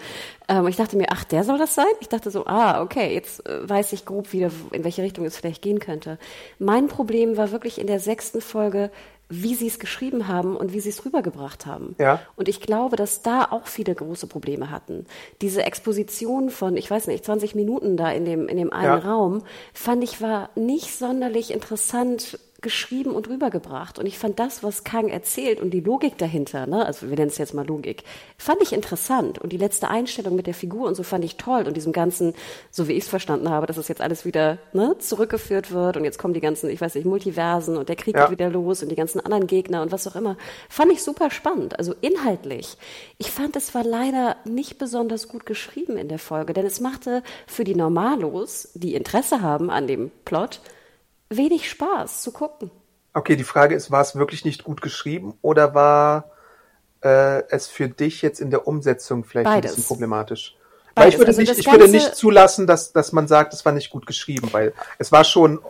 Ähm, 0.48 0.68
ich 0.68 0.76
dachte 0.76 0.96
mir, 0.96 1.06
ach, 1.10 1.24
der 1.24 1.42
soll 1.42 1.58
das 1.58 1.74
sein? 1.74 1.86
Ich 1.98 2.08
dachte 2.08 2.30
so, 2.30 2.46
ah, 2.46 2.82
okay, 2.82 3.12
jetzt 3.12 3.44
äh, 3.44 3.68
weiß 3.68 3.92
ich 3.92 4.04
grob 4.04 4.32
wieder, 4.32 4.52
in 4.70 4.84
welche 4.84 5.02
Richtung 5.02 5.24
es 5.24 5.36
vielleicht 5.36 5.60
gehen 5.60 5.80
könnte. 5.80 6.18
Mein 6.60 6.86
Problem 6.86 7.36
war 7.36 7.50
wirklich 7.50 7.80
in 7.80 7.88
der 7.88 7.98
sechsten 7.98 8.40
Folge, 8.40 8.92
wie 9.28 9.54
sie 9.54 9.66
es 9.66 9.78
geschrieben 9.78 10.26
haben 10.26 10.56
und 10.56 10.72
wie 10.72 10.80
sie 10.80 10.88
es 10.88 11.04
rübergebracht 11.04 11.66
haben. 11.66 11.94
Ja. 11.98 12.20
Und 12.36 12.48
ich 12.48 12.60
glaube, 12.60 12.96
dass 12.96 13.22
da 13.22 13.44
auch 13.50 13.66
viele 13.66 13.94
große 13.94 14.26
Probleme 14.26 14.70
hatten. 14.70 15.06
Diese 15.42 15.62
Exposition 15.62 16.50
von, 16.50 16.76
ich 16.76 16.90
weiß 16.90 17.08
nicht, 17.08 17.24
20 17.24 17.54
Minuten 17.54 17.96
da 17.96 18.10
in 18.10 18.24
dem, 18.24 18.48
in 18.48 18.56
dem 18.56 18.72
einen 18.72 18.84
ja. 18.84 19.10
Raum, 19.10 19.42
fand 19.74 20.02
ich 20.02 20.22
war 20.22 20.50
nicht 20.54 20.96
sonderlich 20.96 21.52
interessant 21.52 22.38
geschrieben 22.60 23.12
und 23.12 23.28
rübergebracht. 23.28 23.98
Und 23.98 24.06
ich 24.06 24.18
fand 24.18 24.40
das, 24.40 24.64
was 24.64 24.82
Kang 24.82 25.08
erzählt 25.08 25.60
und 25.60 25.70
die 25.70 25.80
Logik 25.80 26.18
dahinter, 26.18 26.66
ne, 26.66 26.84
also 26.84 27.08
wir 27.08 27.16
nennen 27.16 27.30
es 27.30 27.38
jetzt 27.38 27.54
mal 27.54 27.66
Logik, 27.66 28.02
fand 28.36 28.60
ich 28.62 28.72
interessant. 28.72 29.38
Und 29.38 29.52
die 29.52 29.56
letzte 29.56 29.88
Einstellung 29.88 30.34
mit 30.34 30.48
der 30.48 30.54
Figur 30.54 30.88
und 30.88 30.96
so 30.96 31.04
fand 31.04 31.24
ich 31.24 31.36
toll. 31.36 31.68
Und 31.68 31.76
diesem 31.76 31.92
Ganzen, 31.92 32.34
so 32.72 32.88
wie 32.88 32.94
ich 32.94 33.04
es 33.04 33.08
verstanden 33.08 33.48
habe, 33.48 33.66
dass 33.66 33.76
es 33.76 33.86
jetzt 33.86 34.00
alles 34.00 34.24
wieder 34.24 34.58
ne, 34.72 34.96
zurückgeführt 34.98 35.70
wird 35.70 35.96
und 35.96 36.04
jetzt 36.04 36.18
kommen 36.18 36.34
die 36.34 36.40
ganzen, 36.40 36.68
ich 36.68 36.80
weiß 36.80 36.96
nicht, 36.96 37.04
Multiversen 37.04 37.76
und 37.76 37.88
der 37.88 37.96
Krieg 37.96 38.16
ja. 38.16 38.22
geht 38.22 38.38
wieder 38.38 38.50
los 38.50 38.82
und 38.82 38.88
die 38.88 38.96
ganzen 38.96 39.20
anderen 39.20 39.46
Gegner 39.46 39.82
und 39.82 39.92
was 39.92 40.08
auch 40.08 40.16
immer. 40.16 40.36
Fand 40.68 40.90
ich 40.92 41.02
super 41.02 41.30
spannend. 41.30 41.78
Also 41.78 41.94
inhaltlich. 42.00 42.76
Ich 43.18 43.30
fand, 43.30 43.54
es 43.54 43.72
war 43.74 43.84
leider 43.84 44.36
nicht 44.44 44.78
besonders 44.78 45.28
gut 45.28 45.46
geschrieben 45.46 45.96
in 45.96 46.08
der 46.08 46.18
Folge, 46.18 46.54
denn 46.54 46.66
es 46.66 46.80
machte 46.80 47.22
für 47.46 47.62
die 47.62 47.76
Normalos, 47.76 48.70
die 48.74 48.94
Interesse 48.94 49.42
haben 49.42 49.70
an 49.70 49.86
dem 49.86 50.10
Plot, 50.24 50.60
wenig 51.30 51.68
Spaß 51.68 52.22
zu 52.22 52.32
gucken. 52.32 52.70
Okay, 53.14 53.36
die 53.36 53.44
Frage 53.44 53.74
ist, 53.74 53.90
war 53.90 54.00
es 54.00 54.16
wirklich 54.16 54.44
nicht 54.44 54.64
gut 54.64 54.80
geschrieben 54.80 55.34
oder 55.42 55.74
war 55.74 56.30
äh, 57.02 57.42
es 57.48 57.66
für 57.66 57.88
dich 57.88 58.22
jetzt 58.22 58.40
in 58.40 58.50
der 58.50 58.66
Umsetzung 58.66 59.24
vielleicht 59.24 59.46
Beides. 59.46 59.72
ein 59.72 59.76
bisschen 59.76 59.88
problematisch? 59.88 60.56
Beides. 60.94 61.04
Weil 61.04 61.08
ich 61.08 61.18
würde, 61.18 61.28
also 61.28 61.40
nicht, 61.40 61.58
ich 61.58 61.70
würde 61.70 61.88
nicht 61.88 62.14
zulassen, 62.14 62.66
dass, 62.66 62.92
dass 62.92 63.12
man 63.12 63.28
sagt, 63.28 63.52
es 63.52 63.64
war 63.64 63.72
nicht 63.72 63.90
gut 63.90 64.06
geschrieben, 64.06 64.48
weil 64.52 64.72
es 64.98 65.12
war 65.12 65.24
schon 65.24 65.60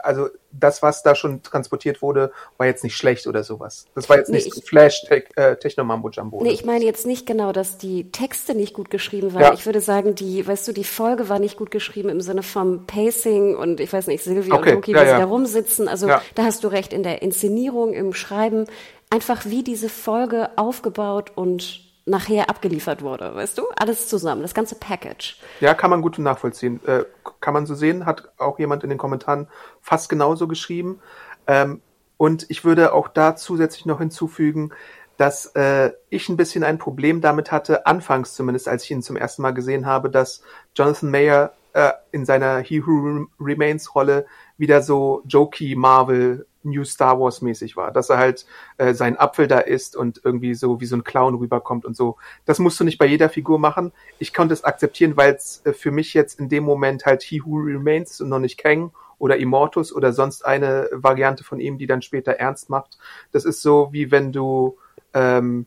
also 0.00 0.28
das, 0.52 0.82
was 0.82 1.02
da 1.02 1.14
schon 1.14 1.42
transportiert 1.42 2.02
wurde, 2.02 2.32
war 2.56 2.66
jetzt 2.66 2.84
nicht 2.84 2.96
schlecht 2.96 3.26
oder 3.26 3.44
sowas. 3.44 3.86
Das 3.94 4.08
war 4.08 4.18
jetzt 4.18 4.30
nee, 4.30 4.36
nicht 4.36 4.56
ich, 4.56 4.64
Flash 4.64 5.02
Tech, 5.02 5.24
äh, 5.36 5.56
Techno 5.56 5.84
Mambo 5.84 6.10
Jumbo. 6.10 6.42
Nee, 6.42 6.50
ich 6.50 6.64
meine 6.64 6.84
jetzt 6.84 7.06
nicht 7.06 7.26
genau, 7.26 7.52
dass 7.52 7.78
die 7.78 8.10
Texte 8.10 8.54
nicht 8.54 8.74
gut 8.74 8.90
geschrieben 8.90 9.34
waren. 9.34 9.42
Ja. 9.42 9.52
Ich 9.54 9.66
würde 9.66 9.80
sagen, 9.80 10.14
die, 10.14 10.46
weißt 10.46 10.68
du, 10.68 10.72
die 10.72 10.84
Folge 10.84 11.28
war 11.28 11.38
nicht 11.38 11.56
gut 11.56 11.70
geschrieben 11.70 12.08
im 12.08 12.20
Sinne 12.20 12.42
vom 12.42 12.86
Pacing 12.86 13.56
und 13.56 13.80
ich 13.80 13.92
weiß 13.92 14.06
nicht, 14.06 14.22
Silvia 14.22 14.54
okay. 14.54 14.70
und 14.70 14.74
Loki, 14.76 14.92
ja, 14.92 15.00
wie 15.00 15.06
ja. 15.06 15.14
sie 15.14 15.20
da 15.20 15.26
rumsitzen. 15.26 15.88
Also 15.88 16.06
da 16.06 16.44
hast 16.44 16.64
du 16.64 16.68
recht, 16.68 16.92
in 16.92 17.02
der 17.02 17.22
Inszenierung, 17.22 17.92
im 17.92 18.12
Schreiben, 18.14 18.66
einfach 19.10 19.44
wie 19.46 19.62
diese 19.62 19.88
Folge 19.88 20.50
aufgebaut 20.56 21.32
und 21.34 21.83
nachher 22.06 22.50
abgeliefert 22.50 23.02
wurde, 23.02 23.34
weißt 23.34 23.58
du? 23.58 23.64
Alles 23.76 24.08
zusammen, 24.08 24.42
das 24.42 24.54
ganze 24.54 24.74
Package. 24.74 25.36
Ja, 25.60 25.74
kann 25.74 25.90
man 25.90 26.02
gut 26.02 26.18
nachvollziehen. 26.18 26.80
Äh, 26.86 27.04
kann 27.40 27.54
man 27.54 27.66
so 27.66 27.74
sehen, 27.74 28.06
hat 28.06 28.28
auch 28.38 28.58
jemand 28.58 28.84
in 28.84 28.90
den 28.90 28.98
Kommentaren 28.98 29.48
fast 29.80 30.08
genauso 30.08 30.46
geschrieben. 30.46 31.00
Ähm, 31.46 31.80
und 32.16 32.46
ich 32.50 32.64
würde 32.64 32.92
auch 32.92 33.08
da 33.08 33.36
zusätzlich 33.36 33.86
noch 33.86 33.98
hinzufügen, 33.98 34.70
dass 35.16 35.46
äh, 35.54 35.92
ich 36.10 36.28
ein 36.28 36.36
bisschen 36.36 36.64
ein 36.64 36.78
Problem 36.78 37.20
damit 37.20 37.52
hatte, 37.52 37.86
anfangs 37.86 38.34
zumindest, 38.34 38.68
als 38.68 38.84
ich 38.84 38.90
ihn 38.90 39.02
zum 39.02 39.16
ersten 39.16 39.42
Mal 39.42 39.52
gesehen 39.52 39.86
habe, 39.86 40.10
dass 40.10 40.42
Jonathan 40.74 41.10
Mayer 41.10 41.52
äh, 41.72 41.92
in 42.12 42.24
seiner 42.24 42.58
He 42.58 42.84
Who 42.84 43.28
Remains 43.40 43.94
Rolle 43.94 44.26
wieder 44.56 44.82
so 44.82 45.22
jokey 45.26 45.76
Marvel 45.76 46.46
New 46.64 46.84
Star 46.84 47.20
Wars 47.20 47.42
mäßig 47.42 47.76
war, 47.76 47.92
dass 47.92 48.10
er 48.10 48.18
halt 48.18 48.46
äh, 48.78 48.94
seinen 48.94 49.16
Apfel 49.16 49.46
da 49.46 49.58
isst 49.58 49.96
und 49.96 50.20
irgendwie 50.24 50.54
so 50.54 50.80
wie 50.80 50.86
so 50.86 50.96
ein 50.96 51.04
Clown 51.04 51.34
rüberkommt 51.34 51.84
und 51.84 51.96
so. 51.96 52.16
Das 52.44 52.58
musst 52.58 52.78
du 52.80 52.84
nicht 52.84 52.98
bei 52.98 53.06
jeder 53.06 53.28
Figur 53.28 53.58
machen. 53.58 53.92
Ich 54.18 54.34
konnte 54.34 54.54
es 54.54 54.64
akzeptieren, 54.64 55.16
weil 55.16 55.34
es 55.34 55.62
äh, 55.64 55.72
für 55.72 55.90
mich 55.90 56.14
jetzt 56.14 56.40
in 56.40 56.48
dem 56.48 56.64
Moment 56.64 57.06
halt 57.06 57.22
He 57.22 57.42
Who 57.44 57.56
Remains 57.56 58.20
und 58.20 58.28
noch 58.28 58.38
nicht 58.38 58.58
Kang 58.58 58.92
oder 59.18 59.36
Immortus 59.36 59.94
oder 59.94 60.12
sonst 60.12 60.44
eine 60.44 60.88
Variante 60.92 61.44
von 61.44 61.60
ihm, 61.60 61.78
die 61.78 61.86
dann 61.86 62.02
später 62.02 62.32
ernst 62.32 62.68
macht. 62.70 62.98
Das 63.32 63.44
ist 63.44 63.62
so 63.62 63.88
wie 63.92 64.10
wenn 64.10 64.32
du 64.32 64.76
ähm, 65.12 65.66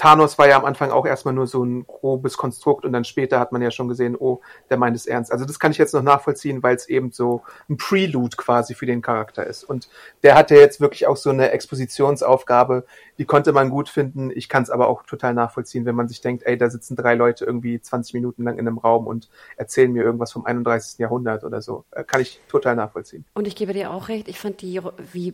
Thanos 0.00 0.38
war 0.38 0.48
ja 0.48 0.56
am 0.56 0.64
Anfang 0.64 0.90
auch 0.92 1.04
erstmal 1.04 1.34
nur 1.34 1.46
so 1.46 1.62
ein 1.62 1.86
grobes 1.86 2.38
Konstrukt 2.38 2.86
und 2.86 2.94
dann 2.94 3.04
später 3.04 3.38
hat 3.38 3.52
man 3.52 3.60
ja 3.60 3.70
schon 3.70 3.86
gesehen, 3.86 4.16
oh, 4.18 4.40
der 4.70 4.78
meint 4.78 4.96
es 4.96 5.04
ernst. 5.04 5.30
Also 5.30 5.44
das 5.44 5.60
kann 5.60 5.72
ich 5.72 5.76
jetzt 5.76 5.92
noch 5.92 6.00
nachvollziehen, 6.00 6.62
weil 6.62 6.74
es 6.74 6.88
eben 6.88 7.12
so 7.12 7.42
ein 7.68 7.76
Prelude 7.76 8.34
quasi 8.34 8.74
für 8.74 8.86
den 8.86 9.02
Charakter 9.02 9.46
ist. 9.46 9.62
Und 9.62 9.90
der 10.22 10.36
hatte 10.36 10.54
jetzt 10.54 10.80
wirklich 10.80 11.06
auch 11.06 11.18
so 11.18 11.28
eine 11.28 11.50
Expositionsaufgabe, 11.50 12.86
die 13.18 13.26
konnte 13.26 13.52
man 13.52 13.68
gut 13.68 13.90
finden. 13.90 14.30
Ich 14.34 14.48
kann 14.48 14.62
es 14.62 14.70
aber 14.70 14.88
auch 14.88 15.02
total 15.02 15.34
nachvollziehen, 15.34 15.84
wenn 15.84 15.96
man 15.96 16.08
sich 16.08 16.22
denkt, 16.22 16.44
ey, 16.46 16.56
da 16.56 16.70
sitzen 16.70 16.96
drei 16.96 17.14
Leute 17.14 17.44
irgendwie 17.44 17.78
20 17.78 18.14
Minuten 18.14 18.44
lang 18.44 18.54
in 18.54 18.66
einem 18.66 18.78
Raum 18.78 19.06
und 19.06 19.28
erzählen 19.58 19.92
mir 19.92 20.02
irgendwas 20.02 20.32
vom 20.32 20.46
31. 20.46 20.98
Jahrhundert 20.98 21.44
oder 21.44 21.60
so. 21.60 21.84
Äh, 21.90 22.04
kann 22.04 22.22
ich 22.22 22.40
total 22.48 22.74
nachvollziehen. 22.74 23.26
Und 23.34 23.46
ich 23.46 23.54
gebe 23.54 23.74
dir 23.74 23.90
auch 23.90 24.08
recht, 24.08 24.28
ich 24.28 24.38
fand 24.38 24.62
die, 24.62 24.80
wie 25.12 25.30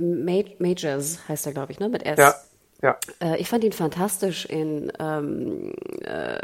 Majors 0.59 1.21
heißt 1.29 1.47
er, 1.47 1.53
glaube 1.53 1.71
ich, 1.71 1.79
ne, 1.79 1.89
mit 1.89 2.05
S. 2.05 2.19
Ja 2.19 2.35
ja. 2.83 2.97
Äh, 3.23 3.39
ich 3.39 3.49
fand 3.49 3.65
ihn 3.65 3.73
fantastisch 3.73 4.45
in 4.47 4.93
ähm, 4.99 5.73
äh, 6.05 6.39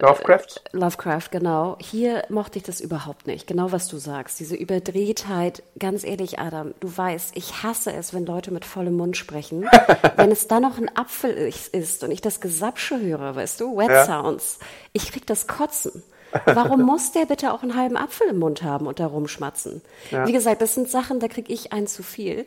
Lovecraft. 0.00 0.60
Lovecraft, 0.72 1.30
genau. 1.30 1.76
Hier 1.80 2.24
mochte 2.28 2.58
ich 2.58 2.64
das 2.64 2.80
überhaupt 2.80 3.26
nicht. 3.26 3.46
Genau 3.46 3.72
was 3.72 3.88
du 3.88 3.96
sagst. 3.96 4.38
Diese 4.38 4.54
Überdrehtheit. 4.54 5.62
Ganz 5.78 6.04
ehrlich, 6.04 6.38
Adam, 6.38 6.74
du 6.80 6.94
weißt, 6.94 7.36
ich 7.36 7.62
hasse 7.62 7.92
es, 7.92 8.12
wenn 8.12 8.26
Leute 8.26 8.52
mit 8.52 8.64
vollem 8.64 8.96
Mund 8.96 9.16
sprechen. 9.16 9.68
wenn 10.16 10.30
es 10.30 10.46
dann 10.46 10.62
noch 10.62 10.78
ein 10.78 10.94
Apfel 10.94 11.30
ist 11.72 12.04
und 12.04 12.10
ich 12.10 12.20
das 12.20 12.40
Gesapsche 12.40 13.00
höre, 13.00 13.34
weißt 13.34 13.60
du, 13.60 13.76
Wet 13.76 13.90
ja. 13.90 14.04
Sounds. 14.04 14.58
Ich 14.92 15.10
krieg 15.10 15.26
das 15.26 15.46
Kotzen. 15.46 16.02
Warum 16.44 16.82
muss 16.82 17.12
der 17.12 17.24
bitte 17.24 17.52
auch 17.54 17.62
einen 17.62 17.74
halben 17.74 17.96
Apfel 17.96 18.28
im 18.28 18.38
Mund 18.38 18.62
haben 18.62 18.86
und 18.86 19.00
da 19.00 19.06
rumschmatzen? 19.06 19.80
Ja. 20.10 20.26
Wie 20.26 20.32
gesagt, 20.32 20.60
das 20.60 20.74
sind 20.74 20.90
Sachen, 20.90 21.20
da 21.20 21.28
krieg 21.28 21.48
ich 21.48 21.72
ein 21.72 21.86
zu 21.86 22.02
viel 22.02 22.44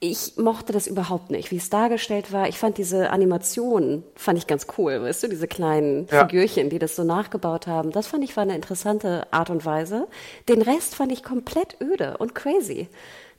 ich 0.00 0.36
mochte 0.36 0.72
das 0.72 0.86
überhaupt 0.86 1.30
nicht, 1.30 1.50
wie 1.50 1.56
es 1.56 1.70
dargestellt 1.70 2.32
war. 2.32 2.48
Ich 2.48 2.58
fand 2.58 2.78
diese 2.78 3.10
Animation, 3.10 4.04
fand 4.14 4.38
ich 4.38 4.46
ganz 4.46 4.68
cool, 4.78 5.02
weißt 5.02 5.24
du, 5.24 5.28
diese 5.28 5.48
kleinen 5.48 6.06
ja. 6.10 6.24
Figürchen, 6.24 6.70
die 6.70 6.78
das 6.78 6.94
so 6.94 7.02
nachgebaut 7.02 7.66
haben. 7.66 7.90
Das 7.90 8.06
fand 8.06 8.22
ich 8.22 8.36
war 8.36 8.44
eine 8.44 8.54
interessante 8.54 9.26
Art 9.32 9.50
und 9.50 9.64
Weise. 9.64 10.06
Den 10.48 10.62
Rest 10.62 10.94
fand 10.94 11.10
ich 11.10 11.24
komplett 11.24 11.80
öde 11.80 12.16
und 12.18 12.36
crazy. 12.36 12.88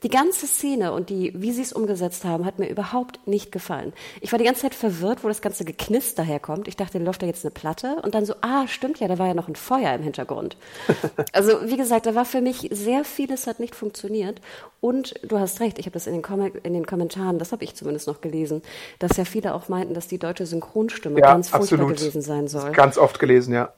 Die 0.03 0.09
ganze 0.09 0.47
Szene 0.47 0.93
und 0.93 1.09
die, 1.09 1.33
wie 1.35 1.51
sie 1.51 1.61
es 1.61 1.73
umgesetzt 1.73 2.23
haben, 2.23 2.45
hat 2.45 2.59
mir 2.59 2.69
überhaupt 2.69 3.27
nicht 3.27 3.51
gefallen. 3.51 3.93
Ich 4.21 4.31
war 4.31 4.39
die 4.39 4.45
ganze 4.45 4.61
Zeit 4.61 4.75
verwirrt, 4.75 5.23
wo 5.23 5.27
das 5.27 5.41
ganze 5.41 5.65
Geknister 5.65 6.23
herkommt. 6.23 6.67
Ich 6.67 6.77
dachte, 6.77 6.99
da 6.99 7.05
läuft 7.05 7.21
da 7.21 7.25
jetzt 7.25 7.45
eine 7.45 7.51
Platte 7.51 7.97
und 8.03 8.15
dann 8.15 8.25
so, 8.25 8.33
ah, 8.41 8.67
stimmt 8.67 8.99
ja, 8.99 9.07
da 9.07 9.19
war 9.19 9.27
ja 9.27 9.33
noch 9.33 9.47
ein 9.47 9.55
Feuer 9.55 9.93
im 9.93 10.03
Hintergrund. 10.03 10.55
also 11.33 11.51
wie 11.65 11.77
gesagt, 11.77 12.05
da 12.05 12.15
war 12.15 12.25
für 12.25 12.41
mich 12.41 12.69
sehr 12.71 13.03
vieles 13.03 13.47
hat 13.47 13.59
nicht 13.59 13.75
funktioniert 13.75 14.41
und 14.81 15.15
du 15.23 15.39
hast 15.39 15.59
recht, 15.59 15.79
ich 15.79 15.85
habe 15.85 15.93
das 15.93 16.07
in 16.07 16.13
den, 16.13 16.21
Com 16.21 16.39
in 16.63 16.73
den 16.73 16.85
Kommentaren, 16.85 17.39
das 17.39 17.51
habe 17.51 17.63
ich 17.63 17.75
zumindest 17.75 18.07
noch 18.07 18.21
gelesen, 18.21 18.61
dass 18.99 19.17
ja 19.17 19.25
viele 19.25 19.53
auch 19.53 19.67
meinten, 19.67 19.93
dass 19.93 20.07
die 20.07 20.17
deutsche 20.17 20.45
Synchronstimme 20.45 21.19
ja, 21.19 21.27
ganz 21.27 21.49
furchtbar 21.49 21.79
absolut. 21.79 21.97
gewesen 21.97 22.21
sein 22.21 22.47
soll. 22.47 22.71
Ganz 22.71 22.97
oft 22.97 23.19
gelesen, 23.19 23.53
ja. 23.53 23.73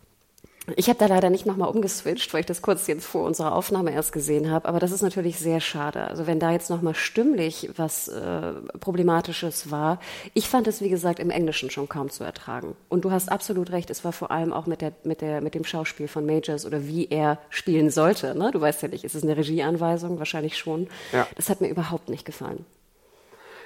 Ich 0.76 0.90
habe 0.90 1.00
da 1.00 1.08
leider 1.08 1.32
nicht 1.32 1.48
nochmal 1.48 1.70
umgeswitcht, 1.70 2.32
weil 2.34 2.42
ich 2.42 2.46
das 2.46 2.62
kurz 2.62 2.86
jetzt 2.86 3.06
vor 3.06 3.26
unserer 3.26 3.56
Aufnahme 3.56 3.92
erst 3.94 4.12
gesehen 4.12 4.52
habe. 4.52 4.68
Aber 4.68 4.80
das 4.80 4.92
ist 4.92 5.02
natürlich 5.02 5.40
sehr 5.40 5.60
schade. 5.60 6.04
Also 6.06 6.28
wenn 6.28 6.40
da 6.40 6.52
jetzt 6.52 6.70
nochmal 6.70 6.94
stimmlich 6.94 7.70
was 7.78 8.08
äh, 8.08 8.54
Problematisches 8.80 9.72
war. 9.72 10.00
Ich 10.36 10.48
fand 10.48 10.68
es, 10.68 10.82
wie 10.82 10.90
gesagt, 10.90 11.20
im 11.20 11.32
Englischen 11.32 11.72
schon 11.72 11.90
kaum 11.90 12.12
zu 12.12 12.24
ertragen. 12.24 12.76
Und 12.90 13.06
du 13.06 13.12
hast 13.12 13.32
absolut 13.32 13.72
recht, 13.72 13.90
es 13.90 14.06
war 14.06 14.12
vor 14.12 14.30
allem 14.30 14.54
auch 14.54 14.68
mit, 14.68 14.82
der, 14.82 14.94
mit, 15.04 15.22
der, 15.22 15.42
mit 15.42 15.56
dem 15.56 15.66
Schauspiel 15.66 16.08
von 16.08 16.26
Majors 16.28 16.66
oder 16.66 16.86
wie 16.86 17.08
er 17.10 17.40
spielen 17.50 17.90
sollte. 17.90 18.38
Ne? 18.38 18.52
Du 18.52 18.62
weißt 18.62 18.84
ja 18.84 18.88
nicht, 18.88 19.04
ist 19.04 19.16
es 19.16 19.24
eine 19.24 19.38
Regieanweisung? 19.38 20.20
Wahrscheinlich 20.20 20.58
schon. 20.58 20.88
Ja. 21.12 21.28
Das 21.36 21.50
hat 21.50 21.62
mir 21.62 21.70
überhaupt 21.70 22.10
nicht 22.10 22.26
gefallen. 22.26 22.66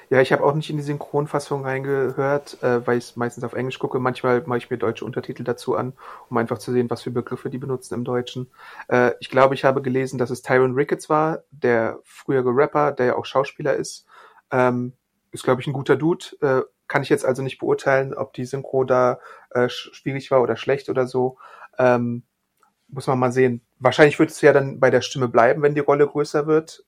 Ja, 0.09 0.21
ich 0.21 0.31
habe 0.31 0.43
auch 0.43 0.53
nicht 0.53 0.69
in 0.69 0.77
die 0.77 0.83
Synchronfassung 0.83 1.63
reingehört, 1.63 2.61
äh, 2.61 2.85
weil 2.85 2.97
ich 2.97 3.05
es 3.05 3.15
meistens 3.15 3.43
auf 3.43 3.53
Englisch 3.53 3.79
gucke. 3.79 3.99
Manchmal 3.99 4.43
mache 4.45 4.59
ich 4.59 4.69
mir 4.69 4.77
deutsche 4.77 5.05
Untertitel 5.05 5.43
dazu 5.43 5.75
an, 5.75 5.93
um 6.29 6.37
einfach 6.37 6.59
zu 6.59 6.71
sehen, 6.71 6.89
was 6.89 7.01
für 7.01 7.11
Begriffe 7.11 7.49
die 7.49 7.57
benutzen 7.57 7.95
im 7.95 8.03
Deutschen. 8.03 8.51
Äh, 8.87 9.11
ich 9.19 9.29
glaube, 9.29 9.55
ich 9.55 9.63
habe 9.63 9.81
gelesen, 9.81 10.17
dass 10.19 10.29
es 10.29 10.41
Tyron 10.41 10.75
Ricketts 10.75 11.09
war, 11.09 11.43
der 11.51 11.99
frühere 12.03 12.49
Rapper, 12.49 12.91
der 12.91 13.05
ja 13.07 13.15
auch 13.15 13.25
Schauspieler 13.25 13.75
ist. 13.75 14.05
Ähm, 14.51 14.93
ist, 15.31 15.43
glaube 15.43 15.61
ich, 15.61 15.67
ein 15.67 15.73
guter 15.73 15.95
Dude. 15.95 16.25
Äh, 16.41 16.61
kann 16.87 17.01
ich 17.01 17.09
jetzt 17.09 17.25
also 17.25 17.41
nicht 17.41 17.57
beurteilen, 17.57 18.13
ob 18.13 18.33
die 18.33 18.45
Synchro 18.45 18.83
da 18.83 19.19
äh, 19.49 19.69
schwierig 19.69 20.29
war 20.29 20.41
oder 20.41 20.55
schlecht 20.55 20.89
oder 20.89 21.07
so. 21.07 21.37
Ähm, 21.79 22.23
muss 22.87 23.07
man 23.07 23.17
mal 23.17 23.31
sehen. 23.31 23.61
Wahrscheinlich 23.79 24.19
wird 24.19 24.29
es 24.29 24.39
ja 24.41 24.53
dann 24.53 24.79
bei 24.79 24.91
der 24.91 25.01
Stimme 25.01 25.27
bleiben, 25.27 25.63
wenn 25.63 25.73
die 25.73 25.81
Rolle 25.81 26.07
größer 26.07 26.45
wird. 26.45 26.85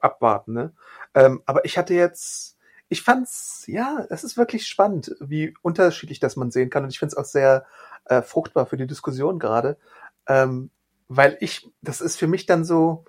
Abwarten, 0.00 0.52
ne? 0.52 0.72
Ähm, 1.14 1.42
aber 1.46 1.64
ich 1.64 1.78
hatte 1.78 1.94
jetzt, 1.94 2.56
ich 2.88 3.02
fand's, 3.02 3.64
ja, 3.66 4.06
es 4.10 4.24
ist 4.24 4.36
wirklich 4.36 4.66
spannend, 4.66 5.14
wie 5.20 5.54
unterschiedlich 5.62 6.20
das 6.20 6.36
man 6.36 6.50
sehen 6.50 6.70
kann. 6.70 6.84
Und 6.84 6.90
ich 6.90 6.98
finde 6.98 7.12
es 7.12 7.16
auch 7.16 7.24
sehr 7.24 7.66
äh, 8.06 8.22
fruchtbar 8.22 8.66
für 8.66 8.76
die 8.76 8.86
Diskussion 8.86 9.38
gerade. 9.38 9.76
Ähm, 10.26 10.70
weil 11.08 11.36
ich, 11.40 11.70
das 11.82 12.00
ist 12.00 12.16
für 12.16 12.26
mich 12.26 12.46
dann 12.46 12.64
so, 12.64 13.04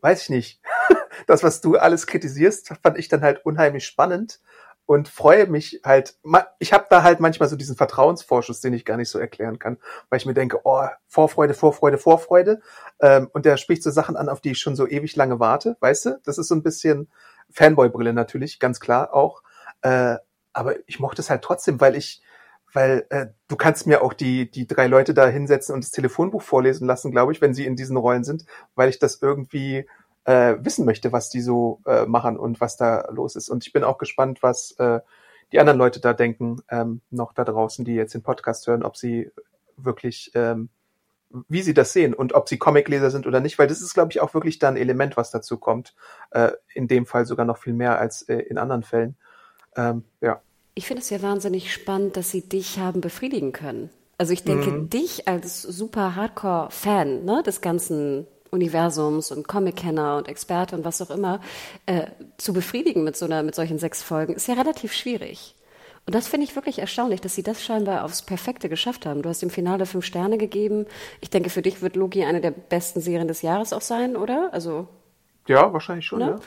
weiß 0.00 0.22
ich 0.22 0.30
nicht, 0.30 0.60
das, 1.26 1.42
was 1.42 1.60
du 1.60 1.76
alles 1.76 2.06
kritisierst, 2.06 2.74
fand 2.82 2.98
ich 2.98 3.08
dann 3.08 3.22
halt 3.22 3.44
unheimlich 3.44 3.86
spannend 3.86 4.40
und 4.92 5.08
freue 5.08 5.46
mich 5.46 5.80
halt, 5.84 6.16
ich 6.58 6.72
habe 6.72 6.86
da 6.90 7.02
halt 7.02 7.18
manchmal 7.18 7.48
so 7.48 7.56
diesen 7.56 7.76
Vertrauensvorschuss, 7.76 8.60
den 8.60 8.74
ich 8.74 8.84
gar 8.84 8.98
nicht 8.98 9.08
so 9.08 9.18
erklären 9.18 9.58
kann, 9.58 9.78
weil 10.10 10.18
ich 10.18 10.26
mir 10.26 10.34
denke, 10.34 10.60
oh, 10.64 10.86
Vorfreude, 11.06 11.54
Vorfreude, 11.54 11.96
Vorfreude. 11.96 12.60
Ähm, 13.00 13.28
und 13.32 13.46
der 13.46 13.56
spricht 13.56 13.82
so 13.82 13.90
Sachen 13.90 14.16
an, 14.16 14.28
auf 14.28 14.42
die 14.42 14.50
ich 14.50 14.60
schon 14.60 14.76
so 14.76 14.86
ewig 14.86 15.16
lange 15.16 15.40
warte, 15.40 15.76
weißt 15.80 16.04
du? 16.06 16.20
Das 16.24 16.36
ist 16.36 16.48
so 16.48 16.54
ein 16.54 16.62
bisschen 16.62 17.10
Fanboy-Brille 17.50 18.12
natürlich, 18.12 18.58
ganz 18.58 18.80
klar 18.80 19.14
auch. 19.14 19.42
Äh, 19.80 20.16
aber 20.52 20.74
ich 20.86 21.00
mochte 21.00 21.22
es 21.22 21.30
halt 21.30 21.42
trotzdem, 21.42 21.80
weil 21.80 21.96
ich, 21.96 22.22
weil 22.74 23.06
äh, 23.08 23.28
du 23.48 23.56
kannst 23.56 23.86
mir 23.86 24.02
auch 24.02 24.12
die, 24.12 24.50
die 24.50 24.66
drei 24.66 24.88
Leute 24.88 25.14
da 25.14 25.26
hinsetzen 25.26 25.74
und 25.74 25.84
das 25.84 25.90
Telefonbuch 25.90 26.42
vorlesen 26.42 26.86
lassen, 26.86 27.10
glaube 27.10 27.32
ich, 27.32 27.40
wenn 27.40 27.54
sie 27.54 27.64
in 27.64 27.76
diesen 27.76 27.96
Rollen 27.96 28.24
sind, 28.24 28.44
weil 28.74 28.90
ich 28.90 28.98
das 28.98 29.22
irgendwie 29.22 29.88
äh, 30.24 30.56
wissen 30.60 30.84
möchte, 30.84 31.12
was 31.12 31.30
die 31.30 31.40
so 31.40 31.80
äh, 31.86 32.06
machen 32.06 32.36
und 32.36 32.60
was 32.60 32.76
da 32.76 33.08
los 33.10 33.36
ist. 33.36 33.48
Und 33.48 33.66
ich 33.66 33.72
bin 33.72 33.84
auch 33.84 33.98
gespannt, 33.98 34.42
was 34.42 34.72
äh, 34.78 35.00
die 35.52 35.60
anderen 35.60 35.78
Leute 35.78 36.00
da 36.00 36.12
denken, 36.12 36.62
ähm, 36.70 37.00
noch 37.10 37.32
da 37.34 37.44
draußen, 37.44 37.84
die 37.84 37.94
jetzt 37.94 38.14
den 38.14 38.22
Podcast 38.22 38.66
hören, 38.66 38.82
ob 38.82 38.96
sie 38.96 39.30
wirklich, 39.76 40.30
ähm, 40.34 40.68
wie 41.48 41.62
sie 41.62 41.74
das 41.74 41.92
sehen 41.92 42.14
und 42.14 42.34
ob 42.34 42.48
sie 42.48 42.58
Comicleser 42.58 43.10
sind 43.10 43.26
oder 43.26 43.40
nicht, 43.40 43.58
weil 43.58 43.66
das 43.66 43.82
ist, 43.82 43.94
glaube 43.94 44.12
ich, 44.12 44.20
auch 44.20 44.34
wirklich 44.34 44.58
da 44.58 44.68
ein 44.68 44.76
Element, 44.76 45.16
was 45.16 45.30
dazu 45.30 45.58
kommt. 45.58 45.94
Äh, 46.30 46.52
in 46.74 46.88
dem 46.88 47.06
Fall 47.06 47.26
sogar 47.26 47.46
noch 47.46 47.58
viel 47.58 47.74
mehr 47.74 47.98
als 47.98 48.22
äh, 48.22 48.38
in 48.38 48.58
anderen 48.58 48.82
Fällen. 48.82 49.16
Ähm, 49.76 50.04
ja. 50.20 50.40
Ich 50.74 50.86
finde 50.86 51.02
es 51.02 51.10
ja 51.10 51.20
wahnsinnig 51.20 51.72
spannend, 51.72 52.16
dass 52.16 52.30
sie 52.30 52.48
dich 52.48 52.78
haben 52.78 53.00
befriedigen 53.00 53.52
können. 53.52 53.90
Also 54.18 54.32
ich 54.32 54.44
denke, 54.44 54.70
mhm. 54.70 54.90
dich 54.90 55.26
als 55.26 55.62
super 55.62 56.14
Hardcore-Fan 56.14 57.24
ne, 57.24 57.42
des 57.44 57.60
ganzen 57.60 58.26
Universums 58.52 59.32
und 59.32 59.48
Comic-Kenner 59.48 60.18
und 60.18 60.28
Experte 60.28 60.76
und 60.76 60.84
was 60.84 61.00
auch 61.02 61.10
immer 61.10 61.40
äh, 61.86 62.06
zu 62.36 62.52
befriedigen 62.52 63.02
mit 63.02 63.16
so 63.16 63.24
einer, 63.24 63.42
mit 63.42 63.54
solchen 63.54 63.78
sechs 63.78 64.02
Folgen, 64.02 64.34
ist 64.34 64.46
ja 64.46 64.54
relativ 64.54 64.92
schwierig. 64.92 65.56
Und 66.04 66.14
das 66.14 66.28
finde 66.28 66.44
ich 66.44 66.56
wirklich 66.56 66.78
erstaunlich, 66.78 67.20
dass 67.20 67.34
sie 67.34 67.42
das 67.42 67.64
scheinbar 67.64 68.04
aufs 68.04 68.22
Perfekte 68.22 68.68
geschafft 68.68 69.06
haben. 69.06 69.22
Du 69.22 69.28
hast 69.28 69.40
dem 69.40 69.50
Finale 69.50 69.86
fünf 69.86 70.04
Sterne 70.04 70.36
gegeben. 70.36 70.86
Ich 71.20 71.30
denke, 71.30 71.48
für 71.48 71.62
dich 71.62 71.80
wird 71.80 71.96
Loki 71.96 72.24
eine 72.24 72.40
der 72.40 72.50
besten 72.50 73.00
Serien 73.00 73.28
des 73.28 73.42
Jahres 73.42 73.72
auch 73.72 73.80
sein, 73.80 74.16
oder? 74.16 74.50
Also 74.52 74.88
ja, 75.48 75.72
wahrscheinlich 75.72 76.06
schon. 76.06 76.18
Ne? 76.18 76.40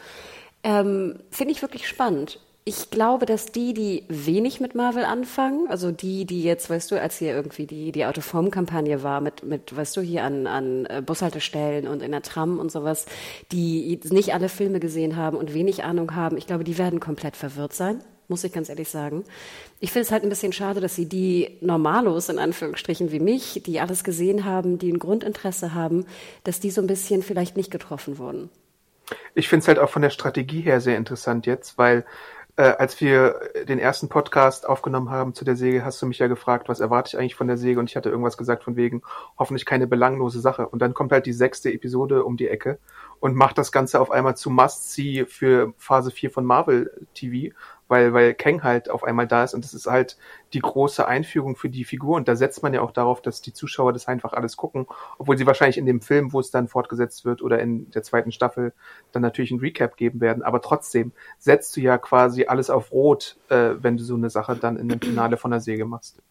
Ja. 0.64 0.82
Ähm, 0.82 1.20
finde 1.32 1.54
ich 1.54 1.62
wirklich 1.62 1.88
spannend. 1.88 2.40
Ich 2.68 2.90
glaube, 2.90 3.28
dass 3.28 3.46
die, 3.46 3.76
die 3.76 4.06
wenig 4.08 4.60
mit 4.60 4.74
Marvel 4.74 5.06
anfangen, 5.06 5.68
also 5.70 5.92
die, 5.92 6.26
die 6.26 6.42
jetzt, 6.42 6.68
weißt 6.68 6.90
du, 6.90 7.00
als 7.00 7.20
hier 7.20 7.32
irgendwie 7.36 7.68
die, 7.68 7.92
die 7.92 8.08
Autoform-Kampagne 8.08 9.04
war 9.04 9.22
mit, 9.22 9.44
mit, 9.44 9.76
weißt 9.76 9.96
du, 9.96 10.02
hier 10.02 10.24
an, 10.24 10.48
an 10.48 10.88
äh, 10.88 11.04
Bushaltestellen 11.06 11.88
und 11.88 12.02
in 12.02 12.10
der 12.10 12.24
Tram 12.24 12.58
und 12.58 12.72
sowas, 12.72 13.06
die 13.52 14.00
nicht 14.06 14.34
alle 14.34 14.50
Filme 14.50 14.80
gesehen 14.80 15.16
haben 15.16 15.38
und 15.38 15.54
wenig 15.54 15.84
Ahnung 15.84 16.16
haben, 16.16 16.38
ich 16.38 16.48
glaube, 16.48 16.64
die 16.64 16.80
werden 16.80 17.00
komplett 17.00 17.36
verwirrt 17.36 17.74
sein 17.74 18.04
muss 18.28 18.44
ich 18.44 18.52
ganz 18.52 18.70
ehrlich 18.70 18.90
sagen. 18.90 19.24
Ich 19.80 19.92
finde 19.92 20.08
es 20.08 20.12
halt 20.12 20.24
ein 20.24 20.30
bisschen 20.30 20.52
schade, 20.52 20.82
dass 20.82 20.96
sie 20.96 21.08
die 21.08 21.58
Normalos, 21.62 22.28
in 22.30 22.40
Anführungsstrichen, 22.40 23.12
wie 23.12 23.20
mich, 23.20 23.62
die 23.64 23.80
alles 23.80 24.04
gesehen 24.04 24.46
haben, 24.46 24.80
die 24.80 24.92
ein 24.92 24.98
Grundinteresse 24.98 25.76
haben, 25.76 26.08
dass 26.44 26.60
die 26.60 26.72
so 26.72 26.82
ein 26.82 26.88
bisschen 26.88 27.22
vielleicht 27.22 27.56
nicht 27.56 27.70
getroffen 27.70 28.18
wurden. 28.18 28.50
Ich 29.36 29.48
finde 29.48 29.62
es 29.62 29.68
halt 29.68 29.78
auch 29.78 29.92
von 29.92 30.02
der 30.02 30.10
Strategie 30.10 30.62
her 30.62 30.82
sehr 30.82 30.98
interessant 30.98 31.46
jetzt, 31.46 31.78
weil 31.78 32.04
äh, 32.58 32.64
als 32.64 33.00
wir 33.02 33.40
den 33.68 33.80
ersten 33.80 34.08
Podcast 34.08 34.68
aufgenommen 34.68 35.10
haben 35.10 35.34
zu 35.34 35.44
der 35.44 35.56
Säge, 35.56 35.84
hast 35.84 36.02
du 36.02 36.06
mich 36.06 36.20
ja 36.20 36.28
gefragt, 36.28 36.70
was 36.70 36.80
erwarte 36.80 37.10
ich 37.10 37.18
eigentlich 37.18 37.36
von 37.36 37.48
der 37.48 37.58
Säge? 37.58 37.80
Und 37.80 37.90
ich 37.90 37.96
hatte 37.96 38.10
irgendwas 38.10 38.38
gesagt 38.38 38.64
von 38.64 38.76
wegen, 38.76 39.02
hoffentlich 39.38 39.66
keine 39.66 39.88
belanglose 39.88 40.40
Sache. 40.40 40.68
Und 40.68 40.80
dann 40.80 40.94
kommt 40.94 41.12
halt 41.12 41.26
die 41.26 41.34
sechste 41.34 41.72
Episode 41.74 42.24
um 42.24 42.38
die 42.38 42.48
Ecke 42.48 42.80
und 43.20 43.36
macht 43.36 43.58
das 43.58 43.72
Ganze 43.72 44.00
auf 44.00 44.10
einmal 44.10 44.38
zu 44.38 44.50
Must-See 44.50 45.26
für 45.26 45.74
Phase 45.78 46.12
4 46.12 46.32
von 46.32 46.46
Marvel 46.46 46.92
TV 47.14 47.54
weil, 47.88 48.14
weil 48.14 48.34
Kang 48.34 48.64
halt 48.64 48.90
auf 48.90 49.04
einmal 49.04 49.28
da 49.28 49.44
ist 49.44 49.54
und 49.54 49.64
das 49.64 49.74
ist 49.74 49.88
halt 49.88 50.18
die 50.54 50.60
große 50.60 51.08
Einführung 51.08 51.56
für 51.56 51.70
die 51.70 51.84
Figur 51.84 52.16
und 52.16 52.28
da 52.28 52.36
setzt 52.36 52.64
man 52.64 52.74
ja 52.74 52.82
auch 52.82 52.92
darauf, 52.92 53.22
dass 53.22 53.42
die 53.42 53.54
Zuschauer 53.54 53.94
das 53.94 54.08
einfach 54.08 54.34
alles 54.34 54.58
gucken, 54.58 54.88
obwohl 55.18 55.38
sie 55.38 55.46
wahrscheinlich 55.46 55.78
in 55.78 55.86
dem 55.86 56.02
Film, 56.02 56.34
wo 56.34 56.40
es 56.40 56.52
dann 56.52 56.68
fortgesetzt 56.68 57.26
wird 57.26 57.42
oder 57.42 57.60
in 57.60 57.92
der 57.92 58.04
zweiten 58.04 58.32
Staffel 58.32 58.74
dann 59.12 59.22
natürlich 59.22 59.52
ein 59.52 59.60
Recap 59.60 59.98
geben 59.98 60.22
werden, 60.22 60.44
aber 60.44 60.62
trotzdem 60.62 61.12
setzt 61.38 61.76
du 61.76 61.82
ja 61.82 61.98
quasi 61.98 62.46
alles 62.46 62.70
auf 62.70 62.92
Rot, 62.92 63.38
äh, 63.50 63.72
wenn 63.80 63.98
du 63.98 64.04
so 64.04 64.16
eine 64.16 64.30
Sache 64.30 64.56
dann 64.56 64.78
in 64.78 64.90
dem 64.90 65.02
Finale 65.02 65.38
von 65.38 65.52
der 65.52 65.60
Säge 65.60 65.86
machst. 65.86 66.22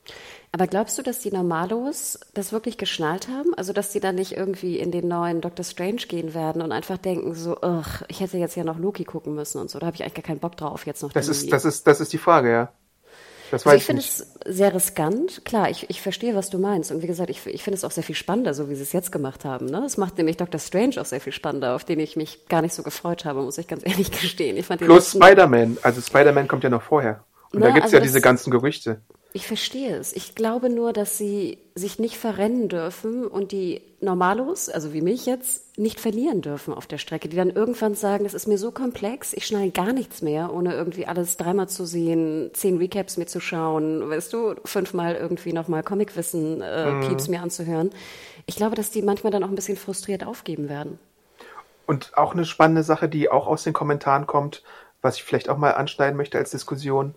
Aber 0.55 0.69
glaubst 0.69 0.97
du, 0.97 1.03
dass 1.03 1.19
die 1.19 1.33
Normalos 1.33 2.21
das 2.33 2.53
wirklich 2.53 2.79
geschnallt 2.79 3.27
haben? 3.27 3.55
Also, 3.57 3.73
dass 3.73 3.91
die 3.91 3.99
dann 3.99 4.15
nicht 4.15 4.37
irgendwie 4.37 4.79
in 4.79 4.93
den 4.93 5.09
neuen 5.09 5.41
Doctor 5.41 5.65
Strange 5.65 6.03
gehen 6.07 6.33
werden 6.33 6.63
und 6.63 6.71
einfach 6.71 6.97
denken 6.97 7.35
so, 7.35 7.59
ich 8.07 8.21
hätte 8.21 8.39
jetzt 8.39 8.55
ja 8.55 8.63
noch 8.63 8.79
Loki 8.79 9.03
gucken 9.03 9.35
müssen 9.35 9.61
und 9.61 9.69
so. 9.69 9.81
Da 9.81 9.87
habe 9.87 9.97
ich 9.97 10.05
eigentlich 10.05 10.15
gar 10.15 10.23
keinen 10.23 10.39
Bock 10.39 10.57
drauf, 10.57 10.87
jetzt 10.87 11.03
noch. 11.03 11.13
Das 11.13 11.27
ist, 11.27 11.51
das 11.51 11.65
ist, 11.65 11.89
das 11.89 12.01
ist 12.01 12.13
die 12.13 12.19
Frage, 12.19 12.53
ja. 12.53 12.73
Das 13.51 13.67
also 13.67 13.77
ich 13.77 13.83
finde 13.83 14.03
es 14.03 14.33
sehr 14.47 14.73
riskant. 14.73 15.45
Klar, 15.45 15.71
ich, 15.71 15.91
ich 15.91 16.01
verstehe, 16.01 16.37
was 16.37 16.51
du 16.51 16.59
meinst. 16.59 16.93
Und 16.93 17.03
wie 17.03 17.09
gesagt, 17.09 17.31
ich, 17.31 17.45
ich 17.49 17.65
finde 17.65 17.77
es 17.77 17.83
auch 17.83 17.91
sehr 17.91 18.05
viel 18.05 18.15
spannender, 18.15 18.55
so 18.55 18.71
wie 18.71 18.77
sie 18.77 18.83
es 18.85 18.93
jetzt 18.93 19.11
gemacht 19.11 19.45
haben. 19.45 19.67
Ne? 19.67 19.83
Es 19.85 19.97
macht 19.97 20.19
nämlich 20.19 20.37
Doctor 20.37 20.61
Strange 20.61 21.01
auch 21.01 21.05
sehr 21.05 21.21
viel 21.21 21.33
spannender, 21.33 21.75
auf 21.75 21.83
den 21.83 21.99
ich 21.99 22.15
mich 22.15 22.47
gar 22.47 22.63
nicht 22.63 22.75
so 22.75 22.85
gefreut 22.85 23.25
habe, 23.25 23.43
muss 23.43 23.59
ich 23.59 23.67
ganz 23.67 23.83
ehrlich 23.87 24.13
gestehen. 24.13 24.57
Ich 24.57 24.67
fand 24.67 24.83
Plus 24.83 25.11
Spider-Man. 25.11 25.79
Also 25.83 26.01
Spider-Man 26.01 26.47
kommt 26.47 26.63
ja 26.63 26.71
noch 26.71 26.83
vorher. 26.83 27.25
Und 27.55 27.61
Na, 27.61 27.69
da 27.69 27.73
gibt's 27.73 27.87
also 27.87 27.97
ja 27.97 28.03
diese 28.03 28.21
ganzen 28.21 28.51
Gerüchte. 28.51 29.01
Ich 29.33 29.49
verstehe 29.49 29.97
es. 29.97 30.13
Ich 30.13 30.37
glaube 30.37 30.71
nur, 30.71 30.93
dass 30.93 31.19
sie 31.19 31.59
sich 31.75 31.99
nicht 31.99 32.17
verrennen 32.17 32.69
dürfen 32.69 33.27
und 33.27 33.51
die 33.51 33.83
Normalos, 34.01 34.69
also 34.69 34.93
wie 34.93 35.01
mich 35.01 35.27
jetzt, 35.27 35.77
nicht 35.77 35.99
verlieren 35.99 36.41
dürfen 36.41 36.73
auf 36.73 36.87
der 36.87 36.99
Strecke, 36.99 37.29
die 37.29 37.37
dann 37.37 37.51
irgendwann 37.51 37.97
sagen, 37.97 38.23
das 38.23 38.35
ist 38.35 38.47
mir 38.47 38.59
so 38.59 38.71
komplex, 38.71 39.33
ich 39.33 39.47
schneide 39.47 39.73
gar 39.73 39.93
nichts 39.93 40.23
mehr, 40.23 40.53
ohne 40.55 40.75
irgendwie 40.75 41.07
alles 41.07 41.37
dreimal 41.37 41.69
zu 41.69 41.85
sehen, 41.85 42.51
zehn 42.53 42.79
Recaps 42.79 43.17
mir 43.17 43.27
zu 43.27 43.41
schauen, 43.41 44.09
weißt 44.09 44.33
du, 44.33 44.55
fünfmal 44.65 45.17
irgendwie 45.17 45.53
nochmal 45.53 45.83
Comicwissen, 45.83 46.61
äh, 46.61 46.93
mhm. 46.93 47.01
Pieps 47.01 47.27
mir 47.27 47.43
anzuhören. 47.43 47.91
Ich 48.47 48.55
glaube, 48.55 48.77
dass 48.77 48.91
die 48.91 49.03
manchmal 49.03 49.33
dann 49.33 49.43
auch 49.43 49.49
ein 49.49 49.57
bisschen 49.57 49.77
frustriert 49.77 50.25
aufgeben 50.25 50.69
werden. 50.69 51.01
Und 51.87 52.17
auch 52.17 52.35
eine 52.35 52.45
spannende 52.45 52.85
Sache, 52.85 53.09
die 53.09 53.31
auch 53.31 53.49
aus 53.49 53.65
den 53.65 53.73
Kommentaren 53.73 54.29
kommt, 54.29 54.63
was 55.03 55.17
ich 55.17 55.25
vielleicht 55.25 55.49
auch 55.49 55.59
mal 55.59 55.73
anschneiden 55.73 56.17
möchte 56.17 56.39
als 56.39 56.51
Diskussion, 56.51 57.17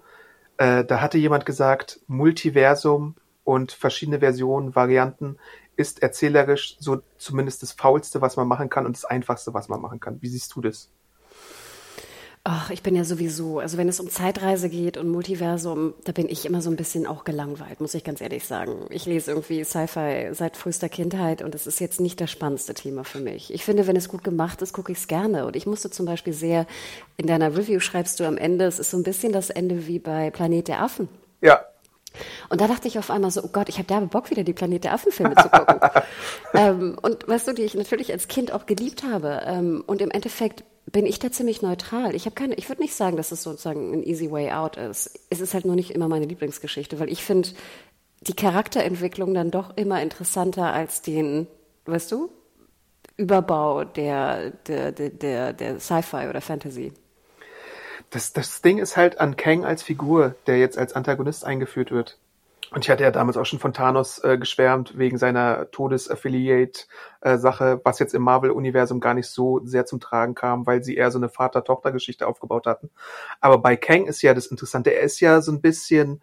äh, 0.57 0.83
da 0.83 1.01
hatte 1.01 1.17
jemand 1.17 1.45
gesagt, 1.45 1.99
Multiversum 2.07 3.15
und 3.43 3.71
verschiedene 3.71 4.19
Versionen, 4.19 4.75
Varianten 4.75 5.37
ist 5.75 6.01
erzählerisch 6.01 6.75
so 6.79 7.01
zumindest 7.17 7.61
das 7.61 7.71
Faulste, 7.71 8.21
was 8.21 8.35
man 8.35 8.47
machen 8.47 8.69
kann 8.69 8.85
und 8.85 8.95
das 8.95 9.05
Einfachste, 9.05 9.53
was 9.53 9.69
man 9.69 9.81
machen 9.81 9.99
kann. 9.99 10.21
Wie 10.21 10.27
siehst 10.27 10.55
du 10.55 10.61
das? 10.61 10.89
Ach, 12.49 12.69
ich 12.69 12.81
bin 12.81 12.95
ja 12.95 13.03
sowieso, 13.03 13.59
also 13.59 13.77
wenn 13.77 13.89
es 13.89 13.99
um 13.99 14.09
Zeitreise 14.09 14.69
geht 14.69 14.95
und 14.95 15.09
Multiversum, 15.09 15.93
da 16.05 16.13
bin 16.13 16.29
ich 16.29 16.45
immer 16.45 16.61
so 16.61 16.69
ein 16.69 16.77
bisschen 16.77 17.05
auch 17.05 17.25
gelangweilt, 17.25 17.81
muss 17.81 17.93
ich 17.93 18.05
ganz 18.05 18.21
ehrlich 18.21 18.45
sagen. 18.45 18.85
Ich 18.89 19.05
lese 19.05 19.31
irgendwie 19.31 19.65
Sci-Fi 19.65 20.29
seit 20.31 20.55
frühester 20.55 20.87
Kindheit 20.87 21.41
und 21.41 21.53
es 21.55 21.67
ist 21.67 21.81
jetzt 21.81 21.99
nicht 21.99 22.21
das 22.21 22.31
spannendste 22.31 22.73
Thema 22.73 23.03
für 23.03 23.19
mich. 23.19 23.53
Ich 23.53 23.65
finde, 23.65 23.85
wenn 23.85 23.97
es 23.97 24.07
gut 24.07 24.23
gemacht 24.23 24.61
ist, 24.61 24.71
gucke 24.71 24.93
ich 24.93 24.97
es 24.97 25.09
gerne. 25.09 25.45
Und 25.45 25.57
ich 25.57 25.65
musste 25.65 25.91
zum 25.91 26.05
Beispiel 26.05 26.31
sehr, 26.31 26.67
in 27.17 27.27
deiner 27.27 27.57
Review 27.57 27.81
schreibst 27.81 28.17
du 28.21 28.23
am 28.23 28.37
Ende, 28.37 28.63
es 28.63 28.79
ist 28.79 28.91
so 28.91 28.97
ein 28.97 29.03
bisschen 29.03 29.33
das 29.33 29.49
Ende 29.49 29.85
wie 29.85 29.99
bei 29.99 30.31
Planet 30.31 30.69
der 30.69 30.81
Affen. 30.81 31.09
Ja, 31.41 31.65
Und 32.49 32.61
da 32.61 32.67
dachte 32.67 32.87
ich 32.87 32.99
auf 32.99 33.09
einmal 33.09 33.31
so, 33.31 33.43
oh 33.43 33.49
Gott, 33.51 33.69
ich 33.69 33.77
habe 33.77 33.87
derbe 33.87 34.07
Bock, 34.07 34.29
wieder 34.29 34.43
die 34.43 34.53
Planet 34.53 34.83
der 34.83 34.93
Affen-Filme 34.93 35.35
zu 35.35 35.49
gucken. 35.49 35.79
ähm, 36.53 36.97
und 37.01 37.27
weißt 37.27 37.47
du, 37.47 37.53
die 37.53 37.63
ich 37.63 37.75
natürlich 37.75 38.11
als 38.11 38.27
Kind 38.27 38.51
auch 38.51 38.65
geliebt 38.65 39.03
habe. 39.03 39.41
Ähm, 39.45 39.83
und 39.87 40.01
im 40.01 40.11
Endeffekt 40.11 40.63
bin 40.91 41.05
ich 41.05 41.19
da 41.19 41.31
ziemlich 41.31 41.61
neutral. 41.61 42.15
Ich 42.15 42.25
habe 42.25 42.35
keine, 42.35 42.55
ich 42.55 42.69
würde 42.69 42.81
nicht 42.81 42.95
sagen, 42.95 43.17
dass 43.17 43.31
es 43.31 43.43
sozusagen 43.43 43.93
ein 43.93 44.03
easy 44.03 44.31
way 44.31 44.51
out 44.51 44.77
ist. 44.77 45.19
Es 45.29 45.41
ist 45.41 45.53
halt 45.53 45.65
nur 45.65 45.75
nicht 45.75 45.91
immer 45.91 46.07
meine 46.07 46.25
Lieblingsgeschichte, 46.25 46.99
weil 46.99 47.09
ich 47.09 47.23
finde 47.23 47.49
die 48.21 48.33
Charakterentwicklung 48.33 49.33
dann 49.33 49.51
doch 49.51 49.75
immer 49.75 50.01
interessanter 50.01 50.73
als 50.73 51.01
den, 51.01 51.47
weißt 51.85 52.11
du, 52.11 52.31
Überbau 53.17 53.83
der, 53.83 54.51
der, 54.51 54.91
der, 54.91 55.09
der, 55.09 55.53
der 55.53 55.79
Sci-Fi 55.79 56.27
oder 56.29 56.39
Fantasy. 56.39 56.93
Das, 58.09 58.33
das 58.33 58.61
Ding 58.61 58.77
ist 58.77 58.97
halt 58.97 59.19
an 59.19 59.35
Kang 59.35 59.65
als 59.65 59.83
Figur, 59.83 60.35
der 60.47 60.57
jetzt 60.57 60.77
als 60.77 60.93
Antagonist 60.93 61.45
eingeführt 61.45 61.91
wird. 61.91 62.17
Und 62.71 62.83
ich 62.83 62.89
hatte 62.89 63.03
ja 63.03 63.11
damals 63.11 63.37
auch 63.37 63.45
schon 63.45 63.59
von 63.59 63.71
Thanos 63.71 64.21
äh, 64.23 64.37
geschwärmt, 64.37 64.97
wegen 64.97 65.17
seiner 65.17 65.71
Todesaffiliate-Sache, 65.71 67.79
was 67.85 67.99
jetzt 67.99 68.13
im 68.13 68.23
Marvel-Universum 68.23 68.99
gar 68.99 69.13
nicht 69.13 69.29
so 69.29 69.61
sehr 69.63 69.85
zum 69.85 70.01
Tragen 70.01 70.35
kam, 70.35 70.65
weil 70.65 70.83
sie 70.83 70.97
eher 70.97 71.09
so 71.09 71.17
eine 71.17 71.29
Vater-Tochter-Geschichte 71.29 72.27
aufgebaut 72.27 72.67
hatten. 72.67 72.89
Aber 73.39 73.59
bei 73.59 73.77
Kang 73.77 74.05
ist 74.05 74.21
ja 74.21 74.33
das 74.33 74.47
Interessante, 74.47 74.93
er 74.93 75.03
ist 75.03 75.21
ja 75.21 75.39
so 75.39 75.53
ein 75.53 75.61
bisschen, 75.61 76.21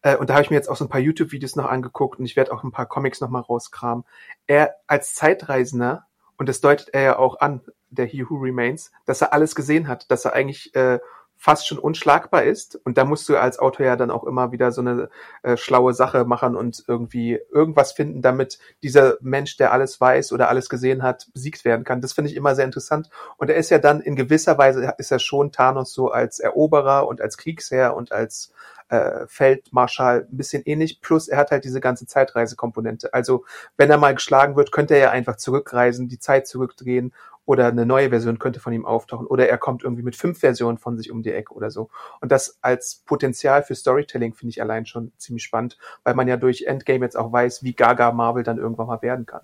äh, 0.00 0.16
und 0.16 0.30
da 0.30 0.34
habe 0.34 0.44
ich 0.44 0.50
mir 0.50 0.56
jetzt 0.56 0.68
auch 0.68 0.76
so 0.76 0.86
ein 0.86 0.90
paar 0.90 1.00
YouTube-Videos 1.00 1.56
noch 1.56 1.66
angeguckt 1.66 2.18
und 2.18 2.24
ich 2.24 2.36
werde 2.36 2.52
auch 2.52 2.64
ein 2.64 2.72
paar 2.72 2.86
Comics 2.86 3.20
noch 3.20 3.28
mal 3.28 3.40
rauskramen. 3.40 4.04
Er 4.46 4.76
als 4.86 5.14
Zeitreisender, 5.14 6.06
und 6.38 6.48
das 6.48 6.62
deutet 6.62 6.88
er 6.94 7.02
ja 7.02 7.18
auch 7.18 7.40
an, 7.40 7.60
der 7.90 8.06
He 8.06 8.24
Who 8.28 8.36
Remains, 8.36 8.92
dass 9.04 9.20
er 9.20 9.34
alles 9.34 9.54
gesehen 9.54 9.88
hat, 9.88 10.10
dass 10.10 10.24
er 10.24 10.32
eigentlich 10.32 10.74
äh, 10.74 11.00
fast 11.42 11.66
schon 11.66 11.80
unschlagbar 11.80 12.44
ist. 12.44 12.76
Und 12.84 12.96
da 12.98 13.04
musst 13.04 13.28
du 13.28 13.36
als 13.36 13.58
Autor 13.58 13.84
ja 13.84 13.96
dann 13.96 14.12
auch 14.12 14.22
immer 14.22 14.52
wieder 14.52 14.70
so 14.70 14.80
eine 14.80 15.08
äh, 15.42 15.56
schlaue 15.56 15.92
Sache 15.92 16.24
machen 16.24 16.54
und 16.54 16.84
irgendwie 16.86 17.40
irgendwas 17.50 17.90
finden, 17.90 18.22
damit 18.22 18.60
dieser 18.84 19.16
Mensch, 19.22 19.56
der 19.56 19.72
alles 19.72 20.00
weiß 20.00 20.30
oder 20.30 20.48
alles 20.48 20.68
gesehen 20.68 21.02
hat, 21.02 21.26
besiegt 21.34 21.64
werden 21.64 21.84
kann. 21.84 22.00
Das 22.00 22.12
finde 22.12 22.30
ich 22.30 22.36
immer 22.36 22.54
sehr 22.54 22.64
interessant. 22.64 23.10
Und 23.38 23.50
er 23.50 23.56
ist 23.56 23.70
ja 23.70 23.78
dann 23.78 24.00
in 24.00 24.14
gewisser 24.14 24.56
Weise, 24.56 24.94
ist 24.98 25.10
er 25.10 25.18
schon 25.18 25.50
Thanos 25.50 25.92
so 25.92 26.12
als 26.12 26.38
Eroberer 26.38 27.08
und 27.08 27.20
als 27.20 27.36
Kriegsherr 27.36 27.96
und 27.96 28.12
als 28.12 28.52
äh, 28.88 29.26
Feldmarschall 29.26 30.28
ein 30.30 30.36
bisschen 30.36 30.62
ähnlich. 30.64 31.00
Plus 31.00 31.26
er 31.26 31.38
hat 31.38 31.50
halt 31.50 31.64
diese 31.64 31.80
ganze 31.80 32.06
Zeitreisekomponente. 32.06 33.12
Also 33.12 33.44
wenn 33.76 33.90
er 33.90 33.98
mal 33.98 34.14
geschlagen 34.14 34.54
wird, 34.54 34.70
könnte 34.70 34.94
er 34.94 35.00
ja 35.00 35.10
einfach 35.10 35.36
zurückreisen, 35.36 36.08
die 36.08 36.20
Zeit 36.20 36.46
zurückdrehen 36.46 37.12
oder 37.44 37.66
eine 37.66 37.86
neue 37.86 38.10
Version 38.10 38.38
könnte 38.38 38.60
von 38.60 38.72
ihm 38.72 38.86
auftauchen 38.86 39.26
oder 39.26 39.48
er 39.48 39.58
kommt 39.58 39.82
irgendwie 39.82 40.02
mit 40.02 40.16
fünf 40.16 40.38
Versionen 40.38 40.78
von 40.78 40.96
sich 40.96 41.10
um 41.10 41.22
die 41.22 41.32
Ecke 41.32 41.54
oder 41.54 41.70
so. 41.70 41.90
Und 42.20 42.32
das 42.32 42.58
als 42.60 43.02
Potenzial 43.06 43.62
für 43.62 43.74
Storytelling 43.74 44.34
finde 44.34 44.50
ich 44.50 44.62
allein 44.62 44.86
schon 44.86 45.12
ziemlich 45.18 45.44
spannend, 45.44 45.78
weil 46.04 46.14
man 46.14 46.28
ja 46.28 46.36
durch 46.36 46.62
Endgame 46.62 47.04
jetzt 47.04 47.16
auch 47.16 47.32
weiß, 47.32 47.62
wie 47.62 47.74
Gaga 47.74 48.12
Marvel 48.12 48.44
dann 48.44 48.58
irgendwann 48.58 48.86
mal 48.86 49.02
werden 49.02 49.26
kann. 49.26 49.42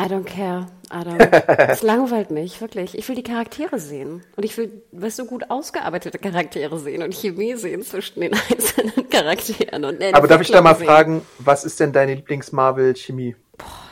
I 0.00 0.04
don't 0.04 0.24
care, 0.24 0.66
Adam. 0.88 1.18
Es 1.68 1.82
langweilt 1.82 2.30
mich, 2.30 2.62
wirklich. 2.62 2.96
Ich 2.96 3.06
will 3.08 3.16
die 3.16 3.22
Charaktere 3.22 3.78
sehen. 3.78 4.22
Und 4.34 4.44
ich 4.44 4.56
will, 4.56 4.82
weißt 4.92 5.18
du, 5.18 5.26
gut 5.26 5.50
ausgearbeitete 5.50 6.18
Charaktere 6.18 6.78
sehen 6.78 7.02
und 7.02 7.12
Chemie 7.14 7.54
sehen 7.56 7.82
zwischen 7.82 8.20
den 8.20 8.32
einzelnen 8.50 9.10
Charakteren. 9.10 9.84
Und 9.84 10.02
Aber 10.14 10.26
darf 10.26 10.40
ich 10.40 10.50
da 10.50 10.62
mal 10.62 10.74
sehen. 10.74 10.86
fragen, 10.86 11.22
was 11.38 11.64
ist 11.64 11.80
denn 11.80 11.92
deine 11.92 12.14
Lieblings-Marvel-Chemie? 12.14 13.36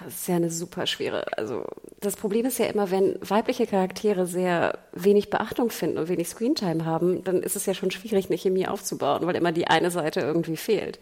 Das 0.09 0.21
ist 0.21 0.29
ja 0.29 0.37
eine 0.37 0.51
super 0.51 0.87
schwere. 0.87 1.27
Also 1.37 1.67
das 2.01 2.17
Problem 2.17 2.47
ist 2.47 2.59
ja 2.59 2.65
immer, 2.65 2.91
wenn 2.91 3.19
weibliche 3.21 3.67
Charaktere 3.67 4.27
sehr 4.27 4.79
wenig 4.95 5.29
Beachtung 5.29 5.69
finden 5.69 5.99
und 5.99 6.09
wenig 6.09 6.31
Screentime 6.31 6.87
haben, 6.87 7.23
dann 7.25 7.43
ist 7.43 7.57
es 7.57 7.67
ja 7.67 7.75
schon 7.75 7.91
schwierig, 7.91 8.29
eine 8.29 8.39
Chemie 8.39 8.67
aufzubauen, 8.67 9.27
weil 9.27 9.37
immer 9.37 9.53
die 9.53 9.67
eine 9.67 9.91
Seite 9.91 10.21
irgendwie 10.21 10.57
fehlt. 10.57 10.99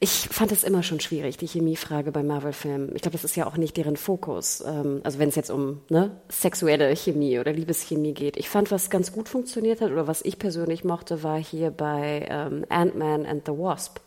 Ich 0.00 0.28
fand 0.28 0.50
es 0.50 0.64
immer 0.64 0.82
schon 0.82 0.98
schwierig, 0.98 1.36
die 1.36 1.46
Chemiefrage 1.46 2.10
bei 2.10 2.24
Marvel-Filmen. 2.24 2.96
Ich 2.96 3.02
glaube, 3.02 3.12
das 3.12 3.22
ist 3.22 3.36
ja 3.36 3.46
auch 3.46 3.56
nicht 3.56 3.76
deren 3.76 3.96
Fokus. 3.96 4.60
Ähm, 4.66 5.00
also 5.04 5.20
wenn 5.20 5.28
es 5.28 5.36
jetzt 5.36 5.52
um 5.52 5.82
ne, 5.88 6.20
sexuelle 6.28 6.96
Chemie 6.96 7.38
oder 7.38 7.52
Liebeschemie 7.52 8.12
geht. 8.12 8.36
Ich 8.36 8.48
fand, 8.50 8.72
was 8.72 8.90
ganz 8.90 9.12
gut 9.12 9.28
funktioniert 9.28 9.80
hat 9.80 9.92
oder 9.92 10.08
was 10.08 10.20
ich 10.20 10.40
persönlich 10.40 10.82
mochte, 10.82 11.22
war 11.22 11.38
hier 11.38 11.70
bei 11.70 12.26
ähm, 12.28 12.66
Ant-Man 12.70 13.24
and 13.24 13.46
the 13.46 13.52
Wasp. 13.52 14.00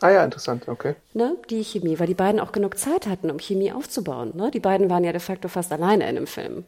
Ah 0.00 0.10
ja, 0.10 0.24
interessant, 0.24 0.68
okay. 0.68 0.94
Ne, 1.14 1.36
die 1.50 1.64
Chemie, 1.64 1.98
weil 1.98 2.06
die 2.06 2.14
beiden 2.14 2.40
auch 2.40 2.52
genug 2.52 2.78
Zeit 2.78 3.06
hatten, 3.06 3.30
um 3.30 3.38
Chemie 3.38 3.72
aufzubauen. 3.72 4.32
Ne? 4.34 4.50
Die 4.50 4.60
beiden 4.60 4.88
waren 4.90 5.04
ja 5.04 5.12
de 5.12 5.20
facto 5.20 5.48
fast 5.48 5.72
alleine 5.72 6.04
in 6.04 6.16
einem 6.16 6.26
Film. 6.26 6.64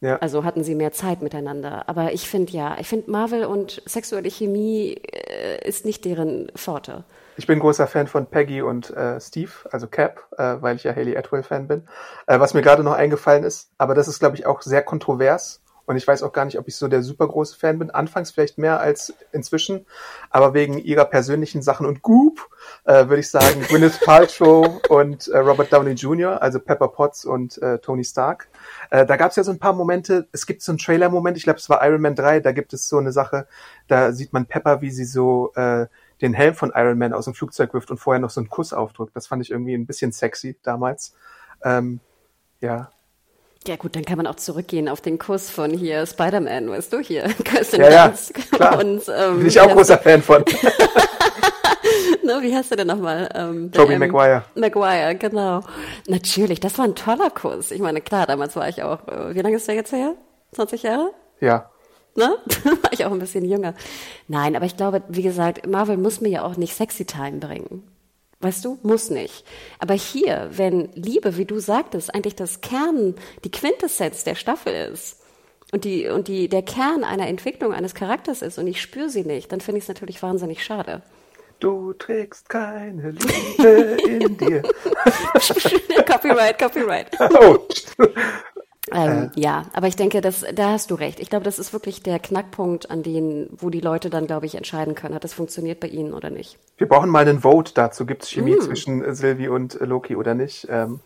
Ja. 0.00 0.16
Also 0.18 0.44
hatten 0.44 0.62
sie 0.62 0.74
mehr 0.74 0.92
Zeit 0.92 1.22
miteinander. 1.22 1.88
Aber 1.88 2.12
ich 2.12 2.28
finde 2.28 2.52
ja, 2.52 2.76
ich 2.78 2.86
finde 2.86 3.10
Marvel 3.10 3.46
und 3.46 3.82
sexuelle 3.86 4.30
Chemie 4.30 5.00
äh, 5.10 5.66
ist 5.66 5.86
nicht 5.86 6.04
deren 6.04 6.50
Pforte. 6.54 7.04
Ich 7.38 7.46
bin 7.46 7.58
großer 7.58 7.86
Fan 7.86 8.06
von 8.06 8.26
Peggy 8.26 8.62
und 8.62 8.90
äh, 8.90 9.20
Steve, 9.20 9.50
also 9.70 9.86
Cap, 9.86 10.26
äh, 10.38 10.56
weil 10.60 10.76
ich 10.76 10.84
ja 10.84 10.94
Haley 10.94 11.16
Atwell-Fan 11.16 11.68
bin. 11.68 11.86
Äh, 12.26 12.40
was 12.40 12.54
mir 12.54 12.62
gerade 12.62 12.82
noch 12.82 12.94
eingefallen 12.94 13.44
ist, 13.44 13.70
aber 13.78 13.94
das 13.94 14.08
ist, 14.08 14.20
glaube 14.20 14.36
ich, 14.36 14.46
auch 14.46 14.62
sehr 14.62 14.82
kontrovers. 14.82 15.60
Und 15.86 15.96
ich 15.96 16.06
weiß 16.06 16.22
auch 16.24 16.32
gar 16.32 16.44
nicht, 16.44 16.58
ob 16.58 16.66
ich 16.68 16.76
so 16.76 16.88
der 16.88 17.02
super 17.02 17.28
große 17.28 17.56
Fan 17.56 17.78
bin. 17.78 17.90
Anfangs 17.90 18.32
vielleicht 18.32 18.58
mehr 18.58 18.80
als 18.80 19.14
inzwischen. 19.32 19.86
Aber 20.30 20.52
wegen 20.52 20.78
ihrer 20.78 21.04
persönlichen 21.04 21.62
Sachen 21.62 21.86
und 21.86 22.02
Goop 22.02 22.48
äh, 22.84 23.08
würde 23.08 23.20
ich 23.20 23.30
sagen 23.30 23.62
Gwyneth 23.68 24.00
Paltrow 24.00 24.80
und 24.88 25.28
äh, 25.28 25.38
Robert 25.38 25.72
Downey 25.72 25.92
Jr., 25.92 26.42
also 26.42 26.58
Pepper 26.58 26.88
Potts 26.88 27.24
und 27.24 27.62
äh, 27.62 27.78
Tony 27.78 28.04
Stark. 28.04 28.48
Äh, 28.90 29.06
da 29.06 29.16
gab 29.16 29.30
es 29.30 29.36
ja 29.36 29.44
so 29.44 29.52
ein 29.52 29.60
paar 29.60 29.72
Momente. 29.72 30.26
Es 30.32 30.46
gibt 30.46 30.62
so 30.62 30.72
einen 30.72 30.78
Trailer-Moment, 30.78 31.36
ich 31.36 31.44
glaube, 31.44 31.60
es 31.60 31.70
war 31.70 31.86
Iron 31.86 32.02
Man 32.02 32.16
3, 32.16 32.40
da 32.40 32.52
gibt 32.52 32.72
es 32.72 32.88
so 32.88 32.98
eine 32.98 33.12
Sache, 33.12 33.46
da 33.86 34.12
sieht 34.12 34.32
man 34.32 34.46
Pepper, 34.46 34.80
wie 34.80 34.90
sie 34.90 35.04
so 35.04 35.52
äh, 35.54 35.86
den 36.20 36.34
Helm 36.34 36.54
von 36.54 36.72
Iron 36.74 36.98
Man 36.98 37.12
aus 37.12 37.26
dem 37.26 37.34
Flugzeug 37.34 37.74
wirft 37.74 37.90
und 37.90 37.98
vorher 37.98 38.20
noch 38.20 38.30
so 38.30 38.40
einen 38.40 38.48
Kuss 38.48 38.72
aufdrückt. 38.72 39.14
Das 39.14 39.26
fand 39.26 39.42
ich 39.42 39.50
irgendwie 39.50 39.74
ein 39.74 39.86
bisschen 39.86 40.12
sexy 40.12 40.58
damals. 40.62 41.14
Ähm, 41.62 42.00
ja, 42.60 42.90
Ja 43.66 43.76
gut, 43.76 43.96
dann 43.96 44.04
kann 44.04 44.16
man 44.16 44.26
auch 44.26 44.36
zurückgehen 44.36 44.88
auf 44.88 45.00
den 45.00 45.18
Kuss 45.18 45.50
von 45.50 45.70
hier 45.70 46.06
Spider-Man, 46.06 46.70
weißt 46.70 46.92
du, 46.92 47.00
hier 47.00 47.22
Kirsten 47.44 47.80
Ja, 47.80 47.90
ja, 47.90 48.14
klar. 48.50 48.78
Und, 48.84 49.02
ähm, 49.08 49.38
bin 49.38 49.46
ich 49.46 49.60
auch 49.60 49.72
großer 49.72 49.98
Fan 49.98 50.22
von. 50.22 50.44
ne, 52.22 52.38
wie 52.42 52.54
heißt 52.54 52.70
der 52.70 52.78
denn 52.78 52.86
nochmal? 52.86 53.28
Ähm, 53.34 53.70
der, 53.70 53.80
Tobey 53.80 53.94
ähm, 53.94 54.00
Maguire. 54.00 54.44
Maguire, 54.54 55.14
genau. 55.16 55.62
Natürlich, 56.06 56.60
das 56.60 56.78
war 56.78 56.84
ein 56.84 56.94
toller 56.94 57.30
Kuss. 57.30 57.70
Ich 57.70 57.80
meine, 57.80 58.00
klar, 58.00 58.26
damals 58.26 58.54
war 58.56 58.68
ich 58.68 58.82
auch, 58.82 59.06
äh, 59.08 59.34
wie 59.34 59.40
lange 59.40 59.56
ist 59.56 59.66
der 59.66 59.74
jetzt 59.74 59.92
her? 59.92 60.14
20 60.52 60.82
Jahre? 60.84 61.10
Ja, 61.40 61.70
Ne? 62.16 62.34
war 62.82 62.92
ich 62.92 63.04
auch 63.04 63.12
ein 63.12 63.18
bisschen 63.18 63.44
jünger. 63.44 63.74
Nein, 64.26 64.56
aber 64.56 64.64
ich 64.64 64.76
glaube, 64.76 65.02
wie 65.08 65.22
gesagt, 65.22 65.66
Marvel 65.66 65.98
muss 65.98 66.20
mir 66.20 66.30
ja 66.30 66.44
auch 66.44 66.56
nicht 66.56 66.74
Sexy 66.74 67.04
Time 67.04 67.38
bringen. 67.38 67.82
Weißt 68.46 68.64
du, 68.64 68.78
muss 68.84 69.10
nicht. 69.10 69.44
Aber 69.80 69.94
hier, 69.94 70.48
wenn 70.52 70.88
Liebe, 70.94 71.36
wie 71.36 71.46
du 71.46 71.58
sagtest, 71.58 72.14
eigentlich 72.14 72.36
das 72.36 72.60
Kern, 72.60 73.16
die 73.42 73.50
Quintessenz 73.50 74.22
der 74.22 74.36
Staffel 74.36 74.72
ist 74.92 75.20
und 75.72 75.82
die 75.82 76.08
und 76.08 76.28
die 76.28 76.48
der 76.48 76.62
Kern 76.62 77.02
einer 77.02 77.26
Entwicklung 77.26 77.72
eines 77.72 77.96
Charakters 77.96 78.42
ist 78.42 78.58
und 78.58 78.68
ich 78.68 78.80
spüre 78.80 79.08
sie 79.08 79.24
nicht, 79.24 79.50
dann 79.50 79.60
finde 79.60 79.78
ich 79.78 79.84
es 79.84 79.88
natürlich 79.88 80.22
wahnsinnig 80.22 80.62
schade. 80.62 81.02
du 81.58 81.92
trägst 81.94 82.48
keine 82.48 83.10
Liebe 83.10 83.96
in 84.06 84.36
dir. 84.36 84.62
Copyright, 86.06 86.56
Copyright. 86.56 87.10
Oh. 87.18 87.58
Ähm, 88.92 89.30
ja, 89.34 89.64
aber 89.72 89.88
ich 89.88 89.96
denke, 89.96 90.20
das, 90.20 90.44
da 90.54 90.70
hast 90.70 90.90
du 90.90 90.94
recht. 90.94 91.18
Ich 91.18 91.28
glaube, 91.28 91.44
das 91.44 91.58
ist 91.58 91.72
wirklich 91.72 92.02
der 92.02 92.18
Knackpunkt, 92.20 92.90
an 92.90 93.02
den, 93.02 93.48
wo 93.58 93.68
die 93.70 93.80
Leute 93.80 94.10
dann, 94.10 94.26
glaube 94.26 94.46
ich, 94.46 94.54
entscheiden 94.54 94.94
können, 94.94 95.14
hat 95.14 95.24
das 95.24 95.34
funktioniert 95.34 95.80
bei 95.80 95.88
ihnen 95.88 96.14
oder 96.14 96.30
nicht. 96.30 96.56
Wir 96.78 96.88
brauchen 96.88 97.10
mal 97.10 97.26
einen 97.26 97.40
Vote 97.40 97.72
dazu. 97.74 98.06
Gibt 98.06 98.22
es 98.22 98.30
Chemie 98.30 98.54
Mm. 98.54 98.60
zwischen 98.60 99.04
äh, 99.04 99.14
Sylvie 99.14 99.48
und 99.48 99.80
äh, 99.80 99.84
Loki 99.84 100.14
oder 100.14 100.34
nicht? 100.34 100.68
Ähm, 100.70 101.00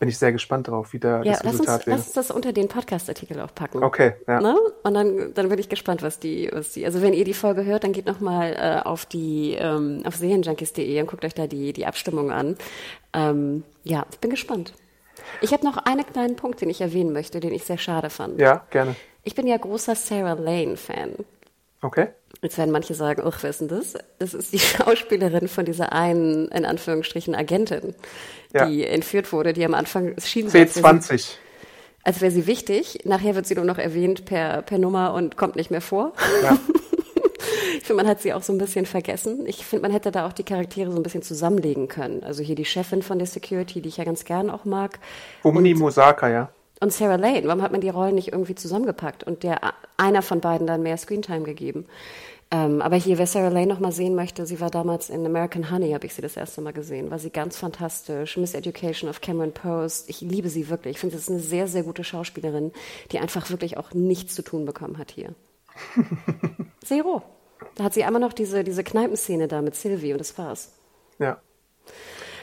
bin 0.00 0.08
ich 0.08 0.16
sehr 0.18 0.32
gespannt 0.32 0.66
drauf, 0.68 0.92
wie 0.94 0.98
da 0.98 1.22
Ja, 1.22 1.34
das 1.34 1.42
lass 1.44 1.52
uns, 1.52 1.60
Resultat 1.60 1.78
lass 1.80 1.86
wird. 1.86 1.98
uns 1.98 2.12
das 2.14 2.30
unter 2.30 2.52
den 2.54 2.68
Podcast-Artikel 2.68 3.38
auch 3.40 3.54
packen. 3.54 3.84
Okay, 3.84 4.14
ja. 4.26 4.40
Ne? 4.40 4.56
Und 4.82 4.94
dann, 4.94 5.34
dann 5.34 5.48
bin 5.50 5.58
ich 5.58 5.68
gespannt, 5.68 6.02
was 6.02 6.18
die, 6.18 6.48
was 6.52 6.72
die. 6.72 6.86
Also 6.86 7.02
wenn 7.02 7.12
ihr 7.12 7.24
die 7.24 7.34
Folge 7.34 7.64
hört, 7.66 7.84
dann 7.84 7.92
geht 7.92 8.06
noch 8.06 8.18
mal 8.18 8.54
äh, 8.54 8.88
auf 8.88 9.04
die 9.04 9.56
ähm, 9.58 10.02
auf 10.06 10.16
serienjunkies.de 10.16 11.00
und 11.02 11.06
guckt 11.06 11.24
euch 11.24 11.34
da 11.34 11.46
die 11.46 11.74
die 11.74 11.84
Abstimmung 11.86 12.30
an. 12.32 12.56
Ähm, 13.12 13.62
ja, 13.84 14.06
ich 14.10 14.18
bin 14.20 14.30
gespannt. 14.30 14.72
Ich 15.40 15.52
habe 15.52 15.64
noch 15.64 15.76
einen 15.78 16.06
kleinen 16.06 16.36
Punkt, 16.36 16.60
den 16.60 16.70
ich 16.70 16.80
erwähnen 16.80 17.12
möchte, 17.12 17.40
den 17.40 17.52
ich 17.52 17.64
sehr 17.64 17.78
schade 17.78 18.10
fand. 18.10 18.40
Ja, 18.40 18.64
gerne. 18.70 18.94
Ich 19.24 19.34
bin 19.34 19.46
ja 19.46 19.56
großer 19.56 19.94
Sarah 19.94 20.32
Lane-Fan. 20.34 21.14
Okay. 21.82 22.08
Jetzt 22.42 22.58
werden 22.58 22.70
manche 22.70 22.94
sagen, 22.94 23.22
ach, 23.26 23.38
wer 23.42 23.50
ist 23.50 23.60
denn 23.60 23.68
das? 23.68 23.94
Das 24.18 24.34
ist 24.34 24.52
die 24.52 24.58
Schauspielerin 24.58 25.48
von 25.48 25.64
dieser 25.64 25.92
einen, 25.92 26.48
in 26.48 26.64
Anführungsstrichen, 26.64 27.34
Agentin, 27.34 27.94
Ja. 28.54 28.66
die 28.66 28.84
entführt 28.86 29.32
wurde, 29.32 29.52
die 29.52 29.64
am 29.64 29.74
Anfang 29.74 30.14
schien 30.20 30.48
so, 30.48 30.58
als 30.58 30.76
wäre 30.82 31.00
sie- 31.00 31.12
C20. 31.14 31.30
als 32.04 32.20
wäre 32.20 32.30
sie 32.30 32.46
wichtig. 32.46 33.00
Nachher 33.04 33.34
wird 33.34 33.46
sie 33.46 33.54
nur 33.54 33.64
noch 33.64 33.78
erwähnt 33.78 34.24
per, 34.24 34.62
per 34.62 34.78
Nummer 34.78 35.12
und 35.14 35.36
kommt 35.36 35.56
nicht 35.56 35.70
mehr 35.70 35.80
vor. 35.82 36.12
Ja. 36.42 36.58
ich 37.76 37.84
finde, 37.84 38.02
man 38.02 38.10
hat 38.10 38.20
sie 38.20 38.32
auch 38.32 38.42
so 38.42 38.52
ein 38.52 38.58
bisschen 38.58 38.86
vergessen. 38.86 39.46
Ich 39.46 39.64
finde, 39.64 39.82
man 39.82 39.92
hätte 39.92 40.10
da 40.10 40.26
auch 40.26 40.32
die 40.32 40.44
Charaktere 40.44 40.90
so 40.90 40.96
ein 40.96 41.02
bisschen 41.02 41.22
zusammenlegen 41.22 41.88
können. 41.88 42.22
Also 42.22 42.42
hier 42.42 42.54
die 42.54 42.64
Chefin 42.64 43.02
von 43.02 43.18
der 43.18 43.26
Security, 43.26 43.80
die 43.80 43.88
ich 43.88 43.96
ja 43.96 44.04
ganz 44.04 44.24
gern 44.24 44.50
auch 44.50 44.64
mag. 44.64 44.98
Umni 45.42 45.74
Mosaka, 45.74 46.28
ja. 46.28 46.50
Und 46.80 46.92
Sarah 46.92 47.16
Lane, 47.16 47.42
warum 47.44 47.60
hat 47.60 47.72
man 47.72 47.82
die 47.82 47.90
Rollen 47.90 48.14
nicht 48.14 48.32
irgendwie 48.32 48.54
zusammengepackt 48.54 49.22
und 49.22 49.42
der 49.42 49.74
einer 49.98 50.22
von 50.22 50.40
beiden 50.40 50.66
dann 50.66 50.82
mehr 50.82 50.96
Screentime 50.96 51.44
gegeben? 51.44 51.86
Ähm, 52.52 52.82
aber 52.82 52.96
hier, 52.96 53.18
wer 53.18 53.26
Sarah 53.26 53.48
Lane 53.48 53.68
noch 53.68 53.78
mal 53.78 53.92
sehen 53.92 54.14
möchte, 54.16 54.44
sie 54.44 54.60
war 54.60 54.70
damals 54.70 55.08
in 55.08 55.24
American 55.24 55.70
Honey, 55.70 55.92
habe 55.92 56.06
ich 56.06 56.14
sie 56.14 56.22
das 56.22 56.36
erste 56.36 56.60
Mal 56.62 56.72
gesehen. 56.72 57.10
War 57.10 57.18
sie 57.18 57.30
ganz 57.30 57.56
fantastisch. 57.56 58.36
Miss 58.38 58.54
Education 58.54 59.08
of 59.08 59.20
Cameron 59.20 59.52
Post. 59.52 60.08
Ich 60.08 60.20
liebe 60.20 60.48
sie 60.48 60.68
wirklich. 60.68 60.96
Ich 60.96 61.00
finde, 61.00 61.16
sie 61.16 61.20
ist 61.20 61.30
eine 61.30 61.38
sehr, 61.38 61.68
sehr 61.68 61.84
gute 61.84 62.02
Schauspielerin, 62.02 62.72
die 63.12 63.20
einfach 63.20 63.50
wirklich 63.50 63.76
auch 63.76 63.92
nichts 63.92 64.34
zu 64.34 64.42
tun 64.42 64.64
bekommen 64.64 64.98
hat 64.98 65.12
hier. 65.12 65.34
Zero. 66.84 67.22
Da 67.74 67.84
hat 67.84 67.94
sie 67.94 68.04
einmal 68.04 68.20
noch 68.20 68.32
diese, 68.32 68.64
diese 68.64 68.84
Kneipenszene 68.84 69.48
da 69.48 69.62
mit 69.62 69.74
Sylvie 69.74 70.12
und 70.12 70.18
das 70.18 70.36
war's. 70.38 70.72
Ja. 71.18 71.40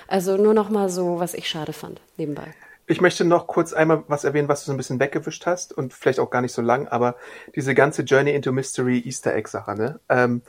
Also 0.07 0.37
nur 0.37 0.53
noch 0.53 0.69
mal 0.69 0.89
so, 0.89 1.19
was 1.19 1.33
ich 1.33 1.49
schade 1.49 1.73
fand, 1.73 2.01
nebenbei. 2.17 2.53
Ich 2.89 3.01
möchte 3.01 3.25
noch 3.25 3.47
kurz 3.47 3.73
einmal 3.73 4.03
was 4.07 4.23
erwähnen, 4.23 4.47
was 4.47 4.61
du 4.61 4.67
so 4.67 4.73
ein 4.73 4.77
bisschen 4.77 4.99
weggewischt 4.99 5.45
hast 5.45 5.73
und 5.73 5.93
vielleicht 5.93 6.19
auch 6.19 6.29
gar 6.29 6.41
nicht 6.41 6.53
so 6.53 6.61
lang, 6.61 6.87
aber 6.87 7.15
diese 7.53 7.75
ganze 7.75 8.03
Journey 8.03 8.31
into 8.31 8.53
Mystery 8.53 8.99
Easter 9.05 9.35
Egg 9.35 9.49
Sache, 9.49 9.75
ne? 9.75 9.99
Ähm, 10.07 10.41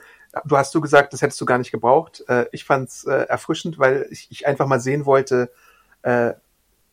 du 0.45 0.55
hast 0.55 0.73
du 0.73 0.79
gesagt, 0.79 1.11
das 1.11 1.21
hättest 1.21 1.41
du 1.41 1.45
gar 1.45 1.57
nicht 1.57 1.71
gebraucht. 1.71 2.23
Äh, 2.29 2.45
ich 2.53 2.63
fand's 2.63 3.03
äh, 3.03 3.25
erfrischend, 3.27 3.77
weil 3.77 4.07
ich, 4.09 4.27
ich 4.29 4.47
einfach 4.47 4.67
mal 4.67 4.79
sehen 4.79 5.05
wollte, 5.05 5.51
äh, 6.03 6.33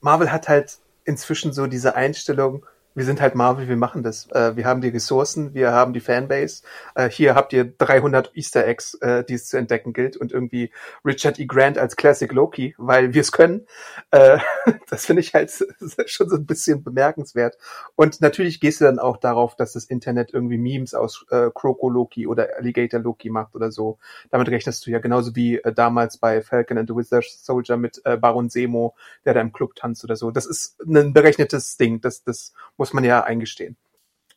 Marvel 0.01 0.33
hat 0.33 0.49
halt 0.49 0.79
inzwischen 1.05 1.53
so 1.53 1.69
diese 1.69 1.95
Einstellung, 1.95 2.67
wir 2.97 3.05
sind 3.05 3.21
halt 3.21 3.35
Marvel, 3.35 3.69
wir 3.69 3.77
machen 3.77 4.03
das. 4.03 4.27
Äh, 4.31 4.57
wir 4.57 4.65
haben 4.65 4.81
die 4.81 4.89
Ressourcen, 4.89 5.53
wir 5.53 5.71
haben 5.71 5.93
die 5.93 6.01
Fanbase. 6.01 6.63
Äh, 6.95 7.11
hier 7.11 7.35
habt 7.35 7.53
ihr 7.53 7.65
300 7.65 8.35
Easter 8.35 8.67
Eggs, 8.67 8.95
äh, 8.95 9.23
die 9.23 9.35
es 9.35 9.47
zu 9.47 9.59
entdecken 9.59 9.93
gilt 9.93 10.17
und 10.17 10.33
irgendwie 10.33 10.73
Richard 11.05 11.39
E. 11.39 11.45
Grant 11.45 11.77
als 11.77 11.97
Classic 11.97 12.33
Loki, 12.33 12.75
weil 12.79 13.13
wir 13.13 13.21
es 13.21 13.33
können. 13.33 13.67
Äh, 14.13 14.39
das 14.89 15.05
finde 15.05 15.21
ich 15.21 15.35
halt 15.35 15.53
schon 16.07 16.31
so 16.31 16.37
ein 16.37 16.47
bisschen 16.47 16.83
bemerkenswert. 16.83 17.59
Und 17.97 18.23
natürlich 18.23 18.61
gehst 18.61 18.81
du 18.81 18.87
dann 18.87 18.99
auch 18.99 19.19
darauf, 19.19 19.57
dass 19.57 19.75
das 19.75 19.85
Internet 19.85 20.33
irgendwie 20.33 20.59
Memes 20.59 20.95
aus 20.95 21.27
äh, 21.29 21.51
Croco 21.55 21.91
Loki 21.91 22.27
oder 22.27 22.49
Alligator 22.57 22.99
Loki 22.99 23.29
macht 23.29 23.55
oder 23.55 23.71
so. 23.71 23.99
Damit 24.31 24.49
rechnest 24.49 24.87
du 24.87 24.91
ja 24.91 25.01
genauso 25.01 25.37
wie 25.37 25.59
äh, 25.59 25.71
damals 25.71 26.17
bei 26.17 26.41
Falcon 26.41 26.79
and 26.79 26.89
the 26.89 26.97
Wizard 26.97 27.25
Soldier 27.25 27.77
mit 27.77 28.03
Baron 28.21 28.49
Semo, 28.49 28.95
der 29.25 29.35
da 29.35 29.41
im 29.41 29.53
Club 29.53 29.75
tanzt 29.75 30.03
oder 30.03 30.17
so. 30.17 30.31
Das 30.31 30.47
ist 30.47 30.81
ein 30.81 31.13
berechnetes 31.13 31.77
Ding. 31.77 32.01
Das, 32.01 32.23
das 32.25 32.55
muss 32.77 32.86
muss 32.87 32.93
man 32.93 33.03
ja 33.03 33.25
eingestehen. 33.25 33.77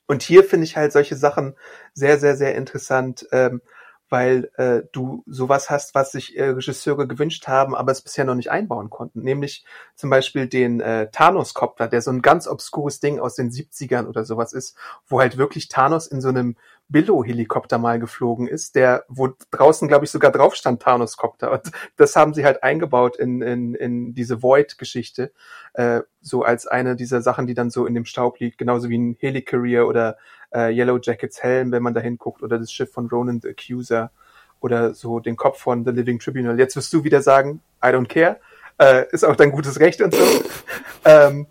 Und 0.07 0.23
hier 0.23 0.43
finde 0.43 0.63
ich 0.63 0.75
halt 0.75 0.91
solche 0.91 1.15
Sachen 1.15 1.53
sehr, 1.93 2.17
sehr, 2.17 2.35
sehr 2.35 2.55
interessant, 2.55 3.27
ähm, 3.31 3.61
weil 4.09 4.51
äh, 4.57 4.81
du 4.91 5.23
sowas 5.27 5.69
hast, 5.69 5.95
was 5.95 6.11
sich 6.11 6.37
äh, 6.37 6.49
Regisseure 6.49 7.07
gewünscht 7.07 7.47
haben, 7.47 7.75
aber 7.75 7.91
es 7.91 8.01
bisher 8.01 8.25
noch 8.25 8.35
nicht 8.35 8.51
einbauen 8.51 8.89
konnten. 8.89 9.21
Nämlich 9.21 9.65
zum 9.95 10.09
Beispiel 10.09 10.47
den 10.47 10.81
äh, 10.81 11.09
Thanos-Copter, 11.11 11.87
der 11.87 12.01
so 12.01 12.11
ein 12.11 12.21
ganz 12.21 12.47
obskures 12.47 12.99
Ding 12.99 13.19
aus 13.19 13.35
den 13.35 13.51
70ern 13.51 14.07
oder 14.07 14.25
sowas 14.25 14.53
ist, 14.53 14.75
wo 15.07 15.19
halt 15.19 15.37
wirklich 15.37 15.67
Thanos 15.67 16.07
in 16.07 16.21
so 16.21 16.29
einem 16.29 16.55
Billo-Helikopter 16.89 17.77
mal 17.77 17.99
geflogen 17.99 18.47
ist, 18.47 18.75
der, 18.75 19.05
wo 19.07 19.29
draußen, 19.51 19.87
glaube 19.87 20.05
ich, 20.05 20.11
sogar 20.11 20.31
drauf 20.31 20.55
stand 20.55 20.81
Thanos-Copter. 20.81 21.51
Und 21.51 21.71
das 21.97 22.15
haben 22.15 22.33
sie 22.33 22.43
halt 22.43 22.63
eingebaut 22.63 23.15
in, 23.15 23.41
in, 23.41 23.75
in 23.75 24.13
diese 24.15 24.41
Void-Geschichte, 24.41 25.31
äh, 25.73 26.01
so 26.21 26.43
als 26.43 26.65
eine 26.65 26.95
dieser 26.95 27.21
Sachen, 27.21 27.45
die 27.45 27.53
dann 27.53 27.69
so 27.69 27.85
in 27.85 27.93
dem 27.93 28.05
Staub 28.05 28.39
liegt, 28.39 28.57
genauso 28.57 28.89
wie 28.89 28.97
ein 28.97 29.15
Helicarrier 29.19 29.87
oder 29.87 30.17
äh, 30.53 30.73
Yellow 30.73 30.99
Jackets 31.01 31.41
Helm, 31.43 31.71
wenn 31.71 31.83
man 31.83 31.93
da 31.93 32.01
hinguckt, 32.01 32.43
oder 32.43 32.57
das 32.57 32.71
Schiff 32.71 32.91
von 32.91 33.07
Ronan 33.07 33.41
the 33.41 33.49
Accuser 33.49 34.11
oder 34.59 34.93
so 34.93 35.19
den 35.19 35.35
Kopf 35.35 35.59
von 35.59 35.85
The 35.85 35.91
Living 35.91 36.19
Tribunal. 36.19 36.59
Jetzt 36.59 36.75
wirst 36.75 36.91
du 36.93 37.03
wieder 37.03 37.21
sagen, 37.21 37.61
I 37.83 37.87
don't 37.87 38.07
care. 38.07 38.39
Äh, 38.77 39.05
ist 39.11 39.25
auch 39.25 39.35
dein 39.35 39.51
gutes 39.51 39.79
Recht 39.79 40.01
und 40.01 40.13
so. 40.13 40.23
ähm, 41.05 41.47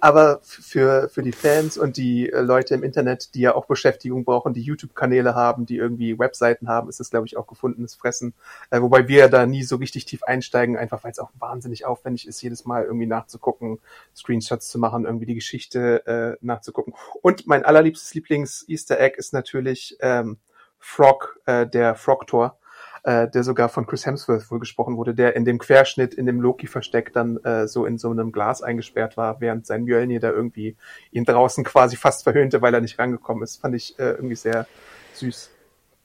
aber 0.00 0.40
für, 0.42 1.08
für 1.08 1.22
die 1.22 1.32
Fans 1.32 1.78
und 1.78 1.96
die 1.96 2.30
äh, 2.30 2.40
Leute 2.40 2.74
im 2.74 2.82
Internet, 2.82 3.34
die 3.34 3.40
ja 3.40 3.54
auch 3.54 3.66
Beschäftigung 3.66 4.24
brauchen, 4.24 4.54
die 4.54 4.62
YouTube-Kanäle 4.62 5.34
haben, 5.34 5.66
die 5.66 5.76
irgendwie 5.76 6.18
Webseiten 6.18 6.68
haben, 6.68 6.88
ist 6.88 7.00
das, 7.00 7.10
glaube 7.10 7.26
ich, 7.26 7.36
auch 7.36 7.46
gefundenes 7.46 7.94
Fressen. 7.94 8.34
Äh, 8.70 8.80
wobei 8.80 9.08
wir 9.08 9.28
da 9.28 9.46
nie 9.46 9.62
so 9.62 9.76
richtig 9.76 10.04
tief 10.04 10.22
einsteigen, 10.22 10.76
einfach 10.76 11.04
weil 11.04 11.12
es 11.12 11.18
auch 11.18 11.30
wahnsinnig 11.38 11.84
aufwendig 11.84 12.26
ist, 12.26 12.42
jedes 12.42 12.64
Mal 12.64 12.84
irgendwie 12.84 13.06
nachzugucken, 13.06 13.78
Screenshots 14.14 14.68
zu 14.68 14.78
machen, 14.78 15.04
irgendwie 15.04 15.26
die 15.26 15.34
Geschichte 15.34 16.06
äh, 16.06 16.44
nachzugucken. 16.44 16.94
Und 17.22 17.46
mein 17.46 17.64
allerliebstes 17.64 18.14
Lieblings-Easter 18.14 19.00
Egg 19.00 19.16
ist 19.16 19.32
natürlich 19.32 19.96
ähm, 20.00 20.38
Frog, 20.78 21.40
äh, 21.46 21.66
der 21.66 21.94
Frog-Tor 21.94 22.58
äh, 23.04 23.28
der 23.28 23.44
sogar 23.44 23.68
von 23.68 23.86
Chris 23.86 24.06
Hemsworth 24.06 24.50
wohl 24.50 24.58
gesprochen 24.58 24.96
wurde, 24.96 25.14
der 25.14 25.36
in 25.36 25.44
dem 25.44 25.58
Querschnitt 25.58 26.14
in 26.14 26.26
dem 26.26 26.40
Loki-Versteck 26.40 27.12
dann 27.12 27.36
äh, 27.44 27.68
so 27.68 27.86
in 27.86 27.98
so 27.98 28.10
einem 28.10 28.32
Glas 28.32 28.62
eingesperrt 28.62 29.16
war, 29.16 29.40
während 29.40 29.66
sein 29.66 29.84
Mjölnir 29.84 30.20
da 30.20 30.30
irgendwie 30.30 30.76
ihn 31.12 31.24
draußen 31.24 31.64
quasi 31.64 31.96
fast 31.96 32.24
verhöhnte, 32.24 32.62
weil 32.62 32.74
er 32.74 32.80
nicht 32.80 32.98
rangekommen 32.98 33.42
ist. 33.42 33.60
Fand 33.60 33.74
ich 33.74 33.98
äh, 33.98 34.12
irgendwie 34.12 34.36
sehr 34.36 34.66
süß. 35.12 35.50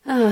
Ah, 0.06 0.32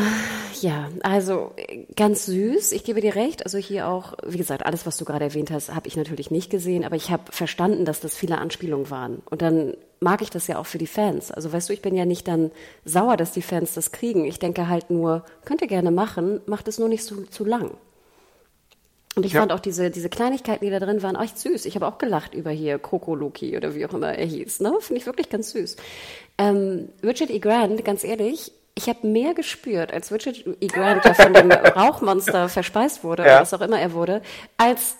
ja, 0.62 0.90
also 1.04 1.54
ganz 1.96 2.26
süß. 2.26 2.72
Ich 2.72 2.84
gebe 2.84 3.00
dir 3.00 3.16
recht. 3.16 3.46
Also 3.46 3.58
hier 3.58 3.88
auch, 3.88 4.14
wie 4.26 4.38
gesagt, 4.38 4.66
alles, 4.66 4.86
was 4.86 4.98
du 4.98 5.06
gerade 5.06 5.26
erwähnt 5.26 5.52
hast, 5.52 5.74
habe 5.74 5.88
ich 5.88 5.96
natürlich 5.96 6.32
nicht 6.32 6.50
gesehen, 6.50 6.84
aber 6.84 6.96
ich 6.96 7.12
habe 7.12 7.32
verstanden, 7.32 7.86
dass 7.86 8.00
das 8.00 8.16
viele 8.16 8.40
Anspielungen 8.40 8.90
waren. 8.90 9.22
Und 9.30 9.42
dann 9.42 9.76
mag 10.00 10.22
ich 10.22 10.30
das 10.30 10.48
ja 10.48 10.58
auch 10.58 10.66
für 10.66 10.78
die 10.78 10.88
Fans. 10.88 11.32
Also 11.32 11.52
weißt 11.52 11.70
du, 11.70 11.74
ich 11.74 11.82
bin 11.82 11.96
ja 11.96 12.06
nicht 12.06 12.28
dann 12.28 12.52
sauer, 12.86 13.18
dass 13.18 13.32
die 13.32 13.42
Fans 13.42 13.74
das 13.74 13.92
kriegen. 13.92 14.26
Ich 14.26 14.40
denke 14.40 14.68
halt 14.68 14.90
nur, 14.90 15.24
könnt 15.46 15.62
ihr 15.62 15.68
gerne 15.68 15.92
machen, 15.92 16.42
macht 16.46 16.68
es 16.68 16.80
nur 16.80 16.90
nicht 16.90 17.04
so, 17.04 17.24
zu 17.24 17.46
lang. 17.46 17.72
Und 19.16 19.26
ich 19.26 19.34
ja. 19.34 19.40
fand 19.40 19.52
auch 19.52 19.60
diese, 19.60 19.90
diese 19.90 20.10
Kleinigkeiten, 20.10 20.64
die 20.64 20.70
da 20.70 20.80
drin 20.80 21.02
waren, 21.02 21.16
echt 21.16 21.40
süß. 21.40 21.66
Ich 21.66 21.74
habe 21.74 21.88
auch 21.88 21.98
gelacht 21.98 22.36
über 22.36 22.52
hier 22.52 22.78
Coco 22.78 23.16
Loki 23.16 23.58
oder 23.58 23.74
wie 23.74 23.84
auch 23.86 23.94
immer 23.94 24.14
er 24.14 24.26
hieß. 24.26 24.60
Ne? 24.60 24.76
Finde 24.80 25.02
ich 25.02 25.08
wirklich 25.08 25.30
ganz 25.30 25.52
süß. 25.52 25.76
Ähm, 26.38 26.90
Richard 27.04 27.32
E. 27.32 27.40
Grant, 27.40 27.84
ganz 27.84 28.04
ehrlich, 28.04 28.52
ich 28.76 28.88
habe 28.88 29.08
mehr 29.08 29.34
gespürt, 29.34 29.92
als 29.92 30.12
Richard 30.12 30.46
E. 30.62 30.68
Grant 30.68 31.04
der 31.04 31.16
von 31.16 31.34
dem 31.34 31.52
Rauchmonster 31.76 32.48
verspeist 32.48 33.04
wurde, 33.04 33.24
ja. 33.24 33.30
oder 33.30 33.42
was 33.42 33.54
auch 33.56 33.62
immer 33.62 33.80
er 33.80 33.94
wurde, 33.94 34.22
als 34.58 34.98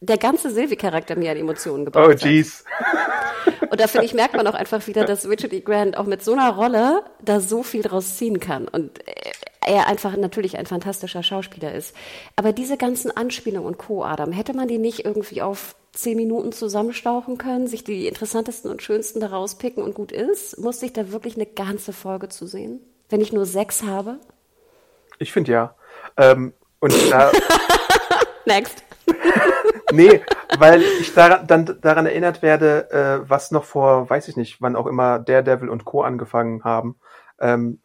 der 0.00 0.18
ganze 0.18 0.50
Sylvie-Charakter 0.50 1.16
mir 1.16 1.32
an 1.32 1.36
Emotionen 1.36 1.84
gebracht 1.84 2.06
oh, 2.06 2.10
hat. 2.10 2.22
Oh, 2.22 2.26
jeez. 2.26 2.64
Und 3.70 3.80
da 3.80 3.86
finde 3.86 4.06
ich, 4.06 4.14
merkt 4.14 4.34
man 4.34 4.46
auch 4.46 4.54
einfach 4.54 4.86
wieder, 4.86 5.04
dass 5.04 5.28
Richard 5.28 5.52
E. 5.52 5.60
Grant 5.60 5.96
auch 5.96 6.06
mit 6.06 6.22
so 6.22 6.32
einer 6.32 6.54
Rolle 6.54 7.02
da 7.22 7.40
so 7.40 7.62
viel 7.62 7.82
draus 7.82 8.16
ziehen 8.16 8.40
kann. 8.40 8.66
Und 8.66 9.00
er 9.66 9.86
einfach 9.86 10.16
natürlich 10.16 10.56
ein 10.56 10.66
fantastischer 10.66 11.22
Schauspieler 11.22 11.74
ist. 11.74 11.94
Aber 12.36 12.52
diese 12.52 12.76
ganzen 12.76 13.14
Anspielungen 13.14 13.66
und 13.66 13.78
Co., 13.78 14.04
Adam, 14.04 14.32
hätte 14.32 14.54
man 14.54 14.68
die 14.68 14.78
nicht 14.78 15.04
irgendwie 15.04 15.42
auf 15.42 15.74
zehn 15.92 16.16
Minuten 16.16 16.52
zusammenstauchen 16.52 17.36
können, 17.36 17.66
sich 17.66 17.84
die 17.84 18.06
interessantesten 18.06 18.70
und 18.70 18.82
schönsten 18.82 19.20
daraus 19.20 19.56
picken 19.56 19.82
und 19.82 19.94
gut 19.94 20.12
ist? 20.12 20.58
Musste 20.58 20.86
ich 20.86 20.92
da 20.92 21.12
wirklich 21.12 21.36
eine 21.36 21.46
ganze 21.46 21.92
Folge 21.92 22.28
zu 22.28 22.46
sehen? 22.46 22.80
Wenn 23.10 23.20
ich 23.20 23.32
nur 23.32 23.46
sechs 23.46 23.82
habe? 23.82 24.18
Ich 25.18 25.32
finde 25.32 25.52
ja. 25.52 25.74
Ähm, 26.16 26.54
und 26.80 26.94
da. 27.10 27.30
Next. 28.46 28.82
nee, 29.92 30.20
weil 30.58 30.82
ich 30.82 31.14
daran, 31.14 31.46
dann 31.46 31.78
daran 31.80 32.06
erinnert 32.06 32.42
werde, 32.42 32.90
äh, 32.90 33.28
was 33.28 33.50
noch 33.50 33.64
vor, 33.64 34.08
weiß 34.08 34.28
ich 34.28 34.36
nicht, 34.36 34.60
wann 34.60 34.76
auch 34.76 34.86
immer 34.86 35.18
Daredevil 35.18 35.68
und 35.68 35.84
Co. 35.84 36.02
angefangen 36.02 36.64
haben. 36.64 36.96
Ähm, 37.40 37.80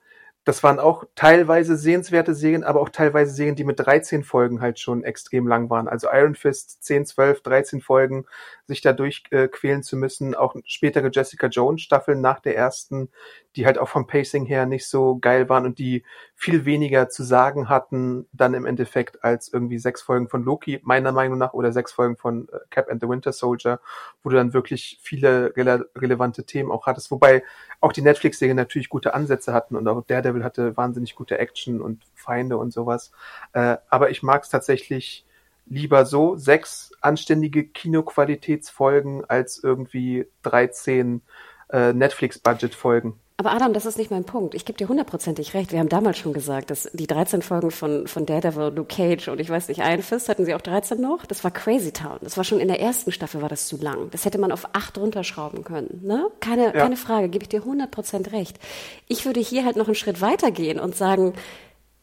das 0.45 0.61
waren 0.61 0.79
auch 0.79 1.05
teilweise 1.15 1.77
sehenswerte 1.77 2.35
Serien, 2.35 2.65
aber 2.65 2.81
auch 2.81 2.89
teilweise 2.89 3.33
Serien, 3.33 3.55
die 3.55 3.63
mit 3.63 3.79
13 3.79 4.23
Folgen 4.23 4.61
halt 4.61 4.77
schon 4.77 5.03
extrem 5.03 5.47
lang 5.47 5.69
waren. 5.69 5.87
Also 5.87 6.09
Iron 6.11 6.35
Fist 6.35 6.83
10, 6.83 7.05
12, 7.05 7.41
13 7.43 7.81
Folgen, 7.81 8.25
sich 8.68 8.82
da 8.82 8.93
durchquälen 8.93 9.80
äh, 9.80 9.84
zu 9.84 9.97
müssen. 9.97 10.36
Auch 10.36 10.55
spätere 10.66 11.09
Jessica 11.11 11.47
Jones 11.47 11.82
Staffeln 11.82 12.22
nach 12.22 12.39
der 12.39 12.55
ersten, 12.55 13.09
die 13.55 13.66
halt 13.66 13.78
auch 13.78 13.89
vom 13.89 14.07
Pacing 14.07 14.45
her 14.45 14.66
nicht 14.66 14.88
so 14.88 15.18
geil 15.18 15.49
waren 15.49 15.66
und 15.66 15.80
die 15.80 16.03
viel 16.36 16.66
weniger 16.66 17.09
zu 17.09 17.24
sagen 17.24 17.70
hatten, 17.70 18.28
dann 18.32 18.53
im 18.53 18.66
Endeffekt 18.66 19.24
als 19.24 19.51
irgendwie 19.51 19.78
sechs 19.78 20.01
Folgen 20.01 20.30
von 20.30 20.43
Loki, 20.43 20.80
meiner 20.84 21.11
Meinung 21.11 21.38
nach, 21.38 21.53
oder 21.53 21.72
sechs 21.72 21.91
Folgen 21.91 22.18
von 22.18 22.47
äh, 22.49 22.59
Cap 22.70 22.89
and 22.89 23.01
the 23.01 23.09
Winter 23.09 23.34
Soldier, 23.34 23.80
wo 24.24 24.30
du 24.30 24.38
dann 24.38 24.53
wirklich 24.53 24.99
viele 25.01 25.55
rele 25.55 25.89
relevante 25.95 26.45
Themen 26.45 26.72
auch 26.72 26.86
hattest. 26.86 27.11
Wobei 27.11 27.43
auch 27.82 27.91
die 27.91 28.01
Netflix-Serien 28.01 28.57
natürlich 28.57 28.89
gute 28.89 29.14
Ansätze 29.14 29.53
hatten 29.53 29.76
und 29.76 29.88
auch 29.88 30.03
Daredevil 30.05 30.43
hatte 30.43 30.78
wahnsinnig 30.78 31.16
gute 31.16 31.38
Action 31.38 31.82
und 31.82 32.03
Feinde 32.16 32.57
und 32.57 32.72
sowas. 32.72 33.11
Äh, 33.51 33.78
aber 33.89 34.09
ich 34.09 34.24
mag 34.24 34.43
es 34.43 34.49
tatsächlich 34.49 35.26
lieber 35.66 36.05
so, 36.05 36.36
sechs 36.36 36.91
anständige 37.01 37.66
Kinoqualitätsfolgen 37.66 39.26
als 39.26 39.61
irgendwie 39.64 40.26
13 40.43 41.22
äh, 41.70 41.93
Netflix-Budget-Folgen. 41.93 43.20
Aber 43.38 43.51
Adam, 43.51 43.74
das 43.74 43.88
ist 43.88 43.97
nicht 43.97 44.11
mein 44.11 44.26
Punkt. 44.26 44.53
Ich 44.53 44.64
gebe 44.64 44.78
dir 44.78 44.88
hundertprozentig 44.88 45.55
recht. 45.55 45.72
Wir 45.72 45.80
haben 45.80 45.89
damals 45.89 46.20
schon 46.20 46.34
gesagt, 46.34 46.70
dass 46.70 46.89
die 46.93 47.07
13 47.07 47.41
Folgen 47.41 47.72
von, 47.72 48.05
von 48.07 48.28
Daredevil, 48.28 48.72
Luke 48.76 48.95
Cage 48.95 49.28
und 49.28 49.41
ich 49.41 49.49
weiß 49.49 49.70
nicht, 49.70 49.80
Iron 49.80 50.03
Fist, 50.03 50.30
hatten 50.30 50.45
sie 50.45 50.53
auch 50.53 50.61
13 50.61 51.01
noch? 51.01 51.26
Das 51.26 51.43
war 51.43 51.49
Crazy 51.49 51.91
Town. 51.91 52.20
Das 52.22 52.38
war 52.38 52.43
schon 52.43 52.59
in 52.59 52.68
der 52.68 52.80
ersten 52.80 53.11
Staffel 53.11 53.41
war 53.41 53.49
das 53.49 53.68
zu 53.68 53.78
lang. 53.78 54.11
Das 54.11 54.26
hätte 54.26 54.38
man 54.38 54.51
auf 54.51 54.68
acht 54.74 54.97
runterschrauben 54.99 55.64
können. 55.64 56.01
Ne? 56.03 56.28
Keine, 56.41 56.66
ja. 56.66 56.72
keine 56.72 56.95
Frage, 56.95 57.28
gebe 57.28 57.43
ich 57.43 57.49
dir 57.49 57.66
hundertprozentig 57.66 58.34
recht. 58.34 58.59
Ich 59.07 59.26
würde 59.26 59.39
hier 59.39 59.66
halt 59.66 59.78
noch 59.78 59.88
einen 59.88 59.95
Schritt 59.95 60.22
weiter 60.22 60.51
gehen 60.51 60.80
und 60.80 60.95
sagen, 60.95 61.34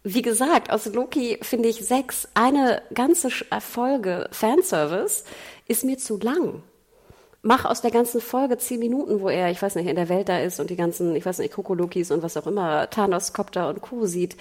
wie 0.02 0.22
gesagt, 0.22 0.70
aus 0.70 0.86
Loki 0.86 1.38
finde 1.42 1.68
ich 1.68 1.84
sechs, 1.84 2.28
eine 2.34 2.82
ganze 2.94 3.30
Folge 3.30 4.28
Fanservice 4.32 5.24
ist 5.66 5.84
mir 5.84 5.98
zu 5.98 6.18
lang 6.18 6.62
mach 7.42 7.64
aus 7.64 7.80
der 7.80 7.90
ganzen 7.90 8.20
Folge 8.20 8.58
zehn 8.58 8.80
Minuten, 8.80 9.20
wo 9.20 9.28
er, 9.28 9.50
ich 9.50 9.60
weiß 9.60 9.74
nicht, 9.76 9.86
in 9.86 9.96
der 9.96 10.08
Welt 10.08 10.28
da 10.28 10.38
ist 10.38 10.60
und 10.60 10.70
die 10.70 10.76
ganzen, 10.76 11.16
ich 11.16 11.24
weiß 11.24 11.38
nicht, 11.38 11.54
Kokolokis 11.54 12.10
und 12.10 12.22
was 12.22 12.36
auch 12.36 12.46
immer, 12.46 12.88
Thanos, 12.90 13.32
Copter 13.32 13.68
und 13.68 13.80
Co. 13.80 14.06
sieht 14.06 14.36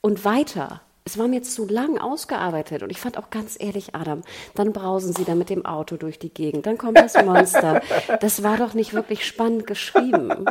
und 0.00 0.24
weiter. 0.24 0.80
Es 1.04 1.18
war 1.18 1.26
mir 1.26 1.42
zu 1.42 1.66
lang 1.66 1.98
ausgearbeitet 1.98 2.84
und 2.84 2.90
ich 2.90 3.00
fand 3.00 3.18
auch 3.18 3.30
ganz 3.30 3.56
ehrlich, 3.58 3.94
Adam, 3.94 4.22
dann 4.54 4.72
brausen 4.72 5.12
sie 5.12 5.24
da 5.24 5.34
mit 5.34 5.50
dem 5.50 5.66
Auto 5.66 5.96
durch 5.96 6.20
die 6.20 6.32
Gegend, 6.32 6.66
dann 6.66 6.78
kommt 6.78 6.98
das 6.98 7.14
Monster. 7.24 7.80
Das 8.20 8.42
war 8.44 8.56
doch 8.56 8.74
nicht 8.74 8.94
wirklich 8.94 9.26
spannend 9.26 9.66
geschrieben. 9.66 10.46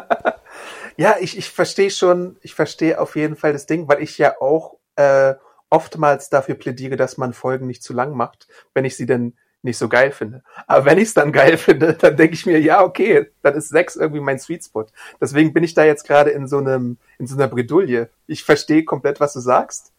Ja, 0.98 1.16
ich, 1.20 1.38
ich 1.38 1.50
verstehe 1.50 1.90
schon, 1.90 2.38
ich 2.42 2.54
verstehe 2.54 3.00
auf 3.00 3.16
jeden 3.16 3.36
Fall 3.36 3.54
das 3.54 3.66
Ding, 3.66 3.88
weil 3.88 4.02
ich 4.02 4.18
ja 4.18 4.40
auch 4.40 4.78
äh, 4.96 5.36
oftmals 5.70 6.30
dafür 6.30 6.56
plädiere, 6.56 6.98
dass 6.98 7.18
man 7.18 7.34
Folgen 7.34 7.68
nicht 7.68 7.84
zu 7.84 7.94
lang 7.94 8.14
macht, 8.16 8.48
wenn 8.74 8.86
ich 8.86 8.98
sie 8.98 9.06
denn 9.06 9.34
nicht 9.64 9.78
so 9.78 9.90
geil 9.90 10.12
finde. 10.12 10.44
Aber 10.68 10.86
wenn 10.86 10.98
ich 10.98 11.10
es 11.10 11.14
dann 11.14 11.32
geil 11.32 11.58
finde, 11.58 11.94
dann 11.94 12.18
denke 12.18 12.34
ich 12.34 12.46
mir, 12.46 12.60
ja, 12.60 12.84
okay, 12.84 13.32
dann 13.42 13.56
ist 13.56 13.70
sechs 13.70 13.96
irgendwie 13.96 14.22
mein 14.22 14.40
Sweet 14.40 14.64
Spot. 14.64 14.86
Deswegen 15.20 15.54
bin 15.54 15.64
ich 15.64 15.74
da 15.74 15.84
jetzt 15.84 16.06
gerade 16.06 16.32
in 16.32 16.48
so 16.48 16.58
einem, 16.58 16.98
in 17.20 17.28
so 17.28 17.36
einer 17.36 17.48
Bredouille. 17.48 18.10
Ich 18.28 18.44
verstehe 18.44 18.84
komplett, 18.84 19.20
was 19.20 19.34
du 19.34 19.40
sagst, 19.40 19.94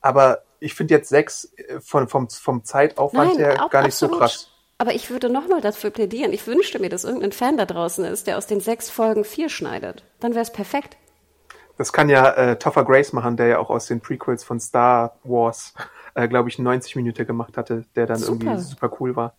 aber 0.00 0.42
ich 0.60 0.74
finde 0.74 0.94
jetzt 0.94 1.08
sechs 1.08 1.52
äh, 1.56 1.80
von, 1.80 2.08
vom, 2.08 2.28
vom 2.30 2.64
Zeitaufwand 2.64 3.34
Nein, 3.34 3.38
her 3.38 3.68
gar 3.70 3.82
nicht 3.82 3.94
absolut. 3.94 4.14
so 4.14 4.18
krass. 4.18 4.50
Aber 4.78 4.94
ich 4.94 5.10
würde 5.10 5.30
nochmal 5.30 5.60
dafür 5.60 5.90
plädieren. 5.90 6.32
Ich 6.32 6.46
wünschte 6.46 6.78
mir, 6.78 6.90
dass 6.90 7.04
irgendein 7.04 7.32
Fan 7.32 7.56
da 7.56 7.64
draußen 7.64 8.04
ist, 8.04 8.26
der 8.26 8.36
aus 8.36 8.46
den 8.46 8.60
sechs 8.60 8.90
Folgen 8.90 9.24
vier 9.24 9.48
schneidet. 9.48 10.04
Dann 10.20 10.32
wäre 10.32 10.42
es 10.42 10.52
perfekt. 10.52 10.96
Das 11.78 11.92
kann 11.92 12.08
ja 12.08 12.30
äh, 12.32 12.58
Topher 12.58 12.84
Grace 12.84 13.12
machen, 13.12 13.36
der 13.36 13.46
ja 13.46 13.58
auch 13.58 13.70
aus 13.70 13.86
den 13.86 14.00
Prequels 14.00 14.44
von 14.44 14.60
Star 14.60 15.18
Wars 15.24 15.74
äh, 16.16 16.28
glaube 16.28 16.48
ich, 16.48 16.58
90 16.58 16.96
Minuten 16.96 17.26
gemacht 17.26 17.56
hatte, 17.56 17.84
der 17.94 18.06
dann 18.06 18.18
super. 18.18 18.46
irgendwie 18.46 18.62
super 18.62 18.90
cool 18.98 19.14
war. 19.14 19.34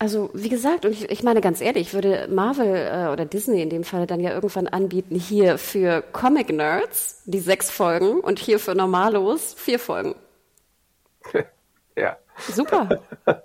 Also 0.00 0.30
wie 0.32 0.48
gesagt, 0.48 0.86
und 0.86 0.92
ich, 0.92 1.10
ich 1.10 1.22
meine 1.22 1.40
ganz 1.40 1.60
ehrlich, 1.60 1.88
ich 1.88 1.94
würde 1.94 2.28
Marvel 2.30 2.74
äh, 2.74 3.12
oder 3.12 3.24
Disney 3.24 3.60
in 3.60 3.68
dem 3.68 3.84
Fall 3.84 4.06
dann 4.06 4.20
ja 4.20 4.30
irgendwann 4.30 4.68
anbieten, 4.68 5.16
hier 5.16 5.58
für 5.58 6.02
Comic 6.12 6.50
Nerds 6.50 7.22
die 7.26 7.40
sechs 7.40 7.70
Folgen 7.70 8.20
und 8.20 8.38
hier 8.38 8.58
für 8.60 8.74
Normalos 8.74 9.54
vier 9.54 9.78
Folgen. 9.78 10.14
ja. 11.96 12.16
Super. 12.38 13.02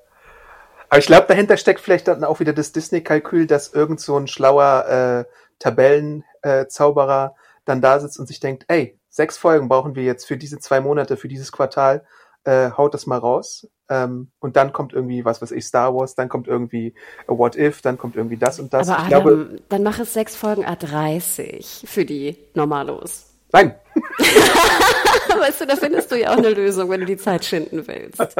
Aber 0.93 0.99
ich 0.99 1.07
glaube, 1.07 1.25
dahinter 1.27 1.57
steckt 1.57 1.79
vielleicht 1.79 2.07
dann 2.07 2.23
auch 2.23 2.39
wieder 2.39 2.53
das 2.53 2.71
Disney-Kalkül, 2.71 3.47
dass 3.47 3.73
irgend 3.73 3.99
so 3.99 4.15
ein 4.15 4.27
schlauer 4.27 5.25
äh, 5.25 5.33
Tabellenzauberer 5.57 7.33
äh, 7.35 7.39
dann 7.65 7.81
da 7.81 7.99
sitzt 7.99 8.19
und 8.19 8.27
sich 8.27 8.39
denkt, 8.39 8.65
ey, 8.67 8.99
sechs 9.09 9.39
Folgen 9.39 9.69
brauchen 9.69 9.95
wir 9.95 10.03
jetzt 10.03 10.25
für 10.25 10.37
diese 10.37 10.59
zwei 10.59 10.81
Monate, 10.81 11.17
für 11.17 11.27
dieses 11.27 11.51
Quartal, 11.51 12.05
äh, 12.43 12.69
haut 12.77 12.93
das 12.93 13.07
mal 13.07 13.17
raus. 13.17 13.67
Ähm, 13.89 14.29
und 14.37 14.55
dann 14.55 14.71
kommt 14.71 14.93
irgendwie, 14.93 15.25
was 15.25 15.41
weiß 15.41 15.49
ich, 15.53 15.65
Star 15.65 15.95
Wars, 15.95 16.13
dann 16.13 16.29
kommt 16.29 16.47
irgendwie 16.47 16.93
What 17.25 17.55
If, 17.55 17.81
dann 17.81 17.97
kommt 17.97 18.15
irgendwie 18.15 18.37
das 18.37 18.59
und 18.59 18.71
das. 18.71 18.87
Aber 18.87 18.99
ich 18.99 19.15
Adam, 19.15 19.23
glaube, 19.23 19.61
dann 19.69 19.81
mach 19.81 19.97
es 19.97 20.13
sechs 20.13 20.35
Folgen 20.35 20.63
A30 20.63 21.87
für 21.87 22.05
die 22.05 22.37
Normalos. 22.53 23.33
Nein. 23.51 23.73
weißt 25.39 25.61
du, 25.61 25.65
da 25.65 25.75
findest 25.75 26.11
du 26.11 26.19
ja 26.19 26.33
auch 26.33 26.37
eine 26.37 26.51
Lösung, 26.51 26.89
wenn 26.89 26.99
du 26.99 27.05
die 27.05 27.17
Zeit 27.17 27.45
schinden 27.45 27.87
willst. 27.87 28.19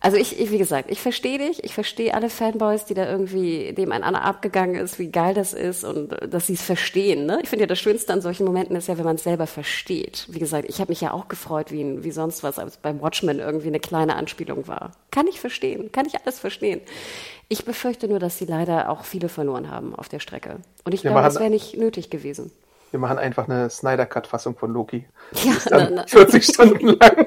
Also 0.00 0.16
ich, 0.16 0.38
ich 0.38 0.50
wie 0.52 0.58
gesagt, 0.58 0.90
ich 0.90 1.00
verstehe 1.00 1.38
dich, 1.38 1.64
ich 1.64 1.74
verstehe 1.74 2.14
alle 2.14 2.30
Fanboys, 2.30 2.84
die 2.84 2.94
da 2.94 3.10
irgendwie 3.10 3.72
dem 3.72 3.90
ein 3.90 4.04
anderer 4.04 4.24
abgegangen 4.24 4.76
ist, 4.76 4.98
wie 4.98 5.10
geil 5.10 5.34
das 5.34 5.52
ist 5.52 5.82
und 5.82 6.16
dass 6.32 6.46
sie 6.46 6.52
es 6.52 6.62
verstehen. 6.62 7.26
Ne? 7.26 7.40
Ich 7.42 7.48
finde 7.48 7.64
ja 7.64 7.66
das 7.66 7.80
Schönste 7.80 8.12
an 8.12 8.20
solchen 8.20 8.44
Momenten 8.44 8.76
ist 8.76 8.86
ja, 8.86 8.96
wenn 8.96 9.04
man 9.04 9.16
es 9.16 9.24
selber 9.24 9.48
versteht. 9.48 10.26
Wie 10.28 10.38
gesagt, 10.38 10.68
ich 10.68 10.80
habe 10.80 10.92
mich 10.92 11.00
ja 11.00 11.12
auch 11.12 11.26
gefreut, 11.26 11.72
wie, 11.72 12.04
wie 12.04 12.10
sonst 12.12 12.44
was, 12.44 12.58
als 12.60 12.76
beim 12.76 13.00
Watchmen 13.00 13.40
irgendwie 13.40 13.68
eine 13.68 13.80
kleine 13.80 14.14
Anspielung 14.14 14.68
war. 14.68 14.92
Kann 15.10 15.26
ich 15.26 15.40
verstehen, 15.40 15.90
kann 15.90 16.06
ich 16.06 16.14
alles 16.20 16.38
verstehen. 16.38 16.80
Ich 17.48 17.64
befürchte 17.64 18.06
nur, 18.06 18.20
dass 18.20 18.38
sie 18.38 18.44
leider 18.44 18.90
auch 18.90 19.04
viele 19.04 19.28
verloren 19.28 19.70
haben 19.70 19.94
auf 19.94 20.08
der 20.08 20.20
Strecke. 20.20 20.56
Und 20.84 20.94
ich 20.94 21.00
glaube, 21.00 21.22
das 21.22 21.40
wäre 21.40 21.50
nicht 21.50 21.76
nötig 21.76 22.10
gewesen. 22.10 22.52
Wir 22.90 22.98
machen 22.98 23.18
einfach 23.18 23.48
eine 23.48 23.68
Snyder 23.68 24.06
Cut 24.06 24.26
Fassung 24.26 24.56
von 24.56 24.72
Loki. 24.72 25.06
Ja, 25.44 25.52
na, 25.70 25.90
na. 25.90 26.06
40 26.06 26.44
Stunden 26.44 26.86
lang. 26.88 27.26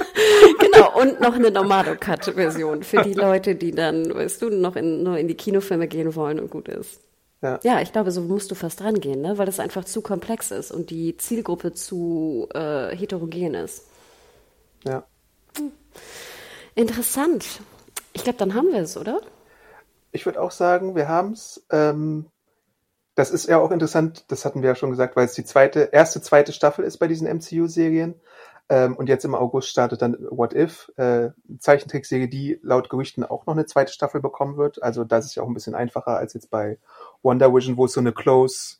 genau, 0.60 1.00
und 1.00 1.20
noch 1.20 1.34
eine 1.34 1.50
Nomado 1.50 1.96
Cut 1.98 2.24
Version 2.24 2.82
für 2.82 3.02
die 3.02 3.14
Leute, 3.14 3.56
die 3.56 3.72
dann, 3.72 4.14
weißt 4.14 4.42
du, 4.42 4.50
noch 4.50 4.76
in, 4.76 5.02
nur 5.02 5.18
in 5.18 5.26
die 5.26 5.34
Kinofilme 5.34 5.88
gehen 5.88 6.14
wollen 6.14 6.38
und 6.38 6.50
gut 6.50 6.68
ist. 6.68 7.00
Ja. 7.42 7.58
ja, 7.64 7.80
ich 7.80 7.90
glaube, 7.90 8.12
so 8.12 8.20
musst 8.20 8.52
du 8.52 8.54
fast 8.54 8.82
rangehen, 8.82 9.20
ne? 9.20 9.36
weil 9.36 9.48
es 9.48 9.58
einfach 9.58 9.84
zu 9.84 10.00
komplex 10.00 10.52
ist 10.52 10.70
und 10.70 10.90
die 10.90 11.16
Zielgruppe 11.16 11.72
zu 11.72 12.48
äh, 12.54 12.94
heterogen 12.94 13.54
ist. 13.54 13.88
Ja. 14.84 15.02
Hm. 15.56 15.72
Interessant. 16.76 17.60
Ich 18.12 18.22
glaube, 18.22 18.38
dann 18.38 18.54
haben 18.54 18.72
wir 18.72 18.80
es, 18.80 18.96
oder? 18.96 19.20
Ich 20.12 20.24
würde 20.24 20.40
auch 20.40 20.52
sagen, 20.52 20.94
wir 20.94 21.08
haben 21.08 21.32
es. 21.32 21.66
Ähm, 21.70 22.26
das 23.14 23.30
ist 23.30 23.48
ja 23.48 23.58
auch 23.58 23.70
interessant, 23.70 24.24
das 24.28 24.44
hatten 24.44 24.62
wir 24.62 24.70
ja 24.70 24.74
schon 24.74 24.90
gesagt, 24.90 25.16
weil 25.16 25.26
es 25.26 25.34
die 25.34 25.44
zweite, 25.44 25.90
erste, 25.92 26.22
zweite 26.22 26.52
Staffel 26.52 26.84
ist 26.84 26.98
bei 26.98 27.08
diesen 27.08 27.28
MCU-Serien. 27.28 28.14
Ähm, 28.68 28.96
und 28.96 29.08
jetzt 29.08 29.24
im 29.24 29.34
August 29.34 29.68
startet 29.68 30.00
dann 30.00 30.16
What 30.30 30.54
If, 30.54 30.90
äh, 30.96 31.30
Zeichentrickserie, 31.58 32.28
die 32.28 32.58
laut 32.62 32.88
Gerüchten 32.88 33.24
auch 33.24 33.44
noch 33.44 33.54
eine 33.54 33.66
zweite 33.66 33.92
Staffel 33.92 34.20
bekommen 34.20 34.56
wird. 34.56 34.82
Also 34.82 35.04
das 35.04 35.26
ist 35.26 35.34
ja 35.34 35.42
auch 35.42 35.48
ein 35.48 35.54
bisschen 35.54 35.74
einfacher 35.74 36.16
als 36.16 36.32
jetzt 36.32 36.50
bei 36.50 36.78
Wonder 37.22 37.52
Vision, 37.52 37.76
wo 37.76 37.84
es 37.84 37.92
so 37.92 38.00
eine 38.00 38.12
close, 38.12 38.76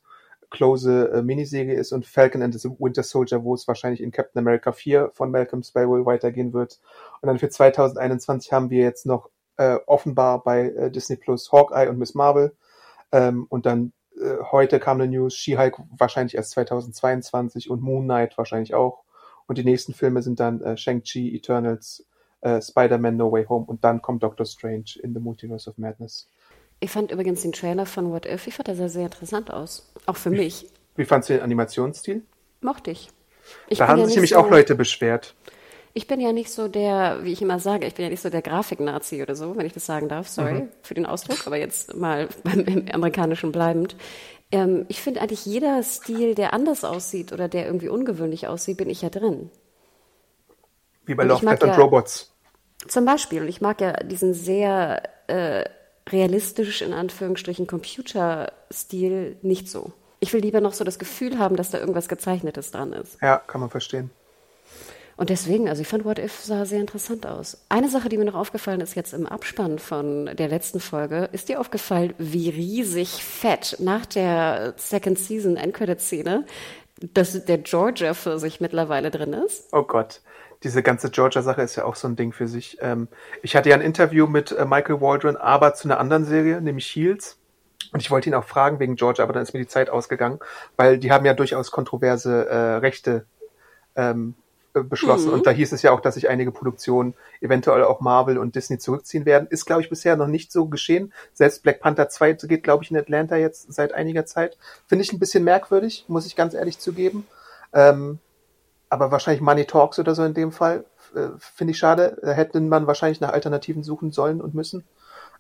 close 0.50 1.10
äh, 1.10 1.22
Miniserie 1.22 1.74
ist 1.74 1.92
und 1.92 2.06
Falcon 2.06 2.42
and 2.42 2.58
the 2.58 2.70
Winter 2.78 3.02
Soldier, 3.02 3.44
wo 3.44 3.54
es 3.54 3.68
wahrscheinlich 3.68 4.02
in 4.02 4.12
Captain 4.12 4.38
America 4.38 4.72
4 4.72 5.10
von 5.12 5.30
Malcolm 5.30 5.62
Spellwell 5.62 6.06
weitergehen 6.06 6.54
wird. 6.54 6.80
Und 7.20 7.26
dann 7.26 7.38
für 7.38 7.50
2021 7.50 8.52
haben 8.52 8.70
wir 8.70 8.82
jetzt 8.82 9.04
noch 9.04 9.28
äh, 9.56 9.78
offenbar 9.86 10.42
bei 10.42 10.68
äh, 10.68 10.90
Disney 10.90 11.16
Plus 11.16 11.52
Hawkeye 11.52 11.88
und 11.88 11.98
Miss 11.98 12.14
Marvel. 12.14 12.56
Ähm, 13.10 13.46
und 13.50 13.66
dann 13.66 13.92
äh, 14.22 14.38
heute 14.50 14.80
kam 14.80 15.00
eine 15.00 15.10
News, 15.10 15.34
She-Hulk 15.34 15.78
wahrscheinlich 15.98 16.34
erst 16.34 16.52
2022 16.52 17.70
und 17.70 17.82
Moon 17.82 18.04
Knight 18.04 18.38
wahrscheinlich 18.38 18.74
auch. 18.74 19.02
Und 19.46 19.58
die 19.58 19.64
nächsten 19.64 19.92
Filme 19.92 20.22
sind 20.22 20.40
dann 20.40 20.62
äh, 20.62 20.76
Shang-Chi, 20.76 21.34
Eternals, 21.34 22.06
äh, 22.40 22.60
Spider-Man 22.60 23.16
No 23.16 23.30
Way 23.32 23.46
Home 23.46 23.66
und 23.66 23.84
dann 23.84 24.00
kommt 24.00 24.22
Doctor 24.22 24.46
Strange 24.46 24.98
in 25.02 25.14
the 25.14 25.20
Multiverse 25.20 25.68
of 25.68 25.78
Madness. 25.78 26.28
Ich 26.80 26.90
fand 26.90 27.12
übrigens 27.12 27.42
den 27.42 27.52
Trailer 27.52 27.86
von 27.86 28.10
What 28.10 28.26
If, 28.26 28.46
ich 28.46 28.54
fand 28.54 28.68
der 28.68 28.74
sah 28.74 28.88
sehr 28.88 29.04
interessant 29.04 29.52
aus. 29.52 29.92
Auch 30.06 30.16
für 30.16 30.30
mich. 30.30 30.68
Wie 30.96 31.04
fandst 31.04 31.28
du 31.28 31.34
den 31.34 31.42
Animationsstil? 31.42 32.22
Mochte 32.60 32.90
ich. 32.90 33.08
ich 33.68 33.78
da 33.78 33.88
haben 33.88 34.00
ja 34.00 34.06
sich 34.06 34.16
nämlich 34.16 34.30
so, 34.30 34.38
auch 34.38 34.50
Leute 34.50 34.74
beschwert. 34.74 35.34
Ich 35.94 36.06
bin 36.06 36.20
ja 36.20 36.32
nicht 36.32 36.50
so 36.50 36.68
der, 36.68 37.18
wie 37.22 37.32
ich 37.32 37.42
immer 37.42 37.58
sage, 37.58 37.86
ich 37.86 37.94
bin 37.94 38.04
ja 38.04 38.10
nicht 38.10 38.22
so 38.22 38.30
der 38.30 38.40
Grafik-Nazi 38.40 39.22
oder 39.22 39.34
so, 39.34 39.56
wenn 39.56 39.66
ich 39.66 39.74
das 39.74 39.84
sagen 39.84 40.08
darf. 40.08 40.28
Sorry 40.28 40.54
mhm. 40.54 40.68
für 40.82 40.94
den 40.94 41.04
Ausdruck, 41.04 41.46
aber 41.46 41.56
jetzt 41.56 41.94
mal 41.94 42.28
beim 42.44 42.86
amerikanischen 42.92 43.52
bleibend. 43.52 43.96
Ähm, 44.50 44.86
ich 44.88 45.02
finde 45.02 45.20
eigentlich 45.20 45.44
jeder 45.44 45.82
Stil, 45.82 46.34
der 46.34 46.54
anders 46.54 46.84
aussieht 46.84 47.32
oder 47.32 47.48
der 47.48 47.66
irgendwie 47.66 47.88
ungewöhnlich 47.88 48.48
aussieht, 48.48 48.78
bin 48.78 48.88
ich 48.88 49.02
ja 49.02 49.10
drin. 49.10 49.50
Wie 51.04 51.14
bei 51.14 51.24
Lovecraft 51.24 51.62
and 51.62 51.62
ja, 51.62 51.76
Robots. 51.76 52.32
Zum 52.88 53.04
Beispiel. 53.04 53.42
Und 53.42 53.48
ich 53.48 53.60
mag 53.60 53.80
ja 53.80 53.92
diesen 53.92 54.34
sehr 54.34 55.02
äh, 55.26 55.64
realistisch, 56.08 56.82
in 56.82 56.92
Anführungsstrichen, 56.92 57.66
Computerstil 57.66 59.36
nicht 59.42 59.68
so. 59.68 59.92
Ich 60.20 60.32
will 60.32 60.40
lieber 60.40 60.60
noch 60.60 60.72
so 60.72 60.84
das 60.84 60.98
Gefühl 60.98 61.38
haben, 61.38 61.56
dass 61.56 61.70
da 61.70 61.78
irgendwas 61.78 62.08
Gezeichnetes 62.08 62.70
dran 62.70 62.92
ist. 62.92 63.20
Ja, 63.20 63.38
kann 63.38 63.60
man 63.60 63.70
verstehen. 63.70 64.10
Und 65.16 65.30
deswegen, 65.30 65.68
also 65.68 65.82
ich 65.82 65.88
fand 65.88 66.04
What 66.04 66.18
If 66.18 66.40
sah 66.40 66.64
sehr 66.64 66.80
interessant 66.80 67.26
aus. 67.26 67.64
Eine 67.68 67.88
Sache, 67.88 68.08
die 68.08 68.18
mir 68.18 68.24
noch 68.24 68.34
aufgefallen 68.34 68.80
ist 68.80 68.94
jetzt 68.94 69.12
im 69.12 69.26
Abspann 69.26 69.78
von 69.78 70.26
der 70.26 70.48
letzten 70.48 70.80
Folge, 70.80 71.28
ist 71.32 71.48
dir 71.48 71.60
aufgefallen, 71.60 72.14
wie 72.18 72.48
riesig 72.48 73.22
fett 73.22 73.76
nach 73.78 74.06
der 74.06 74.74
Second 74.76 75.18
Season 75.18 75.56
Endcredit-Szene, 75.56 76.44
dass 77.14 77.44
der 77.44 77.58
Georgia 77.58 78.14
für 78.14 78.38
sich 78.38 78.60
mittlerweile 78.60 79.10
drin 79.10 79.32
ist? 79.32 79.68
Oh 79.72 79.82
Gott. 79.82 80.20
Diese 80.62 80.82
ganze 80.82 81.10
Georgia-Sache 81.10 81.62
ist 81.62 81.74
ja 81.76 81.84
auch 81.84 81.96
so 81.96 82.06
ein 82.06 82.14
Ding 82.14 82.32
für 82.32 82.46
sich. 82.46 82.78
Ähm, 82.80 83.08
ich 83.42 83.56
hatte 83.56 83.68
ja 83.68 83.74
ein 83.74 83.80
Interview 83.80 84.28
mit 84.28 84.52
äh, 84.52 84.64
Michael 84.64 85.00
Waldron, 85.00 85.36
aber 85.36 85.74
zu 85.74 85.88
einer 85.88 85.98
anderen 85.98 86.24
Serie, 86.24 86.60
nämlich 86.60 86.86
Shields. 86.86 87.38
Und 87.92 88.00
ich 88.00 88.10
wollte 88.10 88.30
ihn 88.30 88.34
auch 88.34 88.44
fragen 88.44 88.78
wegen 88.78 88.94
Georgia, 88.94 89.24
aber 89.24 89.32
dann 89.32 89.42
ist 89.42 89.52
mir 89.52 89.60
die 89.60 89.66
Zeit 89.66 89.90
ausgegangen, 89.90 90.38
weil 90.76 90.98
die 90.98 91.10
haben 91.10 91.26
ja 91.26 91.34
durchaus 91.34 91.70
kontroverse 91.72 92.48
äh, 92.48 92.56
Rechte 92.76 93.26
ähm, 93.96 94.34
äh, 94.36 94.41
beschlossen. 94.72 95.28
Mhm. 95.28 95.34
Und 95.34 95.46
da 95.46 95.50
hieß 95.50 95.72
es 95.72 95.82
ja 95.82 95.92
auch, 95.92 96.00
dass 96.00 96.14
sich 96.14 96.28
einige 96.28 96.52
Produktionen, 96.52 97.14
eventuell 97.40 97.84
auch 97.84 98.00
Marvel 98.00 98.38
und 98.38 98.54
Disney 98.54 98.78
zurückziehen 98.78 99.26
werden. 99.26 99.46
Ist, 99.50 99.66
glaube 99.66 99.82
ich, 99.82 99.90
bisher 99.90 100.16
noch 100.16 100.26
nicht 100.26 100.50
so 100.50 100.66
geschehen. 100.66 101.12
Selbst 101.34 101.62
Black 101.62 101.80
Panther 101.80 102.08
2 102.08 102.32
geht, 102.32 102.62
glaube 102.62 102.84
ich, 102.84 102.90
in 102.90 102.96
Atlanta 102.96 103.36
jetzt 103.36 103.72
seit 103.72 103.92
einiger 103.92 104.24
Zeit. 104.26 104.56
Finde 104.86 105.04
ich 105.04 105.12
ein 105.12 105.18
bisschen 105.18 105.44
merkwürdig, 105.44 106.04
muss 106.08 106.26
ich 106.26 106.36
ganz 106.36 106.54
ehrlich 106.54 106.78
zugeben. 106.78 107.26
Ähm, 107.72 108.18
aber 108.88 109.10
wahrscheinlich 109.10 109.42
Money 109.42 109.64
Talks 109.64 109.98
oder 109.98 110.14
so 110.14 110.24
in 110.24 110.34
dem 110.34 110.52
Fall. 110.52 110.84
Äh, 111.14 111.28
Finde 111.38 111.72
ich 111.72 111.78
schade. 111.78 112.18
Da 112.22 112.32
hätte 112.32 112.60
man 112.60 112.86
wahrscheinlich 112.86 113.20
nach 113.20 113.32
Alternativen 113.32 113.82
suchen 113.82 114.12
sollen 114.12 114.40
und 114.40 114.54
müssen. 114.54 114.84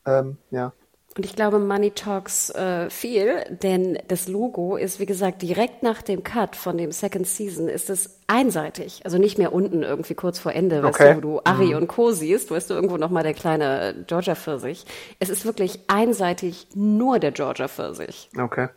Ähm, 0.06 0.38
ja. 0.50 0.72
Und 1.14 1.26
ich 1.26 1.36
glaube, 1.36 1.58
Money 1.58 1.90
Talks 1.90 2.48
äh, 2.50 2.88
viel, 2.88 3.44
denn 3.50 3.98
das 4.08 4.28
Logo 4.28 4.76
ist, 4.76 4.98
wie 4.98 5.04
gesagt, 5.04 5.42
direkt 5.42 5.82
nach 5.82 6.00
dem 6.00 6.24
Cut 6.24 6.56
von 6.56 6.78
dem 6.78 6.90
Second 6.90 7.26
Season 7.26 7.68
ist 7.68 7.90
es 7.90 8.20
einseitig. 8.28 9.02
Also 9.04 9.18
nicht 9.18 9.36
mehr 9.36 9.52
unten 9.52 9.82
irgendwie 9.82 10.14
kurz 10.14 10.38
vor 10.38 10.54
Ende, 10.54 10.82
weißt 10.82 11.00
du, 11.00 11.16
wo 11.16 11.20
du 11.20 11.40
Ari 11.44 11.66
mhm. 11.66 11.76
und 11.76 11.88
Co. 11.88 12.12
siehst, 12.12 12.50
weißt 12.50 12.70
du, 12.70 12.74
irgendwo 12.74 12.96
nochmal 12.96 13.24
der 13.24 13.34
kleine 13.34 14.06
Georgia 14.06 14.34
Pfirsich. 14.34 14.86
Es 15.18 15.28
ist 15.28 15.44
wirklich 15.44 15.80
einseitig 15.86 16.68
nur 16.74 17.18
der 17.18 17.32
Georgia 17.32 17.68
Pfirsich. 17.68 18.30
Okay. 18.38 18.68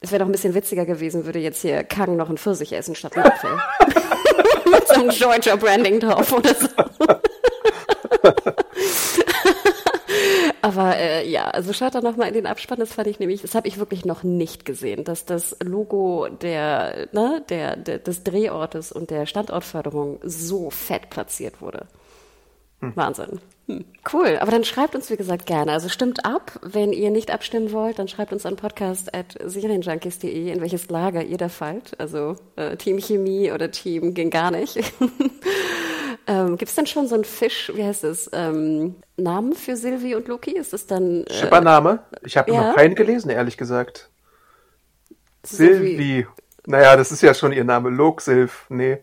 Es 0.00 0.12
wäre 0.12 0.20
doch 0.20 0.28
ein 0.28 0.32
bisschen 0.32 0.54
witziger 0.54 0.84
gewesen, 0.84 1.24
würde 1.24 1.38
jetzt 1.38 1.62
hier 1.62 1.82
Kang 1.82 2.16
noch 2.16 2.28
einen 2.28 2.36
Pfirsich 2.36 2.74
essen 2.74 2.94
statt 2.94 3.16
einen 3.16 3.24
Apfel. 3.24 3.50
Mit 4.70 4.86
so 4.86 4.94
einem 4.94 5.08
Georgia 5.08 5.56
Branding 5.56 5.98
drauf 5.98 6.30
oder 6.30 6.54
so. 6.54 6.68
Aber 10.68 10.98
äh, 10.98 11.26
ja, 11.26 11.48
also 11.48 11.72
schaut 11.72 11.94
da 11.94 12.02
nochmal 12.02 12.28
in 12.28 12.34
den 12.34 12.46
Abspann, 12.46 12.78
das 12.78 12.92
fand 12.92 13.08
ich 13.08 13.18
nämlich, 13.18 13.40
das 13.40 13.54
habe 13.54 13.66
ich 13.66 13.78
wirklich 13.78 14.04
noch 14.04 14.22
nicht 14.22 14.66
gesehen, 14.66 15.02
dass 15.02 15.24
das 15.24 15.56
Logo 15.64 16.28
der, 16.28 17.08
ne, 17.12 17.42
der, 17.48 17.76
der, 17.76 17.98
des 17.98 18.22
Drehortes 18.22 18.92
und 18.92 19.08
der 19.08 19.24
Standortförderung 19.24 20.20
so 20.22 20.68
fett 20.68 21.08
platziert 21.08 21.62
wurde. 21.62 21.86
Hm. 22.80 22.92
Wahnsinn. 22.96 23.40
Hm. 23.66 23.86
Cool, 24.12 24.36
aber 24.40 24.50
dann 24.50 24.64
schreibt 24.64 24.94
uns, 24.94 25.08
wie 25.08 25.16
gesagt, 25.16 25.46
gerne. 25.46 25.72
Also 25.72 25.88
stimmt 25.88 26.26
ab. 26.26 26.60
Wenn 26.62 26.92
ihr 26.92 27.10
nicht 27.10 27.30
abstimmen 27.30 27.72
wollt, 27.72 27.98
dann 27.98 28.08
schreibt 28.08 28.34
uns 28.34 28.44
an 28.44 28.56
podcast.serienjunkies.de, 28.56 30.52
in 30.52 30.60
welches 30.60 30.90
Lager 30.90 31.24
ihr 31.24 31.38
da 31.38 31.48
fallt. 31.48 31.98
Also 31.98 32.36
äh, 32.56 32.76
Team 32.76 32.98
Chemie 32.98 33.52
oder 33.52 33.70
Team 33.70 34.12
ging 34.12 34.28
gar 34.28 34.50
nicht. 34.50 34.76
ähm, 36.28 36.56
Gibt 36.58 36.68
es 36.68 36.74
denn 36.74 36.86
schon 36.86 37.08
so 37.08 37.14
einen 37.14 37.24
Fisch, 37.24 37.72
wie 37.74 37.82
heißt 37.82 38.04
es, 38.04 38.30
ähm, 38.32 38.96
Namen 39.16 39.54
für 39.54 39.76
Sylvie 39.76 40.14
und 40.14 40.28
Loki? 40.28 40.52
Ist 40.52 40.74
es 40.74 40.86
dann... 40.86 41.24
Äh, 41.24 41.32
Schippername? 41.32 42.00
Ich 42.22 42.36
habe 42.36 42.52
ja? 42.52 42.68
noch 42.68 42.76
keinen 42.76 42.94
gelesen, 42.94 43.30
ehrlich 43.30 43.56
gesagt. 43.56 44.10
Sylvie. 45.42 46.26
Naja, 46.66 46.96
das 46.96 47.12
ist 47.12 47.22
ja 47.22 47.32
schon 47.32 47.52
ihr 47.52 47.64
Name. 47.64 47.88
Lok, 47.88 48.20
Sylv. 48.20 48.66
Nee. 48.68 48.98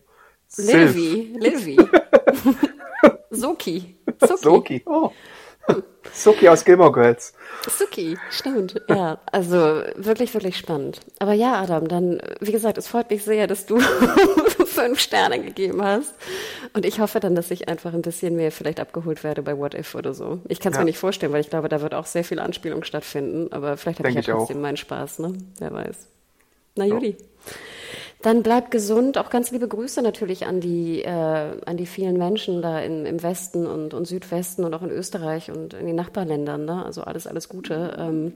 Silvi. 0.46 1.36
Livy. 1.36 1.76
Soki. 3.30 3.96
Suki. 4.20 4.42
Soki. 4.42 4.82
Oh. 4.86 5.10
Suki 6.12 6.48
aus 6.48 6.64
Gilmore 6.64 6.92
Girls. 6.92 7.34
Suki, 7.68 8.16
stimmt. 8.30 8.80
Ja, 8.88 9.18
also 9.32 9.82
wirklich, 9.96 10.32
wirklich 10.34 10.56
spannend. 10.56 11.00
Aber 11.18 11.32
ja, 11.32 11.54
Adam, 11.60 11.88
dann, 11.88 12.20
wie 12.40 12.52
gesagt, 12.52 12.78
es 12.78 12.88
freut 12.88 13.10
mich 13.10 13.24
sehr, 13.24 13.46
dass 13.46 13.66
du 13.66 13.78
fünf 14.66 15.00
Sterne 15.00 15.40
gegeben 15.40 15.82
hast. 15.82 16.14
Und 16.74 16.86
ich 16.86 17.00
hoffe 17.00 17.20
dann, 17.20 17.34
dass 17.34 17.50
ich 17.50 17.68
einfach 17.68 17.92
ein 17.92 18.02
bisschen 18.02 18.36
mehr 18.36 18.52
vielleicht 18.52 18.80
abgeholt 18.80 19.24
werde 19.24 19.42
bei 19.42 19.58
What 19.58 19.74
If 19.74 19.94
oder 19.94 20.14
so. 20.14 20.40
Ich 20.48 20.60
kann 20.60 20.72
es 20.72 20.76
ja. 20.76 20.82
mir 20.82 20.86
nicht 20.86 20.98
vorstellen, 20.98 21.32
weil 21.32 21.40
ich 21.40 21.50
glaube, 21.50 21.68
da 21.68 21.80
wird 21.80 21.94
auch 21.94 22.06
sehr 22.06 22.24
viel 22.24 22.38
Anspielung 22.38 22.84
stattfinden. 22.84 23.52
Aber 23.52 23.76
vielleicht 23.76 23.98
habe 23.98 24.08
ich 24.08 24.14
ja 24.14 24.22
trotzdem 24.22 24.58
auch. 24.58 24.62
meinen 24.62 24.76
Spaß, 24.76 25.18
ne? 25.20 25.34
Wer 25.58 25.72
weiß. 25.72 26.08
Na. 26.76 26.84
Oh. 26.84 27.00
Dann 28.22 28.42
bleibt 28.42 28.70
gesund. 28.70 29.18
Auch 29.18 29.30
ganz 29.30 29.50
liebe 29.50 29.68
Grüße 29.68 30.02
natürlich 30.02 30.46
an 30.46 30.60
die, 30.60 31.02
äh, 31.02 31.60
an 31.64 31.76
die 31.76 31.86
vielen 31.86 32.16
Menschen 32.16 32.62
da 32.62 32.80
in, 32.80 33.06
im 33.06 33.22
Westen 33.22 33.66
und, 33.66 33.94
und 33.94 34.06
Südwesten 34.06 34.64
und 34.64 34.74
auch 34.74 34.82
in 34.82 34.90
Österreich 34.90 35.50
und 35.50 35.74
in 35.74 35.86
den 35.86 35.96
Nachbarländern. 35.96 36.64
Ne? 36.64 36.84
Also 36.84 37.02
alles, 37.02 37.26
alles 37.26 37.48
Gute 37.48 37.94
ähm, 37.98 38.32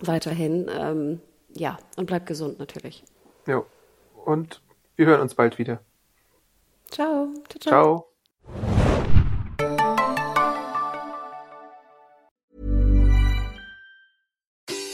weiterhin. 0.00 0.68
Ähm, 0.76 1.20
ja, 1.54 1.78
und 1.96 2.06
bleibt 2.06 2.26
gesund 2.26 2.58
natürlich. 2.58 3.04
Ja, 3.46 3.62
und 4.24 4.60
wir 4.96 5.06
hören 5.06 5.20
uns 5.20 5.34
bald 5.34 5.58
wieder. 5.58 5.80
Ciao. 6.90 7.28
Ciao. 7.48 7.60
ciao. 7.60 8.08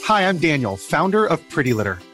Hi, 0.07 0.23
I'm 0.23 0.39
Daniel, 0.39 0.75
founder 0.75 1.27
of 1.27 1.39
Pretty 1.49 1.71
Litter. 1.71 1.99